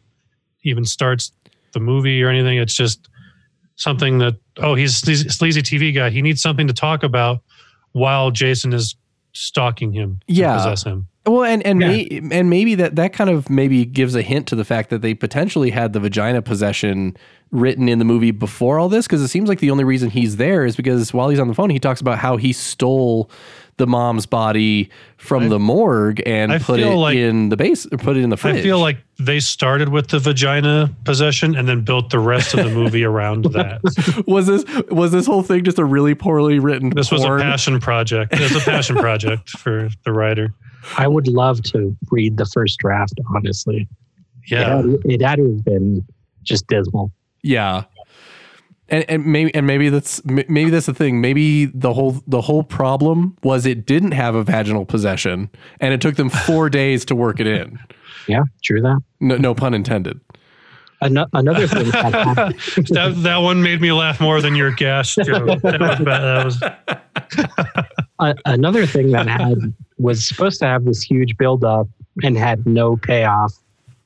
even 0.63 0.83
starts 0.83 1.31
the 1.73 1.79
movie 1.79 2.21
or 2.21 2.29
anything 2.29 2.57
it's 2.57 2.73
just 2.75 3.07
something 3.75 4.17
that 4.19 4.35
oh 4.57 4.75
he's 4.75 4.91
a 5.07 5.15
sleazy, 5.29 5.61
tv 5.61 5.93
guy 5.95 6.09
he 6.09 6.21
needs 6.21 6.41
something 6.41 6.67
to 6.67 6.73
talk 6.73 7.01
about 7.03 7.39
while 7.93 8.29
jason 8.29 8.73
is 8.73 8.95
stalking 9.33 9.91
him 9.91 10.19
Yeah. 10.27 10.55
possess 10.55 10.83
him 10.83 11.07
Well, 11.25 11.43
and 11.43 11.65
and 11.65 11.79
Yeah. 11.81 11.87
may, 11.87 12.21
and 12.31 12.49
maybe 12.49 12.75
that 12.75 12.95
that 12.97 13.13
kind 13.13 13.29
of 13.29 13.49
maybe 13.49 13.85
gives 13.85 14.13
a 14.15 14.21
hint 14.21 14.47
to 14.47 14.55
the 14.55 14.65
fact 14.65 14.89
that 14.89 15.01
they 15.01 15.13
potentially 15.13 15.69
had 15.69 15.93
the 15.93 15.99
vagina 15.99 16.41
possession 16.41 17.15
written 17.51 17.87
in 17.87 17.99
the 17.99 18.05
movie 18.05 18.31
before 18.31 18.77
all 18.79 18.89
this, 18.89 19.05
because 19.07 19.21
it 19.21 19.27
seems 19.29 19.47
like 19.47 19.59
the 19.59 19.71
only 19.71 19.83
reason 19.83 20.09
he's 20.09 20.35
there 20.37 20.65
is 20.65 20.75
because 20.75 21.13
while 21.13 21.29
he's 21.29 21.39
on 21.39 21.47
the 21.47 21.53
phone, 21.53 21.69
he 21.69 21.79
talks 21.79 22.01
about 22.01 22.17
how 22.17 22.35
he 22.35 22.51
stole 22.51 23.29
the 23.77 23.87
mom's 23.87 24.25
body 24.25 24.89
from 25.17 25.43
I- 25.43 25.47
the 25.47 25.59
morgue 25.59 26.21
and 26.25 26.51
I 26.51 26.59
put 26.59 26.79
it 26.79 26.93
like- 26.93 27.15
in 27.15 27.49
the 27.49 27.57
base, 27.57 27.87
or 27.91 27.97
put 27.97 28.17
it 28.17 28.23
in 28.23 28.29
the 28.29 28.37
fridge. 28.37 28.57
i 28.57 28.61
feel 28.61 28.79
like 28.79 28.97
they 29.17 29.39
started 29.39 29.89
with 29.89 30.09
the 30.09 30.19
vagina 30.19 30.91
possession 31.05 31.55
and 31.55 31.67
then 31.67 31.81
built 31.81 32.09
the 32.11 32.19
rest 32.19 32.53
of 32.53 32.65
the 32.65 32.69
movie 32.71 33.03
around 33.11 33.45
that 33.45 33.81
was 34.27 34.45
this 34.47 34.63
was 34.89 35.11
this 35.11 35.25
whole 35.25 35.41
thing 35.41 35.63
just 35.63 35.79
a 35.79 35.85
really 35.85 36.13
poorly 36.13 36.59
written? 36.59 36.91
this 36.91 37.11
was 37.11 37.23
a 37.23 37.27
porn? 37.27 37.41
passion 37.41 37.79
project 37.79 38.33
it 38.33 38.41
was 38.41 38.55
a 38.55 38.59
passion 38.59 38.95
project 38.95 39.49
for 39.51 39.89
the 40.03 40.11
writer 40.13 40.53
I 40.97 41.07
would 41.07 41.27
love 41.27 41.61
to 41.63 41.95
read 42.11 42.37
the 42.37 42.45
first 42.45 42.79
draft. 42.79 43.13
Honestly, 43.35 43.87
yeah 44.47 44.79
it, 44.79 44.85
had, 44.85 44.99
it 45.05 45.21
had 45.21 45.35
to 45.37 45.53
have 45.55 45.65
been 45.65 46.05
just 46.43 46.67
dismal. 46.67 47.11
Yeah. 47.41 47.85
And, 48.89 49.05
and 49.09 49.25
maybe 49.25 49.55
and 49.55 49.65
maybe 49.65 49.89
that's 49.89 50.23
maybe 50.25 50.69
that's 50.69 50.85
the 50.85 50.93
thing. 50.93 51.21
Maybe 51.21 51.65
the 51.65 51.93
whole 51.93 52.21
the 52.27 52.41
whole 52.41 52.63
problem 52.63 53.37
was 53.41 53.65
it 53.65 53.85
didn't 53.85 54.11
have 54.11 54.35
a 54.35 54.43
vaginal 54.43 54.85
possession, 54.85 55.49
and 55.79 55.93
it 55.93 56.01
took 56.01 56.15
them 56.15 56.29
four 56.29 56.69
days 56.81 57.05
to 57.05 57.15
work 57.15 57.39
it 57.39 57.47
in. 57.47 57.79
Yeah, 58.27 58.43
true 58.61 58.81
that. 58.81 59.01
No, 59.21 59.37
no 59.37 59.55
pun 59.55 59.73
intended. 59.73 60.19
Ano- 61.01 61.27
another 61.33 61.65
thing 61.65 61.89
that 61.91 62.13
happened, 62.13 62.59
that 62.89 63.23
that 63.23 63.37
one 63.37 63.63
made 63.63 63.81
me 63.81 63.91
laugh 63.93 64.19
more 64.19 64.41
than 64.41 64.53
your 64.53 64.71
gas 64.71 65.15
joke. 65.15 65.61
That 65.61 65.79
was, 65.79 65.99
bad. 65.99 66.21
that 66.21 66.45
was 66.45 66.61
uh, 68.19 68.33
another 68.45 68.85
thing 68.85 69.11
that 69.11 69.27
had 69.27 69.73
was 69.97 70.27
supposed 70.27 70.59
to 70.59 70.65
have 70.65 70.85
this 70.85 71.01
huge 71.01 71.37
buildup 71.37 71.87
and 72.23 72.37
had 72.37 72.65
no 72.65 72.97
payoff 72.97 73.53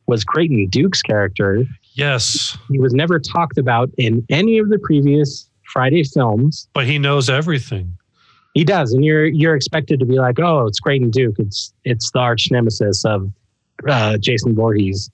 was 0.07 0.23
Creighton 0.23 0.67
Duke's 0.67 1.01
character. 1.01 1.65
yes, 1.93 2.57
He 2.69 2.79
was 2.79 2.93
never 2.93 3.19
talked 3.19 3.57
about 3.57 3.89
in 3.97 4.25
any 4.29 4.57
of 4.57 4.69
the 4.69 4.79
previous 4.79 5.49
Friday 5.73 6.03
films. 6.03 6.67
but 6.73 6.85
he 6.85 6.97
knows 6.97 7.29
everything. 7.29 7.97
He 8.53 8.63
does, 8.63 8.91
and 8.93 9.03
you're 9.05 9.25
you're 9.25 9.55
expected 9.55 9.99
to 9.99 10.05
be 10.05 10.17
like, 10.17 10.39
oh, 10.39 10.65
it's 10.65 10.79
Creighton 10.79 11.11
Duke. 11.11 11.35
It's 11.37 11.73
it's 11.83 12.09
the 12.11 12.19
arch 12.19 12.49
nemesis 12.49 13.05
of 13.05 13.29
uh, 13.87 14.17
Jason 14.17 14.55
Voorhees. 14.55 15.11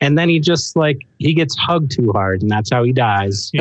And 0.00 0.16
then 0.16 0.30
he 0.30 0.40
just 0.40 0.76
like 0.76 0.98
he 1.18 1.34
gets 1.34 1.54
hugged 1.58 1.90
too 1.90 2.10
hard, 2.12 2.40
and 2.40 2.50
that's 2.50 2.70
how 2.70 2.82
he 2.84 2.92
dies. 2.92 3.50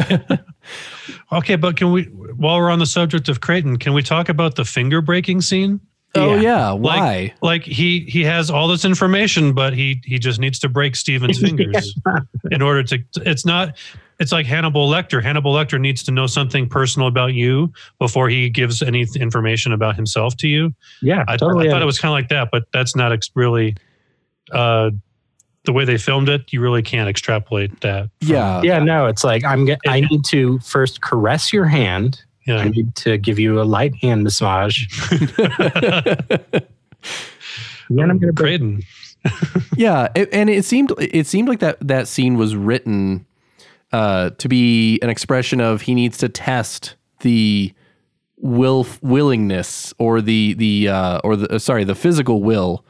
Okay, 1.32 1.56
but 1.56 1.78
can 1.78 1.92
we, 1.92 2.04
while 2.04 2.58
we're 2.58 2.70
on 2.72 2.80
the 2.80 2.86
subject 2.86 3.30
of 3.30 3.40
Creighton, 3.42 3.78
can 3.78 3.94
we 3.94 4.02
talk 4.02 4.30
about 4.30 4.56
the 4.56 4.66
finger 4.66 5.00
breaking 5.02 5.42
scene? 5.42 5.80
Oh 6.16 6.36
Yeah. 6.36 6.42
yeah, 6.42 6.72
why? 6.72 7.34
Like 7.42 7.64
he 7.64 8.02
he 8.02 8.24
has 8.24 8.50
all 8.50 8.68
this 8.68 8.84
information, 8.86 9.54
but 9.54 9.74
he 9.74 10.02
he 10.04 10.18
just 10.20 10.40
needs 10.40 10.58
to 10.60 10.70
break 10.70 10.96
Steven's 10.96 11.40
fingers 11.42 11.94
in 12.52 12.62
order 12.62 12.84
to. 12.84 13.00
It's 13.18 13.46
not. 13.46 13.78
It's 14.20 14.32
like 14.34 14.46
Hannibal 14.46 14.90
Lecter. 14.90 15.24
Hannibal 15.24 15.54
Lecter 15.54 15.80
needs 15.80 16.04
to 16.04 16.12
know 16.12 16.28
something 16.28 16.68
personal 16.68 17.08
about 17.08 17.34
you 17.36 17.72
before 18.00 18.28
he 18.28 18.50
gives 18.50 18.82
any 18.82 19.06
information 19.16 19.72
about 19.72 19.96
himself 19.96 20.36
to 20.38 20.48
you. 20.50 20.74
Yeah, 21.02 21.24
I, 21.28 21.38
totally. 21.38 21.68
I 21.68 21.72
thought 21.72 21.82
it 21.82 21.86
was 21.86 22.00
kind 22.00 22.10
of 22.12 22.16
like 22.16 22.28
that, 22.30 22.50
but 22.52 22.66
that's 22.74 22.98
not 22.98 23.14
ex- 23.14 23.30
really 23.36 23.78
uh, 24.52 24.90
the 25.64 25.72
way 25.72 25.86
they 25.86 25.98
filmed 25.98 26.28
it. 26.28 26.52
You 26.52 26.60
really 26.60 26.82
can't 26.82 27.08
extrapolate 27.08 27.80
that. 27.82 28.10
from- 28.20 28.30
Yeah. 28.30 28.62
yeah, 28.62 28.80
no, 28.80 29.06
it's 29.06 29.24
like 29.24 29.46
I'm. 29.46 29.64
Get, 29.66 29.80
I 29.88 30.02
need 30.02 30.26
to 30.26 30.60
first 30.60 31.02
caress 31.02 31.54
your 31.54 31.66
hand. 31.66 32.22
I 32.48 32.70
need 32.70 32.96
to 32.98 33.18
give 33.18 33.38
you 33.40 33.62
a 33.62 33.64
light 33.64 33.96
hand 33.96 34.24
massage. 34.24 34.86
Then 37.90 38.12
I'm 38.12 38.20
gonna 38.20 38.34
break. 38.34 38.62
Yeah, 39.76 40.08
it, 40.16 40.30
and 40.32 40.50
it 40.50 40.64
seemed 40.64 40.94
it 40.98 41.28
seemed 41.28 41.50
like 41.50 41.60
that 41.60 41.78
that 41.86 42.08
scene 42.08 42.36
was 42.36 42.56
written 42.56 43.26
uh, 43.92 44.30
to 44.32 44.48
be 44.48 45.00
an 45.02 45.10
expression 45.10 45.60
of 45.60 45.82
he 45.82 45.94
needs 45.94 46.18
to 46.20 46.30
test 46.30 46.96
the 47.20 47.74
will 48.38 48.88
willingness 49.02 49.94
or 49.98 50.22
the 50.22 50.54
the 50.54 50.88
uh, 50.88 51.20
or 51.24 51.36
the 51.36 51.56
uh, 51.56 51.60
sorry 51.60 51.84
the 51.84 51.96
physical 51.96 52.42
will 52.42 52.86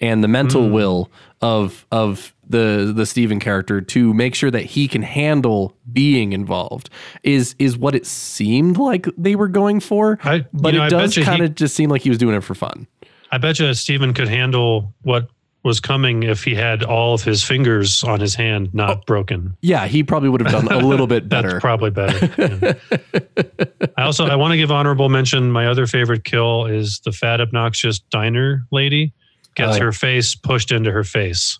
and 0.00 0.22
the 0.22 0.28
mental 0.28 0.62
mm. 0.62 0.72
will 0.72 1.10
of 1.40 1.86
of 1.90 2.34
the 2.48 2.92
the 2.94 3.06
Steven 3.06 3.40
character 3.40 3.80
to 3.80 4.14
make 4.14 4.34
sure 4.34 4.50
that 4.50 4.62
he 4.62 4.88
can 4.88 5.02
handle 5.02 5.76
being 5.92 6.32
involved 6.32 6.90
is 7.22 7.54
is 7.58 7.76
what 7.76 7.94
it 7.94 8.06
seemed 8.06 8.78
like 8.78 9.06
they 9.16 9.34
were 9.34 9.48
going 9.48 9.80
for. 9.80 10.18
I, 10.22 10.44
But 10.52 10.74
know, 10.74 10.86
it 10.86 10.90
does 10.90 11.16
kind 11.16 11.42
of 11.42 11.54
just 11.54 11.74
seem 11.74 11.90
like 11.90 12.02
he 12.02 12.08
was 12.08 12.18
doing 12.18 12.34
it 12.34 12.44
for 12.44 12.54
fun. 12.54 12.86
I 13.32 13.38
bet 13.38 13.58
you 13.58 13.72
Stephen 13.74 14.14
could 14.14 14.28
handle 14.28 14.94
what 15.02 15.28
was 15.64 15.80
coming 15.80 16.22
if 16.22 16.44
he 16.44 16.54
had 16.54 16.84
all 16.84 17.14
of 17.14 17.24
his 17.24 17.42
fingers 17.42 18.04
on 18.04 18.20
his 18.20 18.36
hand 18.36 18.72
not 18.72 18.98
oh. 18.98 19.02
broken. 19.04 19.56
Yeah, 19.62 19.88
he 19.88 20.04
probably 20.04 20.28
would 20.28 20.40
have 20.40 20.52
done 20.52 20.68
a 20.68 20.86
little 20.86 21.08
bit 21.08 21.28
That's 21.28 21.44
better. 21.44 21.60
probably 21.60 21.90
better. 21.90 22.76
yeah. 22.86 23.84
I 23.98 24.04
also 24.04 24.26
I 24.26 24.36
want 24.36 24.52
to 24.52 24.56
give 24.56 24.70
honorable 24.70 25.08
mention. 25.08 25.50
My 25.50 25.66
other 25.66 25.88
favorite 25.88 26.24
kill 26.24 26.66
is 26.66 27.00
the 27.04 27.10
fat 27.10 27.40
obnoxious 27.40 27.98
diner 27.98 28.64
lady 28.70 29.12
gets 29.56 29.78
her 29.78 29.90
face 29.92 30.34
pushed 30.34 30.70
into 30.70 30.92
her 30.92 31.02
face, 31.04 31.58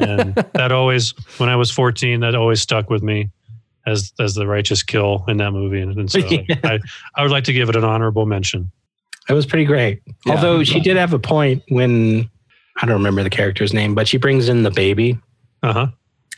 and 0.00 0.34
that 0.54 0.70
always 0.72 1.14
when 1.38 1.48
I 1.48 1.56
was 1.56 1.70
fourteen 1.70 2.20
that 2.20 2.34
always 2.34 2.60
stuck 2.60 2.90
with 2.90 3.02
me 3.02 3.30
as 3.86 4.12
as 4.20 4.34
the 4.34 4.46
righteous 4.46 4.82
kill 4.82 5.24
in 5.28 5.38
that 5.38 5.52
movie, 5.52 5.80
and, 5.80 5.96
and 5.98 6.10
so 6.10 6.18
Yeah. 6.30 6.42
I 6.64 6.78
I 7.16 7.22
would 7.22 7.30
like 7.32 7.44
to 7.44 7.52
give 7.52 7.68
it 7.68 7.76
an 7.76 7.84
honorable 7.84 8.26
mention. 8.26 8.70
It 9.28 9.32
was 9.34 9.46
pretty 9.46 9.64
great. 9.64 10.02
Yeah. 10.26 10.34
Although 10.34 10.64
she 10.64 10.80
did 10.80 10.96
have 10.96 11.12
a 11.12 11.18
point 11.18 11.62
when 11.68 12.28
I 12.80 12.86
don't 12.86 12.96
remember 12.96 13.22
the 13.22 13.30
character's 13.30 13.72
name, 13.72 13.94
but 13.94 14.08
she 14.08 14.16
brings 14.18 14.48
in 14.48 14.62
the 14.64 14.70
baby 14.70 15.18
Uh 15.62 15.72
huh. 15.72 15.86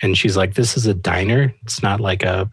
and 0.02 0.16
she's 0.18 0.36
like, 0.36 0.54
"This 0.54 0.76
is 0.76 0.86
a 0.86 0.92
diner. 0.94 1.54
It's 1.62 1.82
not 1.82 2.00
like 2.00 2.22
a. 2.22 2.50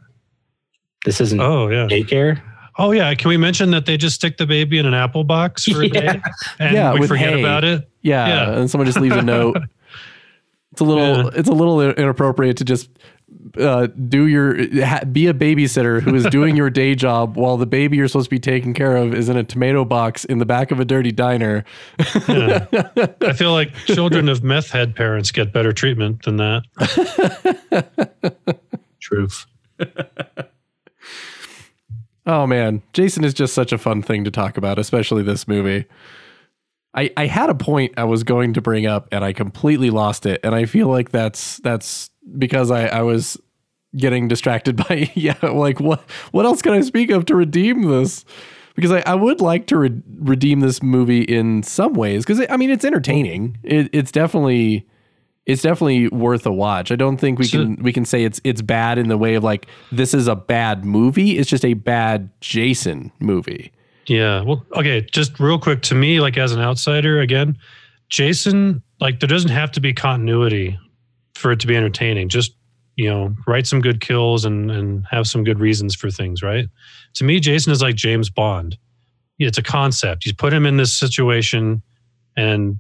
This 1.03 1.19
isn't 1.19 1.39
Oh 1.41 1.67
yeah. 1.69 1.87
daycare." 1.87 2.41
Oh 2.81 2.91
yeah. 2.91 3.13
Can 3.13 3.29
we 3.29 3.37
mention 3.37 3.69
that 3.71 3.85
they 3.85 3.95
just 3.95 4.15
stick 4.15 4.37
the 4.37 4.47
baby 4.47 4.79
in 4.79 4.85
an 4.87 4.93
apple 4.95 5.23
box 5.23 5.65
for 5.65 5.83
a 5.83 5.87
Yeah. 5.93 6.13
day 6.13 6.21
and 6.59 6.73
Yeah, 6.75 6.93
we 6.93 7.01
with 7.01 7.09
forget 7.09 7.33
hay. 7.33 7.39
about 7.39 7.63
it? 7.63 7.87
Yeah, 8.01 8.27
Yeah. 8.27 8.57
and 8.59 8.69
someone 8.71 8.87
just 8.87 8.99
leaves 8.99 9.15
a 9.15 9.21
note. 9.21 9.57
It's 10.71 10.79
a 10.79 10.85
little 10.85 11.25
Yeah. 11.25 11.29
it's 11.35 11.49
a 11.49 11.53
little 11.53 11.81
inappropriate 11.81 12.55
to 12.57 12.63
just 12.63 12.89
uh, 13.59 13.87
do 13.87 14.25
your 14.27 14.55
ha, 14.85 15.01
be 15.03 15.27
a 15.27 15.33
babysitter 15.33 16.01
who 16.01 16.15
is 16.15 16.25
doing 16.27 16.55
your 16.55 16.69
day 16.69 16.95
job 16.95 17.35
while 17.35 17.57
the 17.57 17.65
baby 17.65 17.97
you're 17.97 18.07
supposed 18.07 18.27
to 18.27 18.29
be 18.29 18.39
taking 18.39 18.73
care 18.73 18.95
of 18.95 19.13
is 19.13 19.27
in 19.27 19.35
a 19.35 19.43
tomato 19.43 19.83
box 19.83 20.23
in 20.23 20.37
the 20.37 20.45
back 20.45 20.71
of 20.71 20.79
a 20.79 20.85
dirty 20.85 21.11
diner. 21.11 21.65
Yeah. 22.29 22.65
I 23.21 23.33
feel 23.33 23.51
like 23.51 23.73
children 23.85 24.29
of 24.29 24.43
meth 24.43 24.71
head 24.71 24.95
parents 24.95 25.29
get 25.31 25.51
better 25.51 25.73
treatment 25.73 26.23
than 26.23 26.37
that. 26.37 26.63
Truth. 29.01 29.45
Oh 32.25 32.45
man, 32.45 32.81
Jason 32.93 33.23
is 33.23 33.33
just 33.33 33.53
such 33.53 33.71
a 33.71 33.77
fun 33.77 34.01
thing 34.01 34.23
to 34.23 34.31
talk 34.31 34.57
about, 34.57 34.77
especially 34.77 35.23
this 35.23 35.47
movie. 35.47 35.85
I, 36.93 37.11
I 37.15 37.25
had 37.25 37.49
a 37.49 37.55
point 37.55 37.93
I 37.97 38.03
was 38.03 38.23
going 38.23 38.53
to 38.53 38.61
bring 38.61 38.85
up 38.85 39.07
and 39.11 39.23
I 39.23 39.33
completely 39.33 39.89
lost 39.89 40.25
it. 40.25 40.41
And 40.43 40.53
I 40.53 40.65
feel 40.65 40.87
like 40.87 41.11
that's 41.11 41.57
that's 41.57 42.09
because 42.37 42.69
I, 42.69 42.87
I 42.87 43.01
was 43.01 43.37
getting 43.95 44.27
distracted 44.27 44.75
by 44.87 45.09
yeah, 45.15 45.37
like 45.41 45.79
what 45.79 46.01
what 46.31 46.45
else 46.45 46.61
can 46.61 46.73
I 46.73 46.81
speak 46.81 47.11
of 47.11 47.25
to 47.25 47.35
redeem 47.35 47.83
this? 47.83 48.25
Because 48.75 48.91
I, 48.91 49.03
I 49.05 49.15
would 49.15 49.41
like 49.41 49.67
to 49.67 49.77
re- 49.77 50.01
redeem 50.19 50.61
this 50.61 50.81
movie 50.81 51.21
in 51.21 51.63
some 51.63 51.93
ways 51.93 52.25
because 52.25 52.45
I 52.49 52.57
mean 52.57 52.69
it's 52.69 52.85
entertaining. 52.85 53.57
It, 53.63 53.89
it's 53.93 54.11
definitely 54.11 54.87
it's 55.45 55.61
definitely 55.63 56.07
worth 56.09 56.45
a 56.45 56.51
watch. 56.51 56.91
I 56.91 56.95
don't 56.95 57.17
think 57.17 57.39
we 57.39 57.45
So- 57.45 57.59
can 57.63 57.75
we 57.81 57.91
can 57.93 58.05
say 58.05 58.23
it's 58.23 58.39
it's 58.43 58.61
bad 58.61 58.97
in 58.97 59.07
the 59.07 59.17
way 59.17 59.35
of 59.35 59.43
like 59.43 59.67
this 59.91 60.13
is 60.13 60.27
a 60.27 60.35
bad 60.35 60.85
movie. 60.85 61.37
It's 61.37 61.49
just 61.49 61.65
a 61.65 61.73
bad 61.73 62.29
Jason 62.41 63.11
movie. 63.19 63.71
Yeah. 64.07 64.41
Well, 64.41 64.65
okay. 64.75 65.01
Just 65.11 65.39
real 65.39 65.59
quick 65.59 65.81
to 65.83 65.95
me, 65.95 66.19
like 66.19 66.37
as 66.37 66.51
an 66.51 66.59
outsider, 66.59 67.19
again, 67.19 67.57
Jason, 68.09 68.81
like 68.99 69.19
there 69.19 69.27
doesn't 69.27 69.51
have 69.51 69.71
to 69.73 69.81
be 69.81 69.93
continuity 69.93 70.77
for 71.35 71.51
it 71.51 71.59
to 71.61 71.67
be 71.67 71.75
entertaining. 71.75 72.27
Just, 72.29 72.53
you 72.95 73.09
know, 73.09 73.33
write 73.47 73.65
some 73.67 73.79
good 73.79 74.01
kills 74.01 74.43
and, 74.43 74.69
and 74.69 75.05
have 75.09 75.27
some 75.27 75.43
good 75.43 75.59
reasons 75.59 75.95
for 75.95 76.11
things, 76.11 76.43
right? 76.43 76.67
To 77.15 77.23
me, 77.23 77.39
Jason 77.39 77.71
is 77.71 77.81
like 77.81 77.95
James 77.95 78.29
Bond. 78.29 78.77
It's 79.39 79.57
a 79.57 79.63
concept. 79.63 80.25
You 80.25 80.35
put 80.35 80.53
him 80.53 80.65
in 80.65 80.77
this 80.77 80.93
situation 80.93 81.81
and 82.35 82.79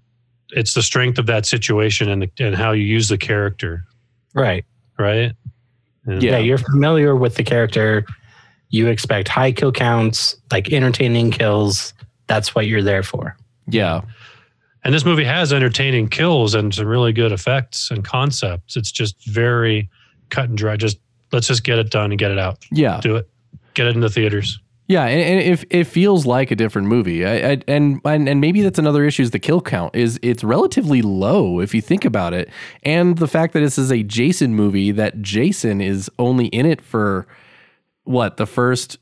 it's 0.51 0.73
the 0.73 0.81
strength 0.81 1.17
of 1.17 1.25
that 1.27 1.45
situation 1.45 2.09
and, 2.09 2.21
the, 2.23 2.31
and 2.39 2.55
how 2.55 2.71
you 2.71 2.83
use 2.83 3.07
the 3.09 3.17
character, 3.17 3.85
Right. 4.33 4.65
right? 4.99 5.31
And- 6.05 6.21
Yeah. 6.23 6.31
Yeah. 6.31 6.37
You're 6.39 6.57
familiar 6.57 7.15
with 7.15 7.35
the 7.35 7.43
character. 7.43 8.05
You 8.69 8.87
expect 8.87 9.27
high 9.27 9.51
kill 9.51 9.71
counts, 9.71 10.35
like 10.51 10.71
entertaining 10.71 11.31
kills. 11.31 11.93
That's 12.27 12.55
what 12.55 12.67
you're 12.67 12.81
there 12.83 13.03
for. 13.03 13.35
Yeah. 13.67 14.01
And 14.83 14.93
this 14.93 15.05
movie 15.05 15.25
has 15.25 15.53
entertaining 15.53 16.07
kills 16.07 16.55
and 16.55 16.73
some 16.73 16.87
really 16.87 17.13
good 17.13 17.31
effects 17.31 17.91
and 17.91 18.03
concepts. 18.03 18.75
It's 18.75 18.91
just 18.91 19.15
very 19.27 19.89
cut 20.29 20.49
and 20.49 20.57
dry. 20.57 20.75
Just 20.77 20.97
let's 21.31 21.47
just 21.47 21.63
get 21.63 21.77
it 21.79 21.91
done 21.91 22.11
and 22.11 22.17
get 22.19 22.31
it 22.31 22.39
out. 22.39 22.65
Yeah. 22.71 22.99
Do 23.01 23.15
it. 23.17 23.29
Get 23.73 23.87
it 23.87 23.95
in 23.95 24.01
the 24.01 24.09
theaters. 24.09 24.59
Yeah, 24.91 25.05
and, 25.05 25.21
and 25.21 25.39
it, 25.39 25.67
it 25.69 25.83
feels 25.85 26.25
like 26.25 26.51
a 26.51 26.55
different 26.55 26.89
movie. 26.89 27.25
I, 27.25 27.51
I, 27.51 27.61
and, 27.65 28.01
and 28.03 28.27
and 28.27 28.41
maybe 28.41 28.61
that's 28.61 28.77
another 28.77 29.05
issue 29.05 29.23
is 29.23 29.31
the 29.31 29.39
kill 29.39 29.61
count 29.61 29.95
is 29.95 30.19
it's 30.21 30.43
relatively 30.43 31.01
low 31.01 31.61
if 31.61 31.73
you 31.73 31.81
think 31.81 32.03
about 32.03 32.33
it, 32.33 32.49
and 32.83 33.17
the 33.17 33.27
fact 33.27 33.53
that 33.53 33.61
this 33.61 33.77
is 33.77 33.89
a 33.89 34.03
Jason 34.03 34.53
movie 34.53 34.91
that 34.91 35.21
Jason 35.21 35.79
is 35.79 36.11
only 36.19 36.47
in 36.47 36.65
it 36.65 36.81
for 36.81 37.25
what 38.03 38.35
the 38.35 38.45
first 38.45 38.97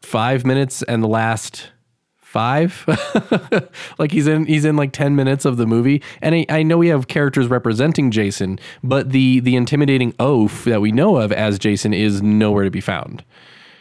five 0.00 0.44
minutes 0.44 0.82
and 0.82 1.04
the 1.04 1.08
last 1.08 1.70
five? 2.16 2.84
Like 3.98 4.10
he's 4.10 4.26
in 4.26 4.46
he's 4.46 4.64
in 4.64 4.74
like 4.74 4.92
10 4.92 5.14
minutes 5.14 5.44
of 5.44 5.56
the 5.56 5.66
movie. 5.66 6.02
And 6.20 6.34
I, 6.34 6.46
I 6.48 6.62
know 6.64 6.78
we 6.78 6.88
have 6.88 7.06
characters 7.06 7.46
representing 7.46 8.10
jason 8.10 8.58
but 8.82 9.10
the 9.10 9.38
the 9.40 9.54
intimidating 9.54 10.14
oaf 10.18 10.64
that 10.64 10.80
we 10.80 10.90
know 10.90 11.18
of 11.18 11.30
as 11.30 11.58
jason 11.58 11.92
is 11.94 12.22
nowhere 12.22 12.64
to 12.64 12.70
be 12.70 12.80
found 12.80 13.22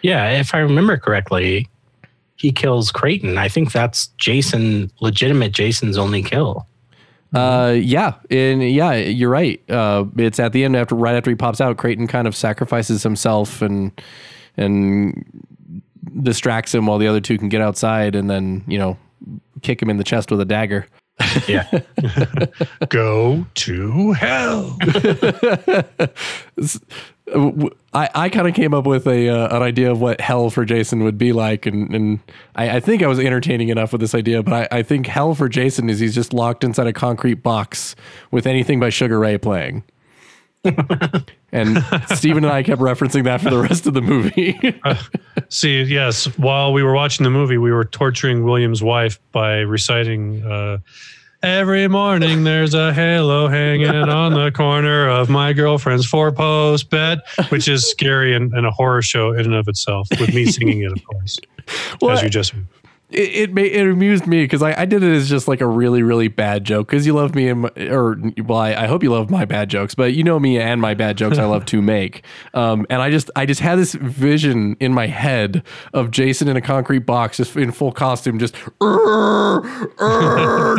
Yeah. 0.01 0.29
If 0.39 0.53
I 0.53 0.59
remember 0.59 0.97
correctly, 0.97 1.67
he 2.35 2.51
kills 2.51 2.91
Creighton. 2.91 3.37
I 3.37 3.47
think 3.47 3.71
that's 3.71 4.07
Jason, 4.17 4.91
legitimate 4.99 5.51
Jason's 5.51 5.97
only 5.97 6.23
kill. 6.23 6.67
Uh, 7.33 7.77
yeah, 7.79 8.15
and 8.29 8.61
yeah, 8.69 8.93
you're 8.93 9.29
right. 9.29 9.61
Uh, 9.69 10.05
it's 10.17 10.39
at 10.39 10.51
the 10.51 10.65
end 10.65 10.75
after 10.75 10.95
right 10.95 11.15
after 11.15 11.29
he 11.29 11.35
pops 11.35 11.61
out, 11.61 11.77
Creighton 11.77 12.07
kind 12.07 12.27
of 12.27 12.35
sacrifices 12.35 13.03
himself 13.03 13.61
and 13.61 13.91
and 14.57 15.23
distracts 16.23 16.75
him 16.75 16.87
while 16.87 16.97
the 16.97 17.07
other 17.07 17.21
two 17.21 17.37
can 17.37 17.47
get 17.47 17.61
outside, 17.61 18.15
and 18.15 18.29
then 18.29 18.63
you 18.67 18.77
know 18.77 18.97
kick 19.61 19.81
him 19.81 19.89
in 19.89 19.97
the 19.97 20.03
chest 20.03 20.29
with 20.29 20.41
a 20.41 20.45
dagger. 20.45 20.87
Yeah. 21.47 21.69
Go 22.89 23.45
to 23.53 24.11
hell. 24.13 24.77
I, 27.93 28.09
I 28.13 28.29
kind 28.29 28.47
of 28.47 28.53
came 28.53 28.73
up 28.73 28.85
with 28.85 29.07
a 29.07 29.29
uh, 29.29 29.55
an 29.55 29.61
idea 29.61 29.91
of 29.91 30.01
what 30.01 30.21
hell 30.21 30.49
for 30.49 30.65
Jason 30.65 31.03
would 31.03 31.17
be 31.17 31.33
like, 31.33 31.65
and 31.65 31.93
and 31.93 32.19
I, 32.55 32.77
I 32.77 32.79
think 32.79 33.03
I 33.03 33.07
was 33.07 33.19
entertaining 33.19 33.69
enough 33.69 33.91
with 33.91 34.01
this 34.01 34.15
idea, 34.15 34.43
but 34.43 34.53
I, 34.71 34.79
I 34.79 34.83
think 34.83 35.07
hell 35.07 35.35
for 35.35 35.49
Jason 35.49 35.89
is 35.89 35.99
he's 35.99 36.15
just 36.15 36.33
locked 36.33 36.63
inside 36.63 36.87
a 36.87 36.93
concrete 36.93 37.43
box 37.43 37.95
with 38.31 38.45
anything 38.45 38.79
by 38.79 38.89
Sugar 38.89 39.19
Ray 39.19 39.37
playing. 39.37 39.83
and 41.51 41.83
Steven 42.15 42.43
and 42.43 42.53
I 42.53 42.61
kept 42.61 42.81
referencing 42.81 43.23
that 43.23 43.41
for 43.41 43.49
the 43.49 43.57
rest 43.57 43.87
of 43.87 43.95
the 43.95 44.01
movie. 44.01 44.59
See, 45.49 45.81
yes, 45.81 46.25
while 46.37 46.71
we 46.71 46.83
were 46.83 46.93
watching 46.93 47.23
the 47.23 47.31
movie, 47.31 47.57
we 47.57 47.71
were 47.71 47.85
torturing 47.85 48.43
William's 48.43 48.83
wife 48.83 49.19
by 49.31 49.59
reciting 49.59 50.43
uh, 50.45 50.77
Every 51.43 51.87
morning 51.87 52.43
there's 52.43 52.75
a 52.75 52.93
halo 52.93 53.47
hanging 53.47 53.89
on 53.89 54.33
the 54.33 54.51
corner 54.51 55.09
of 55.09 55.27
my 55.27 55.53
girlfriend's 55.53 56.05
four 56.05 56.31
post 56.31 56.91
bed, 56.91 57.21
which 57.49 57.67
is 57.67 57.89
scary 57.89 58.35
and, 58.35 58.53
and 58.53 58.67
a 58.67 58.69
horror 58.69 59.01
show 59.01 59.31
in 59.31 59.45
and 59.45 59.55
of 59.55 59.67
itself, 59.67 60.07
with 60.19 60.35
me 60.35 60.45
singing 60.45 60.83
it, 60.83 60.91
of 60.91 61.03
course, 61.03 61.39
Well, 62.01 62.11
as 62.11 62.21
you 62.21 62.29
just. 62.29 62.53
It 63.11 63.49
it, 63.49 63.53
made, 63.53 63.71
it 63.71 63.87
amused 63.87 64.27
me 64.27 64.43
because 64.43 64.61
I, 64.61 64.81
I 64.81 64.85
did 64.85 65.03
it 65.03 65.13
as 65.13 65.29
just 65.29 65.47
like 65.47 65.61
a 65.61 65.67
really 65.67 66.03
really 66.03 66.27
bad 66.27 66.63
joke 66.63 66.87
because 66.87 67.05
you 67.05 67.13
love 67.13 67.35
me 67.35 67.49
and 67.49 67.61
my, 67.61 67.69
or 67.89 68.17
well 68.45 68.57
I, 68.57 68.73
I 68.73 68.87
hope 68.87 69.03
you 69.03 69.11
love 69.11 69.29
my 69.29 69.45
bad 69.45 69.69
jokes 69.69 69.95
but 69.95 70.13
you 70.13 70.23
know 70.23 70.39
me 70.39 70.59
and 70.59 70.81
my 70.81 70.93
bad 70.93 71.17
jokes 71.17 71.37
I 71.37 71.45
love 71.45 71.65
to 71.67 71.81
make. 71.81 72.23
Um, 72.53 72.85
and 72.89 73.01
I 73.01 73.09
just 73.09 73.29
I 73.35 73.45
just 73.45 73.61
had 73.61 73.77
this 73.77 73.93
vision 73.93 74.75
in 74.79 74.93
my 74.93 75.07
head 75.07 75.63
of 75.93 76.11
Jason 76.11 76.47
in 76.47 76.57
a 76.57 76.61
concrete 76.61 77.05
box 77.05 77.37
just 77.37 77.55
in 77.55 77.71
full 77.71 77.91
costume 77.91 78.39
just 78.39 78.53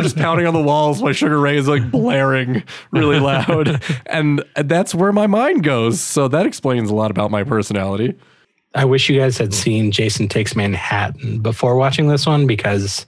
just 0.01 0.15
pounding 0.17 0.47
on 0.47 0.53
the 0.53 0.63
walls 0.63 1.01
while 1.01 1.13
Sugar 1.13 1.39
Ray 1.39 1.57
is 1.57 1.67
like 1.67 1.89
blaring 1.91 2.63
really 2.91 3.19
loud. 3.19 3.81
And 4.05 4.43
that's 4.55 4.93
where 4.93 5.11
my 5.11 5.27
mind 5.27 5.63
goes. 5.63 5.99
So 5.99 6.27
that 6.27 6.45
explains 6.45 6.89
a 6.89 6.95
lot 6.95 7.09
about 7.09 7.31
my 7.31 7.43
personality. 7.43 8.15
I 8.75 8.85
wish 8.85 9.09
you 9.09 9.19
guys 9.19 9.37
had 9.37 9.53
seen 9.53 9.91
Jason 9.91 10.27
Takes 10.27 10.55
Manhattan 10.55 11.39
before 11.39 11.75
watching 11.75 12.07
this 12.07 12.25
one 12.25 12.47
because 12.47 13.05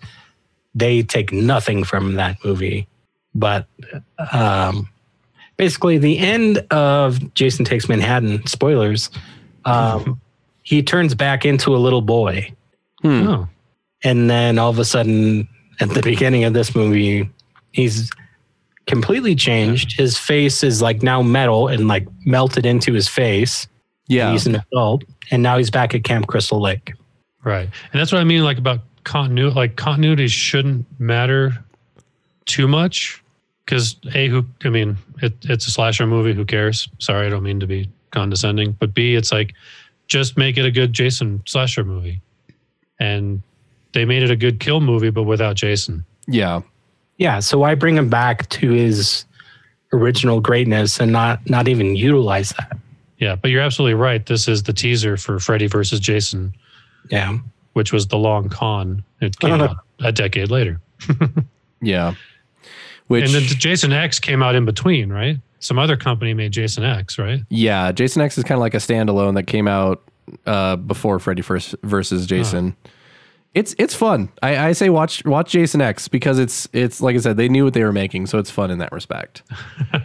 they 0.76 1.01
take 1.01 1.32
nothing 1.32 1.84
from 1.84 2.16
that 2.16 2.38
movie. 2.43 2.88
But 3.34 3.68
um, 4.32 4.88
basically, 5.57 5.97
the 5.97 6.20
end 6.20 6.59
of 6.72 7.34
Jason 7.34 7.66
Takes 7.66 7.89
Manhattan, 7.89 8.45
spoilers, 8.45 9.09
um, 9.66 10.22
he 10.63 10.84
turns 10.84 11.16
back 11.16 11.45
into 11.45 11.76
a 11.76 11.78
little 11.78 12.01
boy. 12.01 12.51
Hmm. 13.01 13.28
Oh, 13.28 13.49
And 14.03 14.30
then 14.30 14.59
all 14.59 14.70
of 14.70 14.80
a 14.80 14.86
sudden, 14.86 15.47
at 15.80 15.89
the 15.89 16.01
beginning 16.01 16.43
of 16.43 16.53
this 16.53 16.76
movie, 16.76 17.30
he's 17.72 18.11
completely 18.88 19.36
changed. 19.36 19.97
His 19.97 20.18
face 20.18 20.63
is 20.63 20.82
like 20.82 21.01
now 21.03 21.22
metal 21.22 21.68
and 21.68 21.88
like 21.88 22.07
melted 22.26 22.66
into 22.66 22.93
his 22.93 23.07
face. 23.07 23.68
Yeah. 24.08 24.32
He's 24.32 24.47
an 24.47 24.56
adult. 24.56 25.03
And 25.32 25.41
now 25.41 25.58
he's 25.58 25.72
back 25.72 25.95
at 25.95 26.03
Camp 26.03 26.28
Crystal 26.28 26.62
Lake. 26.62 26.93
right. 27.43 27.70
And 27.91 27.99
that's 27.99 28.12
what 28.12 28.22
I 28.22 28.24
mean, 28.24 28.43
like 28.43 28.58
about 28.58 28.82
continuity. 29.03 29.56
Like 29.56 29.76
continuity 29.76 30.28
shouldn't 30.28 30.86
matter 30.99 31.53
too 32.45 32.68
much 32.68 33.24
because 33.66 33.95
a 34.14 34.28
who 34.28 34.45
I 34.64 34.70
mean, 34.70 34.97
it, 35.22 35.34
it's 35.43 35.68
a 35.68 35.72
slasher 35.72 36.06
movie. 36.06 36.34
Who 36.34 36.45
cares? 36.45 36.88
Sorry, 36.99 37.26
I 37.26 37.30
don't 37.30 37.43
mean 37.43 37.60
to 37.60 37.68
be 37.68 37.89
condescending, 38.12 38.74
but 38.74 38.93
b 38.93 39.16
it's 39.16 39.32
like 39.32 39.53
just 40.08 40.38
make 40.38 40.58
it 40.58 40.66
a 40.66 40.72
good 40.72 40.93
Jason 40.93 41.41
slasher 41.45 41.84
movie, 41.84 42.22
and 42.99 43.41
they 43.93 44.06
made 44.06 44.24
it 44.24 44.30
a 44.30 44.36
good 44.36 44.60
kill 44.60 44.82
movie, 44.82 45.10
but 45.10 45.24
without 45.24 45.56
Jason. 45.56 46.06
Yeah. 46.28 46.62
Yeah, 47.18 47.39
so 47.39 47.60
why 47.60 47.76
bring 47.76 47.95
him 47.95 48.10
back 48.10 48.49
to 48.49 48.72
his 48.72 49.26
original 49.93 50.41
greatness 50.41 50.99
and 50.99 51.12
not 51.12 51.49
not 51.49 51.68
even 51.68 51.95
utilize 51.95 52.49
that? 52.51 52.78
Yeah, 53.18 53.36
but 53.36 53.49
you're 53.51 53.61
absolutely 53.61 53.93
right. 53.93 54.26
This 54.26 54.47
is 54.47 54.63
the 54.63 54.74
teaser 54.74 55.16
for 55.18 55.39
Freddy 55.39 55.68
versus 55.68 55.99
Jason, 55.99 56.53
Yeah. 57.09 57.38
which 57.74 57.93
was 57.93 58.07
the 58.07 58.18
long 58.18 58.49
con. 58.49 59.03
It 59.22 59.39
came 59.39 59.61
out 59.61 59.78
a 59.99 60.11
decade 60.11 60.49
later. 60.51 60.82
Yeah. 61.82 62.16
Which 63.07 63.26
and 63.26 63.34
then 63.34 63.43
Jason 63.43 63.93
X 63.93 64.20
came 64.20 64.41
out 64.41 64.55
in 64.55 64.66
between, 64.66 65.11
right? 65.11 65.38
Some 65.59 65.78
other 65.78 65.95
company 65.95 66.34
made 66.34 66.51
Jason 66.51 66.84
X, 66.84 67.20
right? 67.20 67.41
Yeah, 67.49 67.91
Jason 67.91 68.22
X 68.24 68.38
is 68.38 68.43
kind 68.43 68.57
of 68.57 68.61
like 68.61 68.74
a 68.74 68.78
standalone 68.78 69.36
that 69.36 69.43
came 69.43 69.68
out 69.68 70.01
uh, 70.47 70.78
before 70.78 71.20
Freddy 71.20 71.43
first 71.43 71.76
versus 71.84 72.26
Jason. 72.26 72.76
It's 73.56 73.74
it's 73.80 73.95
fun. 73.95 74.30
I, 74.43 74.68
I 74.68 74.72
say 74.74 74.89
watch 74.89 75.24
watch 75.24 75.51
Jason 75.51 75.82
X 75.82 76.10
because 76.10 76.39
it's 76.39 76.68
it's 76.74 76.99
like 76.99 77.16
I 77.16 77.20
said 77.20 77.38
they 77.38 77.47
knew 77.47 77.64
what 77.64 77.74
they 77.74 77.84
were 77.84 77.93
making, 77.93 78.28
so 78.28 78.38
it's 78.38 78.51
fun 78.51 78.70
in 78.70 78.80
that 78.80 78.91
respect. 78.91 79.43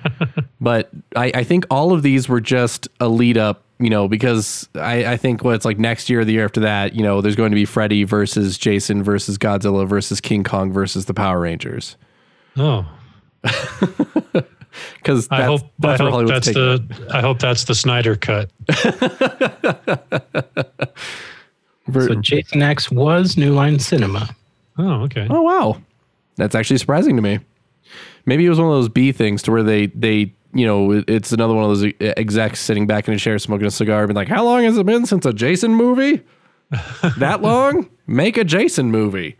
but 0.60 0.90
I, 1.16 1.32
I 1.34 1.44
think 1.44 1.66
all 1.68 1.92
of 1.92 2.02
these 2.02 2.28
were 2.28 2.40
just 2.40 2.86
a 3.00 3.08
lead 3.08 3.36
up, 3.36 3.64
you 3.80 3.90
know, 3.90 4.06
because 4.06 4.68
I, 4.76 5.04
I 5.04 5.16
think 5.16 5.42
what's 5.42 5.64
like 5.64 5.80
next 5.80 6.08
year, 6.08 6.20
or 6.20 6.24
the 6.24 6.32
year 6.32 6.44
after 6.44 6.60
that, 6.60 6.94
you 6.94 7.02
know, 7.02 7.20
there's 7.20 7.34
going 7.34 7.50
to 7.50 7.56
be 7.56 7.64
Freddy 7.64 8.04
versus 8.04 8.56
Jason 8.56 9.02
versus 9.02 9.36
Godzilla 9.36 9.86
versus 9.86 10.20
King 10.20 10.44
Kong 10.44 10.72
versus 10.72 11.06
the 11.06 11.14
Power 11.14 11.40
Rangers. 11.40 11.96
Oh, 12.56 12.86
Because 14.94 15.28
I 15.30 15.42
hope 15.42 15.62
that's 15.78 16.00
I 16.00 16.10
hope 16.10 16.28
that's 16.28 16.46
the 16.46 17.08
I 17.12 17.20
hope 17.20 17.40
that's 17.40 17.64
the 17.64 17.74
Snyder 17.74 18.16
cut. 18.16 18.50
For- 21.92 22.06
So 22.06 22.14
Jason 22.16 22.62
X 22.62 22.90
was 22.90 23.36
New 23.36 23.52
Line 23.52 23.78
Cinema. 23.78 24.28
Oh, 24.78 25.02
okay. 25.02 25.26
oh 25.28 25.42
wow, 25.42 25.80
that's 26.36 26.54
actually 26.54 26.78
surprising 26.78 27.16
to 27.16 27.22
me. 27.22 27.38
Maybe 28.24 28.46
it 28.46 28.48
was 28.48 28.58
one 28.58 28.68
of 28.68 28.74
those 28.74 28.88
B 28.88 29.12
things 29.12 29.42
to 29.42 29.50
where 29.50 29.62
they 29.62 29.86
they 29.86 30.32
you 30.54 30.66
know 30.66 31.02
it's 31.06 31.32
another 31.32 31.54
one 31.54 31.64
of 31.70 31.78
those 31.78 31.92
execs 32.00 32.60
sitting 32.60 32.86
back 32.86 33.06
in 33.08 33.14
a 33.14 33.18
chair 33.18 33.38
smoking 33.38 33.66
a 33.66 33.70
cigar, 33.70 34.04
and 34.04 34.14
like, 34.14 34.28
how 34.28 34.44
long 34.44 34.62
has 34.64 34.78
it 34.78 34.86
been 34.86 35.04
since 35.06 35.26
a 35.26 35.32
Jason 35.32 35.74
movie? 35.74 36.22
that 37.18 37.42
long? 37.42 37.90
Make 38.06 38.36
a 38.36 38.44
Jason 38.44 38.90
movie. 38.90 39.36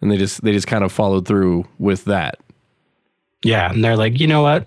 And 0.00 0.10
they 0.10 0.16
just 0.16 0.42
they 0.42 0.52
just 0.52 0.66
kind 0.66 0.84
of 0.84 0.92
followed 0.92 1.26
through 1.26 1.66
with 1.78 2.04
that. 2.04 2.38
Yeah, 3.44 3.72
and 3.72 3.82
they're 3.84 3.96
like, 3.96 4.20
you 4.20 4.26
know 4.26 4.42
what? 4.42 4.66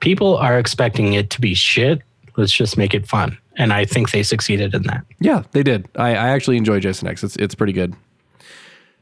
People 0.00 0.36
are 0.36 0.58
expecting 0.58 1.14
it 1.14 1.30
to 1.30 1.40
be 1.40 1.54
shit. 1.54 2.02
Let's 2.36 2.52
just 2.52 2.76
make 2.76 2.94
it 2.94 3.06
fun. 3.06 3.38
And 3.56 3.72
I 3.72 3.84
think 3.84 4.10
they 4.10 4.22
succeeded 4.22 4.74
in 4.74 4.82
that. 4.84 5.04
Yeah, 5.20 5.44
they 5.52 5.62
did. 5.62 5.88
I, 5.96 6.10
I 6.10 6.28
actually 6.30 6.56
enjoy 6.56 6.80
Jason 6.80 7.06
X. 7.08 7.22
It's 7.22 7.36
it's 7.36 7.54
pretty 7.54 7.72
good. 7.72 7.94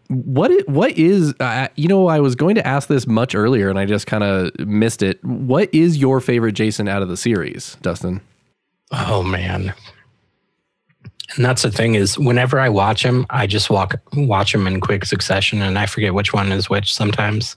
What 0.09 0.51
i- 0.51 0.65
what 0.71 0.93
is 0.93 1.33
uh, 1.41 1.69
you 1.77 1.89
know 1.89 2.09
I 2.09 2.21
was 2.21 2.35
going 2.35 2.55
to 2.57 2.67
ask 2.67 2.89
this 2.89 3.07
much 3.07 3.35
earlier 3.35 3.71
and 3.71 3.79
I 3.79 3.87
just 3.87 4.07
kind 4.07 4.23
of 4.23 4.51
missed 4.67 5.03
it. 5.03 5.25
What 5.25 5.73
is 5.75 5.97
your 5.97 6.21
favorite 6.21 6.53
Jason 6.53 6.87
out 6.87 7.01
of 7.03 7.09
the 7.09 7.17
series, 7.17 7.77
Dustin? 7.81 8.21
Oh 8.91 9.23
man. 9.23 9.73
And 11.37 11.45
that's 11.47 11.63
the 11.63 11.71
thing 11.71 11.95
is 11.95 12.19
whenever 12.19 12.61
I 12.61 12.69
watch 12.69 13.03
him, 13.03 13.25
I 13.31 13.47
just 13.47 13.71
walk 13.71 13.95
watch 14.13 14.55
him 14.55 14.67
in 14.67 14.81
quick 14.83 15.07
succession 15.07 15.63
and 15.63 15.79
I 15.79 15.87
forget 15.87 16.13
which 16.13 16.35
one 16.35 16.53
is 16.53 16.69
which 16.69 16.93
sometimes. 16.95 17.57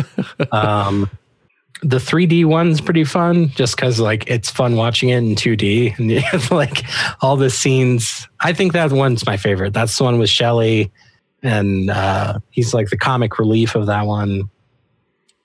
um 0.52 1.10
the 1.82 1.98
3D 1.98 2.44
one's 2.44 2.80
pretty 2.80 3.04
fun 3.04 3.50
just 3.50 3.76
cuz 3.76 4.00
like 4.00 4.28
it's 4.28 4.50
fun 4.50 4.76
watching 4.76 5.10
it 5.10 5.18
in 5.18 5.34
2D 5.34 5.98
and 5.98 6.10
you 6.10 6.20
have, 6.20 6.50
like 6.50 6.84
all 7.20 7.36
the 7.36 7.50
scenes. 7.50 8.26
I 8.40 8.52
think 8.52 8.72
that 8.72 8.92
one's 8.92 9.26
my 9.26 9.36
favorite. 9.36 9.72
That's 9.72 9.96
the 9.96 10.04
one 10.04 10.18
with 10.18 10.30
Shelley 10.30 10.90
and 11.42 11.90
uh 11.90 12.38
he's 12.50 12.72
like 12.72 12.88
the 12.90 12.96
comic 12.96 13.38
relief 13.38 13.74
of 13.74 13.86
that 13.86 14.06
one. 14.06 14.48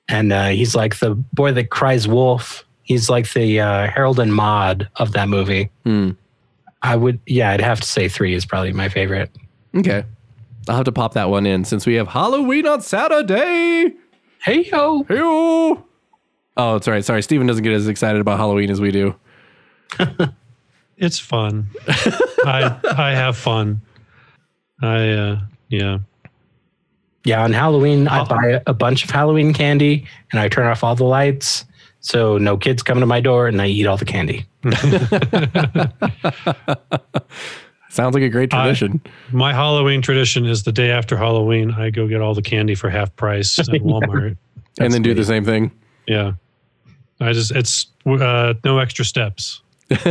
And 0.07 0.31
uh 0.31 0.47
he's 0.49 0.73
like 0.75 0.99
the 0.99 1.15
boy 1.15 1.51
that 1.53 1.69
cries 1.69 2.07
wolf. 2.07 2.65
He's 2.83 3.09
like 3.09 3.31
the 3.31 3.61
uh, 3.61 3.87
Harold 3.87 4.19
and 4.19 4.33
Maude 4.33 4.89
of 4.97 5.13
that 5.13 5.29
movie. 5.29 5.69
Hmm. 5.85 6.11
I 6.81 6.95
would, 6.95 7.19
yeah, 7.25 7.51
I'd 7.51 7.61
have 7.61 7.79
to 7.79 7.87
say 7.87 8.09
three 8.09 8.33
is 8.33 8.45
probably 8.45 8.73
my 8.73 8.89
favorite. 8.89 9.29
Okay, 9.75 10.03
I'll 10.67 10.75
have 10.75 10.85
to 10.85 10.91
pop 10.91 11.13
that 11.13 11.29
one 11.29 11.45
in 11.45 11.63
since 11.63 11.85
we 11.85 11.93
have 11.95 12.09
Halloween 12.09 12.67
on 12.67 12.81
Saturday. 12.81 13.93
Hey 14.43 14.63
yo, 14.63 15.03
Hey-o. 15.03 15.85
Oh, 16.63 16.75
it's 16.75 16.87
all 16.87 16.93
right. 16.93 17.03
Sorry, 17.03 17.23
Steven 17.23 17.47
doesn't 17.47 17.63
get 17.63 17.73
as 17.73 17.87
excited 17.87 18.21
about 18.21 18.37
Halloween 18.37 18.69
as 18.69 18.79
we 18.79 18.91
do. 18.91 19.15
It's 20.97 21.17
fun. 21.17 21.67
I 22.45 22.77
I 22.95 23.15
have 23.15 23.35
fun. 23.35 23.81
I 24.83 25.09
uh 25.09 25.39
yeah. 25.69 25.97
yeah. 27.25 27.43
On 27.43 27.51
Halloween, 27.51 28.07
I 28.07 28.23
buy 28.25 28.61
a 28.67 28.73
bunch 28.75 29.03
of 29.03 29.09
Halloween 29.09 29.51
candy 29.51 30.05
and 30.31 30.39
I 30.39 30.47
turn 30.47 30.67
off 30.67 30.83
all 30.83 30.93
the 30.93 31.03
lights, 31.05 31.65
so 32.01 32.37
no 32.37 32.55
kids 32.55 32.83
come 32.83 32.99
to 32.99 33.07
my 33.07 33.19
door, 33.19 33.47
and 33.47 33.59
I 33.59 33.65
eat 33.65 33.87
all 33.87 33.97
the 33.97 34.05
candy. 34.05 34.45
Sounds 37.89 38.13
like 38.13 38.23
a 38.23 38.29
great 38.29 38.53
I- 38.53 38.61
tradition. 38.61 39.01
My 39.31 39.53
Halloween 39.53 40.03
tradition 40.03 40.45
is 40.45 40.61
the 40.63 40.71
day 40.71 40.91
after 40.91 41.17
Halloween, 41.17 41.71
I 41.71 41.89
go 41.89 42.07
get 42.07 42.21
all 42.21 42.35
the 42.35 42.43
candy 42.43 42.75
for 42.75 42.91
half 42.91 43.15
price 43.15 43.57
at 43.59 43.65
Walmart. 43.67 44.37
and 44.79 44.93
then 44.93 45.01
do 45.01 45.15
the 45.15 45.25
same 45.25 45.43
thing. 45.45 45.71
Yeah. 46.07 46.33
I 47.21 47.33
just 47.33 47.51
it's 47.51 47.87
uh 48.05 48.53
no 48.63 48.79
extra 48.79 49.05
steps. 49.05 49.61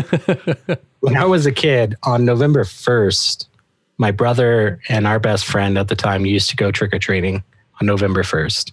When 1.01 1.17
I 1.17 1.25
was 1.25 1.47
a 1.47 1.53
kid, 1.53 1.97
on 2.03 2.27
November 2.27 2.63
first, 2.65 3.49
my 3.97 4.11
brother 4.11 4.81
and 4.91 5.07
our 5.07 5.19
best 5.19 5.47
friend 5.47 5.79
at 5.79 5.89
the 5.89 5.97
time 5.97 6.27
used 6.27 6.51
to 6.51 6.57
go 6.57 6.71
trick 6.71 6.93
or 6.93 6.99
treating 6.99 7.43
on 7.81 7.87
November 7.87 8.23
first 8.23 8.73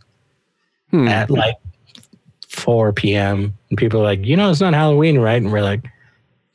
Hmm. 0.91 1.07
at 1.07 1.29
like 1.29 1.55
4 2.49 2.91
p.m. 2.93 3.53
And 3.69 3.77
people 3.77 4.01
are 4.01 4.03
like, 4.03 4.25
you 4.25 4.35
know, 4.35 4.49
it's 4.51 4.59
not 4.61 4.73
Halloween, 4.73 5.19
right? 5.19 5.41
And 5.41 5.51
we're 5.51 5.61
like, 5.61 5.85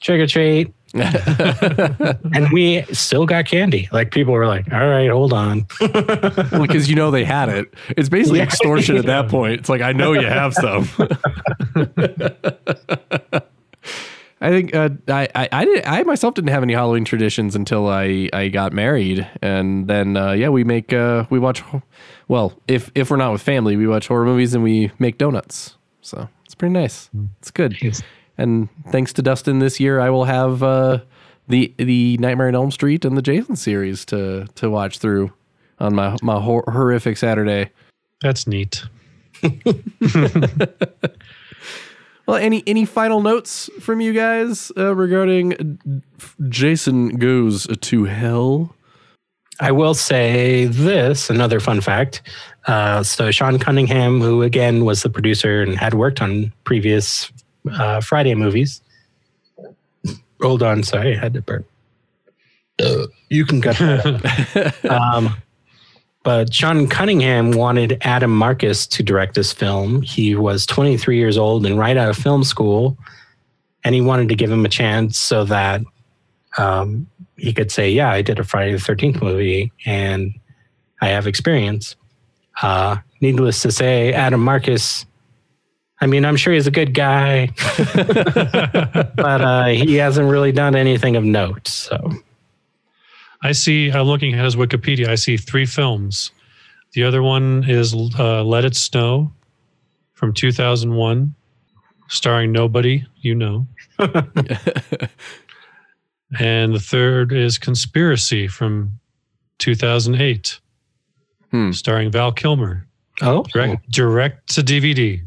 trick 0.03 0.21
or 0.21 0.27
treat. 0.27 0.73
and 2.35 2.51
we 2.53 2.83
still 2.93 3.25
got 3.27 3.47
candy. 3.47 3.89
Like 3.93 4.11
people 4.11 4.33
were 4.35 4.47
like, 4.47 4.71
all 4.73 4.87
right, 4.89 5.09
hold 5.11 5.33
on. 5.33 5.67
because 5.81 6.89
you 6.91 6.97
know 6.97 7.11
they 7.11 7.25
had 7.25 7.49
it. 7.49 7.73
It's 7.97 8.09
basically 8.09 8.39
Yeah. 8.41 8.45
extortion 8.45 8.97
at 8.97 9.07
that 9.07 9.29
point. 9.31 9.61
It's 9.61 9.69
like 9.69 9.81
I 9.81 9.93
know 9.93 10.13
you 10.13 10.27
have 10.27 10.55
some. 10.55 10.89
I 14.41 14.51
think 14.51 14.75
uh, 14.75 14.89
I 15.07 15.29
I 15.37 15.49
I, 15.53 15.65
did, 15.65 15.85
I 15.87 16.03
myself 16.03 16.35
didn't 16.35 16.51
have 16.51 16.65
any 16.65 16.73
Halloween 16.75 17.05
traditions 17.05 17.55
until 17.55 17.89
I 17.89 18.29
I 18.33 18.49
got 18.49 18.73
married, 18.73 19.27
and 19.41 19.87
then 19.87 20.17
uh, 20.17 20.33
yeah, 20.33 20.49
we 20.49 20.65
make 20.65 20.93
uh, 20.93 21.25
we 21.31 21.39
watch. 21.39 21.61
ho- 21.61 21.83
Well, 22.27 22.53
if 22.67 22.91
if 22.97 23.11
we're 23.11 23.19
not 23.19 23.31
with 23.33 23.41
family, 23.43 23.77
we 23.77 23.87
watch 23.87 24.09
horror 24.09 24.25
movies 24.25 24.53
and 24.53 24.65
we 24.65 24.91
make 24.99 25.17
donuts. 25.17 25.77
So 26.01 26.29
it's 26.45 26.57
pretty 26.57 26.73
nice. 26.73 27.09
It's 27.39 27.53
good. 27.53 27.77
And 28.39 28.69
thanks 28.89 29.13
to 29.15 29.23
Dustin 29.23 29.59
this 29.59 29.79
year, 29.79 30.01
I 30.01 30.11
will 30.11 30.25
have 30.25 30.63
uh, 30.63 31.01
the 31.49 31.73
the 31.77 32.17
Nightmare 32.19 32.49
on 32.49 32.55
Elm 32.55 32.71
Street 32.71 33.05
and 33.05 33.17
the 33.17 33.23
Jason 33.23 33.57
series 33.57 34.05
to 34.07 34.47
to 34.55 34.71
watch 34.71 34.99
through 34.99 35.33
on 35.79 35.95
my 35.95 36.17
my 36.23 36.41
hor- 36.41 36.65
horrific 36.67 37.19
Saturday. 37.19 37.71
That's 38.21 38.47
neat. 38.47 38.85
Well, 42.27 42.37
any 42.37 42.63
any 42.67 42.85
final 42.85 43.21
notes 43.21 43.69
from 43.81 44.01
you 44.01 44.13
guys 44.13 44.71
uh, 44.77 44.95
regarding 44.95 45.79
Jason 46.49 47.17
goes 47.17 47.67
to 47.67 48.05
hell? 48.05 48.75
I 49.61 49.73
will 49.73 49.95
say 49.95 50.67
this 50.67 51.31
another 51.31 51.61
fun 51.61 51.81
fact. 51.81 52.23
Uh, 52.67 53.03
so, 53.03 53.31
Sean 53.31 53.59
Cunningham, 53.59 54.21
who 54.21 54.43
again 54.43 54.85
was 54.85 55.03
the 55.03 55.11
producer 55.11 55.63
and 55.63 55.77
had 55.77 55.95
worked 55.95 56.23
on 56.23 56.53
previous 56.65 57.31
uh, 57.71 58.01
Friday 58.01 58.35
movies. 58.35 58.83
Hold 60.41 60.63
on, 60.63 60.83
sorry, 60.83 61.17
I 61.17 61.21
had 61.21 61.35
to 61.35 61.43
burp. 61.43 61.67
Uh, 62.83 63.07
you 63.29 63.45
can 63.45 63.61
cut 63.61 63.77
that. 63.79 64.85
um, 64.91 65.37
but 66.25 66.55
Sean 66.55 66.89
Cunningham 66.89 67.53
wanted 67.53 67.99
Adam 68.03 68.31
Marcus 68.31 68.87
to 68.89 69.03
direct 69.03 69.35
this 69.35 69.53
film. 69.53 70.03
He 70.03 70.35
was 70.35 70.67
23 70.67 71.17
years 71.17 71.37
old 71.37 71.67
and 71.67 71.79
right 71.79 71.97
out 71.97 72.09
of 72.09 72.17
film 72.17 72.45
school, 72.45 72.97
and 73.85 73.95
he 73.95 74.01
wanted 74.01 74.29
to 74.29 74.35
give 74.35 74.51
him 74.51 74.65
a 74.65 74.69
chance 74.69 75.19
so 75.19 75.45
that 75.45 75.83
um, 76.59 77.09
he 77.37 77.53
could 77.53 77.73
say, 77.73 77.91
"Yeah, 77.91 78.11
I 78.11 78.23
did 78.23 78.39
a 78.39 78.45
Friday 78.45 78.73
the 78.73 78.79
Thirteenth 78.79 79.21
movie, 79.23 79.73
and 79.85 80.33
I 81.01 81.09
have 81.09 81.27
experience." 81.27 81.97
Uh, 82.61 82.99
needless 83.21 83.63
to 83.63 83.73
say, 83.73 84.13
Adam 84.13 84.41
Marcus. 84.41 85.07
I 86.03 86.07
mean, 86.07 86.25
I'm 86.25 86.35
sure 86.37 86.53
he's 86.53 86.67
a 86.67 86.71
good 86.73 86.95
guy, 86.95 87.47
but 87.95 89.41
uh, 89.41 89.67
he 89.67 89.95
hasn't 89.95 90.29
really 90.29 90.51
done 90.51 90.75
anything 90.75 91.15
of 91.15 91.23
note. 91.23 91.69
So, 91.69 92.11
I 93.43 93.53
see 93.53 93.89
I'm 93.91 94.07
looking 94.07 94.35
at 94.35 94.45
his 94.45 94.57
Wikipedia. 94.57 95.07
I 95.07 95.15
see 95.15 95.37
three 95.37 95.65
films. 95.65 96.33
The 96.95 97.05
other 97.05 97.23
one 97.23 97.65
is 97.69 97.95
uh, 98.19 98.43
Let 98.43 98.65
It 98.65 98.75
Snow 98.75 99.33
from 100.15 100.33
2001, 100.35 101.33
starring 102.09 102.51
nobody 102.51 103.07
you 103.21 103.37
know. 103.37 103.69
and 103.99 104.19
the 106.75 106.81
third 106.81 107.33
is 107.33 107.59
Conspiracy 107.59 108.49
from 108.49 108.99
2008, 109.59 110.59
Hmm. 111.53 111.71
starring 111.73 112.11
Val 112.11 112.33
Kilmer. 112.33 112.87
oh, 113.21 113.43
Direct, 113.53 113.91
direct 113.91 114.55
to 114.55 114.63
DVD. 114.63 115.21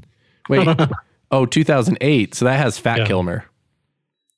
Wait, 0.50 0.68
oh, 1.32 1.46
2008. 1.46 2.36
So 2.36 2.46
that 2.46 2.58
has 2.58 2.78
Fat 2.78 3.00
Yeah. 3.00 3.06
Kilmer. 3.06 3.46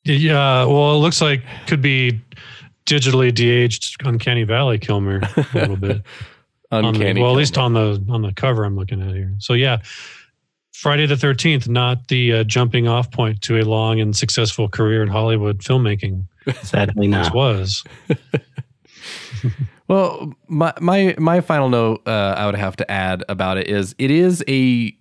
Yeah, 0.03 0.63
well, 0.65 0.93
it 0.95 0.99
looks 0.99 1.21
like 1.21 1.41
could 1.67 1.81
be 1.81 2.21
digitally 2.85 3.33
de-aged 3.33 3.97
Uncanny 4.05 4.43
Valley 4.43 4.77
Kilmer 4.79 5.19
a 5.35 5.45
little 5.53 5.75
bit. 5.75 6.01
on 6.71 6.83
the- 6.83 6.89
Uncanny. 6.89 7.21
well, 7.21 7.31
at 7.31 7.35
least 7.37 7.57
on 7.57 7.73
the 7.73 8.01
on 8.09 8.21
the 8.21 8.31
cover 8.33 8.63
I'm 8.63 8.77
looking 8.77 9.01
at 9.01 9.13
here. 9.13 9.33
So 9.39 9.51
yeah, 9.53 9.79
Friday 10.73 11.07
the 11.07 11.17
Thirteenth, 11.17 11.67
not 11.67 12.07
the 12.07 12.33
uh, 12.35 12.43
jumping 12.45 12.87
off 12.87 13.11
point 13.11 13.41
to 13.41 13.59
a 13.59 13.63
long 13.63 13.99
and 13.99 14.15
successful 14.15 14.69
career 14.69 15.01
in 15.03 15.09
Hollywood 15.09 15.59
filmmaking. 15.59 16.23
sadly 16.61 17.07
This 17.09 17.25
not. 17.27 17.35
was 17.35 17.83
Well, 19.87 20.33
my 20.47 20.73
my 20.81 21.15
my 21.17 21.39
final 21.39 21.69
note 21.69 22.01
uh, 22.07 22.35
I 22.37 22.45
would 22.45 22.55
have 22.55 22.75
to 22.77 22.91
add 22.91 23.23
about 23.29 23.57
it 23.57 23.67
is 23.67 23.95
it 23.97 24.11
is 24.11 24.43
a 24.47 24.93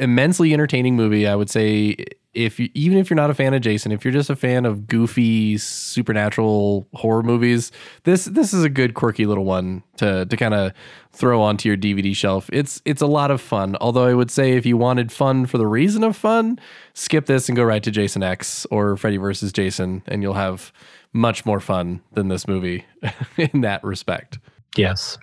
immensely 0.00 0.52
entertaining 0.52 0.96
movie. 0.96 1.26
I 1.26 1.36
would 1.36 1.50
say 1.50 1.96
if 2.32 2.60
you, 2.60 2.68
even 2.74 2.98
if 2.98 3.10
you're 3.10 3.16
not 3.16 3.30
a 3.30 3.34
fan 3.34 3.54
of 3.54 3.60
Jason, 3.60 3.90
if 3.90 4.04
you're 4.04 4.12
just 4.12 4.30
a 4.30 4.36
fan 4.36 4.64
of 4.64 4.86
goofy 4.86 5.58
supernatural 5.58 6.86
horror 6.94 7.22
movies, 7.22 7.72
this 8.04 8.24
this 8.26 8.54
is 8.54 8.62
a 8.62 8.68
good 8.68 8.94
quirky 8.94 9.26
little 9.26 9.44
one 9.44 9.82
to 9.96 10.26
to 10.26 10.36
kind 10.36 10.54
of 10.54 10.72
throw 11.12 11.42
onto 11.42 11.68
your 11.68 11.76
DVD 11.76 12.14
shelf. 12.14 12.48
It's 12.52 12.80
it's 12.84 13.02
a 13.02 13.06
lot 13.06 13.30
of 13.30 13.40
fun. 13.40 13.76
Although 13.80 14.04
I 14.04 14.14
would 14.14 14.30
say 14.30 14.52
if 14.52 14.64
you 14.64 14.76
wanted 14.76 15.10
fun 15.10 15.46
for 15.46 15.58
the 15.58 15.66
reason 15.66 16.04
of 16.04 16.16
fun, 16.16 16.58
skip 16.94 17.26
this 17.26 17.48
and 17.48 17.56
go 17.56 17.64
right 17.64 17.82
to 17.82 17.90
Jason 17.90 18.22
X 18.22 18.66
or 18.70 18.96
Freddy 18.96 19.16
versus 19.16 19.52
Jason, 19.52 20.02
and 20.06 20.22
you'll 20.22 20.34
have 20.34 20.72
much 21.12 21.44
more 21.44 21.60
fun 21.60 22.00
than 22.12 22.28
this 22.28 22.46
movie 22.46 22.84
in 23.36 23.62
that 23.62 23.82
respect. 23.82 24.38
Yes. 24.76 25.18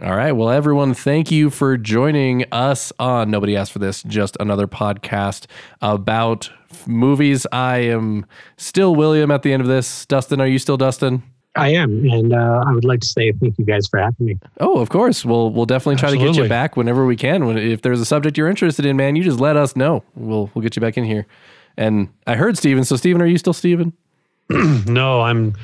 All 0.00 0.14
right. 0.14 0.30
Well, 0.30 0.48
everyone, 0.48 0.94
thank 0.94 1.32
you 1.32 1.50
for 1.50 1.76
joining 1.76 2.44
us 2.52 2.92
on 3.00 3.32
Nobody 3.32 3.56
Asked 3.56 3.72
for 3.72 3.80
This, 3.80 4.04
just 4.04 4.36
another 4.38 4.68
podcast 4.68 5.46
about 5.82 6.50
movies. 6.86 7.48
I 7.50 7.78
am 7.78 8.24
still 8.56 8.94
William 8.94 9.32
at 9.32 9.42
the 9.42 9.52
end 9.52 9.60
of 9.60 9.66
this. 9.66 10.06
Dustin, 10.06 10.40
are 10.40 10.46
you 10.46 10.60
still 10.60 10.76
Dustin? 10.76 11.24
I 11.56 11.70
am. 11.70 12.08
And 12.08 12.32
uh, 12.32 12.62
I 12.64 12.70
would 12.72 12.84
like 12.84 13.00
to 13.00 13.08
say 13.08 13.32
thank 13.32 13.58
you 13.58 13.64
guys 13.64 13.88
for 13.88 13.98
having 13.98 14.24
me. 14.24 14.38
Oh, 14.60 14.78
of 14.78 14.88
course. 14.88 15.24
We'll 15.24 15.50
we'll 15.50 15.66
definitely 15.66 15.96
try 15.96 16.10
to 16.10 16.16
get 16.16 16.36
you 16.36 16.48
back 16.48 16.76
whenever 16.76 17.04
we 17.04 17.16
can. 17.16 17.46
When 17.46 17.58
if 17.58 17.82
there's 17.82 18.00
a 18.00 18.04
subject 18.04 18.38
you're 18.38 18.48
interested 18.48 18.86
in, 18.86 18.96
man, 18.96 19.16
you 19.16 19.24
just 19.24 19.40
let 19.40 19.56
us 19.56 19.74
know. 19.74 20.04
We'll 20.14 20.48
we'll 20.54 20.62
get 20.62 20.76
you 20.76 20.80
back 20.80 20.96
in 20.96 21.02
here. 21.02 21.26
And 21.76 22.08
I 22.28 22.36
heard 22.36 22.56
Steven. 22.56 22.84
So 22.84 22.94
Steven, 22.94 23.20
are 23.20 23.26
you 23.26 23.38
still 23.38 23.52
Steven? 23.52 23.92
No, 24.86 25.22
I'm. 25.22 25.54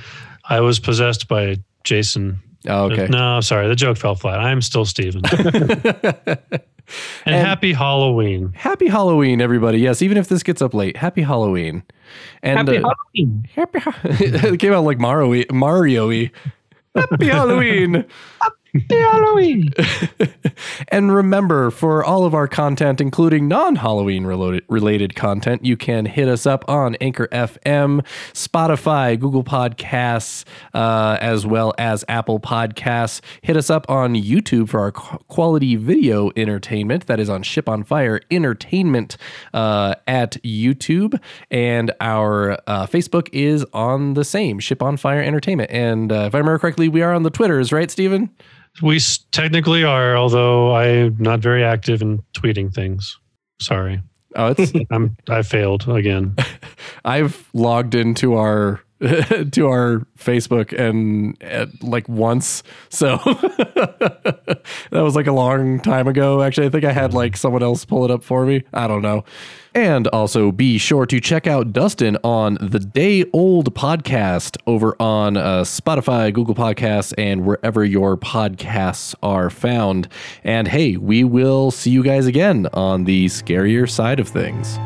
I 0.49 0.61
was 0.61 0.81
possessed 0.81 1.29
by 1.29 1.57
Jason. 1.85 2.41
Oh, 2.67 2.91
okay. 2.91 3.09
No, 3.09 3.41
sorry, 3.41 3.69
the 3.69 3.77
joke 3.77 3.97
fell 3.97 4.15
flat. 4.15 4.41
I'm 4.41 4.63
still 4.63 4.85
Steven. 4.85 5.23
and, 7.27 7.35
happy 7.35 7.73
Halloween. 7.73 8.53
Happy 8.55 8.89
Halloween, 8.89 9.41
everybody. 9.41 9.79
Yes, 9.79 10.01
even 10.01 10.17
if 10.17 10.29
this 10.29 10.43
gets 10.43 10.63
up 10.63 10.73
late, 10.73 10.97
happy 10.97 11.23
Halloween. 11.23 11.83
And 12.43 12.69
Happy 12.69 12.79
uh, 12.79 12.89
Halloween. 12.89 13.49
Happy 13.55 13.81
it 14.49 14.61
came 14.61 14.73
out 14.73 14.85
like 14.85 14.99
Mario 14.99 15.45
Mario 15.53 16.09
Happy 16.95 17.27
Halloween. 17.27 18.05
Halloween. 18.91 19.73
And 20.89 21.15
remember, 21.15 21.71
for 21.71 22.05
all 22.05 22.25
of 22.25 22.35
our 22.35 22.47
content, 22.47 23.01
including 23.01 23.49
non 23.49 23.77
Halloween 23.77 24.25
related, 24.25 24.65
related 24.69 25.15
content, 25.15 25.65
you 25.65 25.77
can 25.77 26.07
hit 26.07 26.29
us 26.29 26.47
up 26.47 26.65
on 26.69 26.95
Anchor 26.97 27.27
FM, 27.29 28.05
Spotify, 28.33 29.19
Google 29.19 29.45
Podcasts, 29.45 30.45
uh, 30.73 31.19
as 31.21 31.47
well 31.47 31.75
as 31.79 32.05
Apple 32.09 32.39
Podcasts. 32.39 33.21
Hit 33.43 33.57
us 33.57 33.71
up 33.71 33.89
on 33.89 34.15
YouTube 34.15 34.69
for 34.69 34.81
our 34.81 34.93
quality 34.93 35.77
video 35.77 36.31
entertainment. 36.37 37.07
That 37.07 37.21
is 37.21 37.29
on 37.29 37.43
Ship 37.43 37.69
on 37.69 37.83
Fire 37.85 38.21
Entertainment 38.31 39.17
uh, 39.53 39.95
at 40.07 40.33
YouTube. 40.43 41.21
And 41.51 41.93
our 42.01 42.53
uh, 42.67 42.87
Facebook 42.87 43.29
is 43.33 43.65
on 43.73 44.15
the 44.15 44.25
same, 44.25 44.61
Ship 44.61 44.83
on 44.83 44.97
Fire 44.97 45.23
Entertainment. 45.23 45.71
And 45.71 46.13
uh, 46.13 46.25
if 46.27 46.35
I 46.35 46.39
remember 46.39 46.59
correctly, 46.59 46.89
we 46.89 47.03
are 47.03 47.13
on 47.13 47.23
the 47.23 47.31
Twitters, 47.31 47.73
right, 47.73 47.91
Steven? 47.91 48.31
We 48.83 49.01
technically 49.31 49.85
are, 49.85 50.17
although 50.17 50.75
I'm 50.75 51.17
not 51.19 51.41
very 51.41 51.63
active 51.65 52.03
in 52.03 52.23
tweeting 52.35 52.75
things. 52.75 53.19
Sorry, 53.61 54.03
Oh, 54.37 54.49
it's 54.57 54.73
I'm 54.91 55.17
I 55.29 55.43
failed 55.43 55.89
again. 55.89 56.37
I've 57.05 57.49
logged 57.55 57.95
into 57.95 58.35
our 58.35 58.81
to 59.53 59.67
our 59.67 60.07
Facebook 60.19 60.73
and 60.79 61.37
uh, 61.43 61.67
like 61.83 62.09
once. 62.09 62.63
So 62.89 63.17
that 63.25 64.63
was 64.93 65.15
like 65.15 65.27
a 65.27 65.33
long 65.33 65.81
time 65.81 66.09
ago. 66.09 66.43
Actually, 66.43 66.69
I 66.69 66.71
think 66.71 66.85
I 66.85 66.93
had 66.93 67.13
like 67.13 67.37
someone 67.37 67.63
else 67.63 67.85
pull 67.85 68.05
it 68.05 68.11
up 68.11 68.23
for 68.23 68.47
me. 68.47 68.65
I 68.73 68.87
don't 68.87 69.03
know. 69.03 69.25
And 69.75 70.07
also 70.09 70.53
be 70.53 70.79
sure 70.79 71.05
to 71.07 71.21
check 71.21 71.47
out 71.47 71.73
Dustin 71.73 72.17
on 72.23 72.57
the 72.61 72.79
Day 72.79 73.25
Old 73.33 73.75
podcast 73.75 74.57
over 74.67 74.95
on 75.01 75.37
uh, 75.37 75.63
Spotify, 75.63 76.33
Google 76.33 76.55
Podcasts, 76.55 77.13
and 77.19 77.45
wherever 77.45 77.85
your 77.85 78.17
podcasts 78.17 79.15
are 79.23 79.51
found. 79.51 80.09
And 80.45 80.69
hey, 80.69 80.97
we 80.97 81.25
will 81.25 81.73
see 81.73 81.91
you 81.91 82.05
guys 82.05 82.27
again 82.27 82.69
on 82.73 83.05
the 83.05 83.27
scarier 83.27 83.91
side 83.91 84.21
of 84.21 84.29
things. 84.29 84.79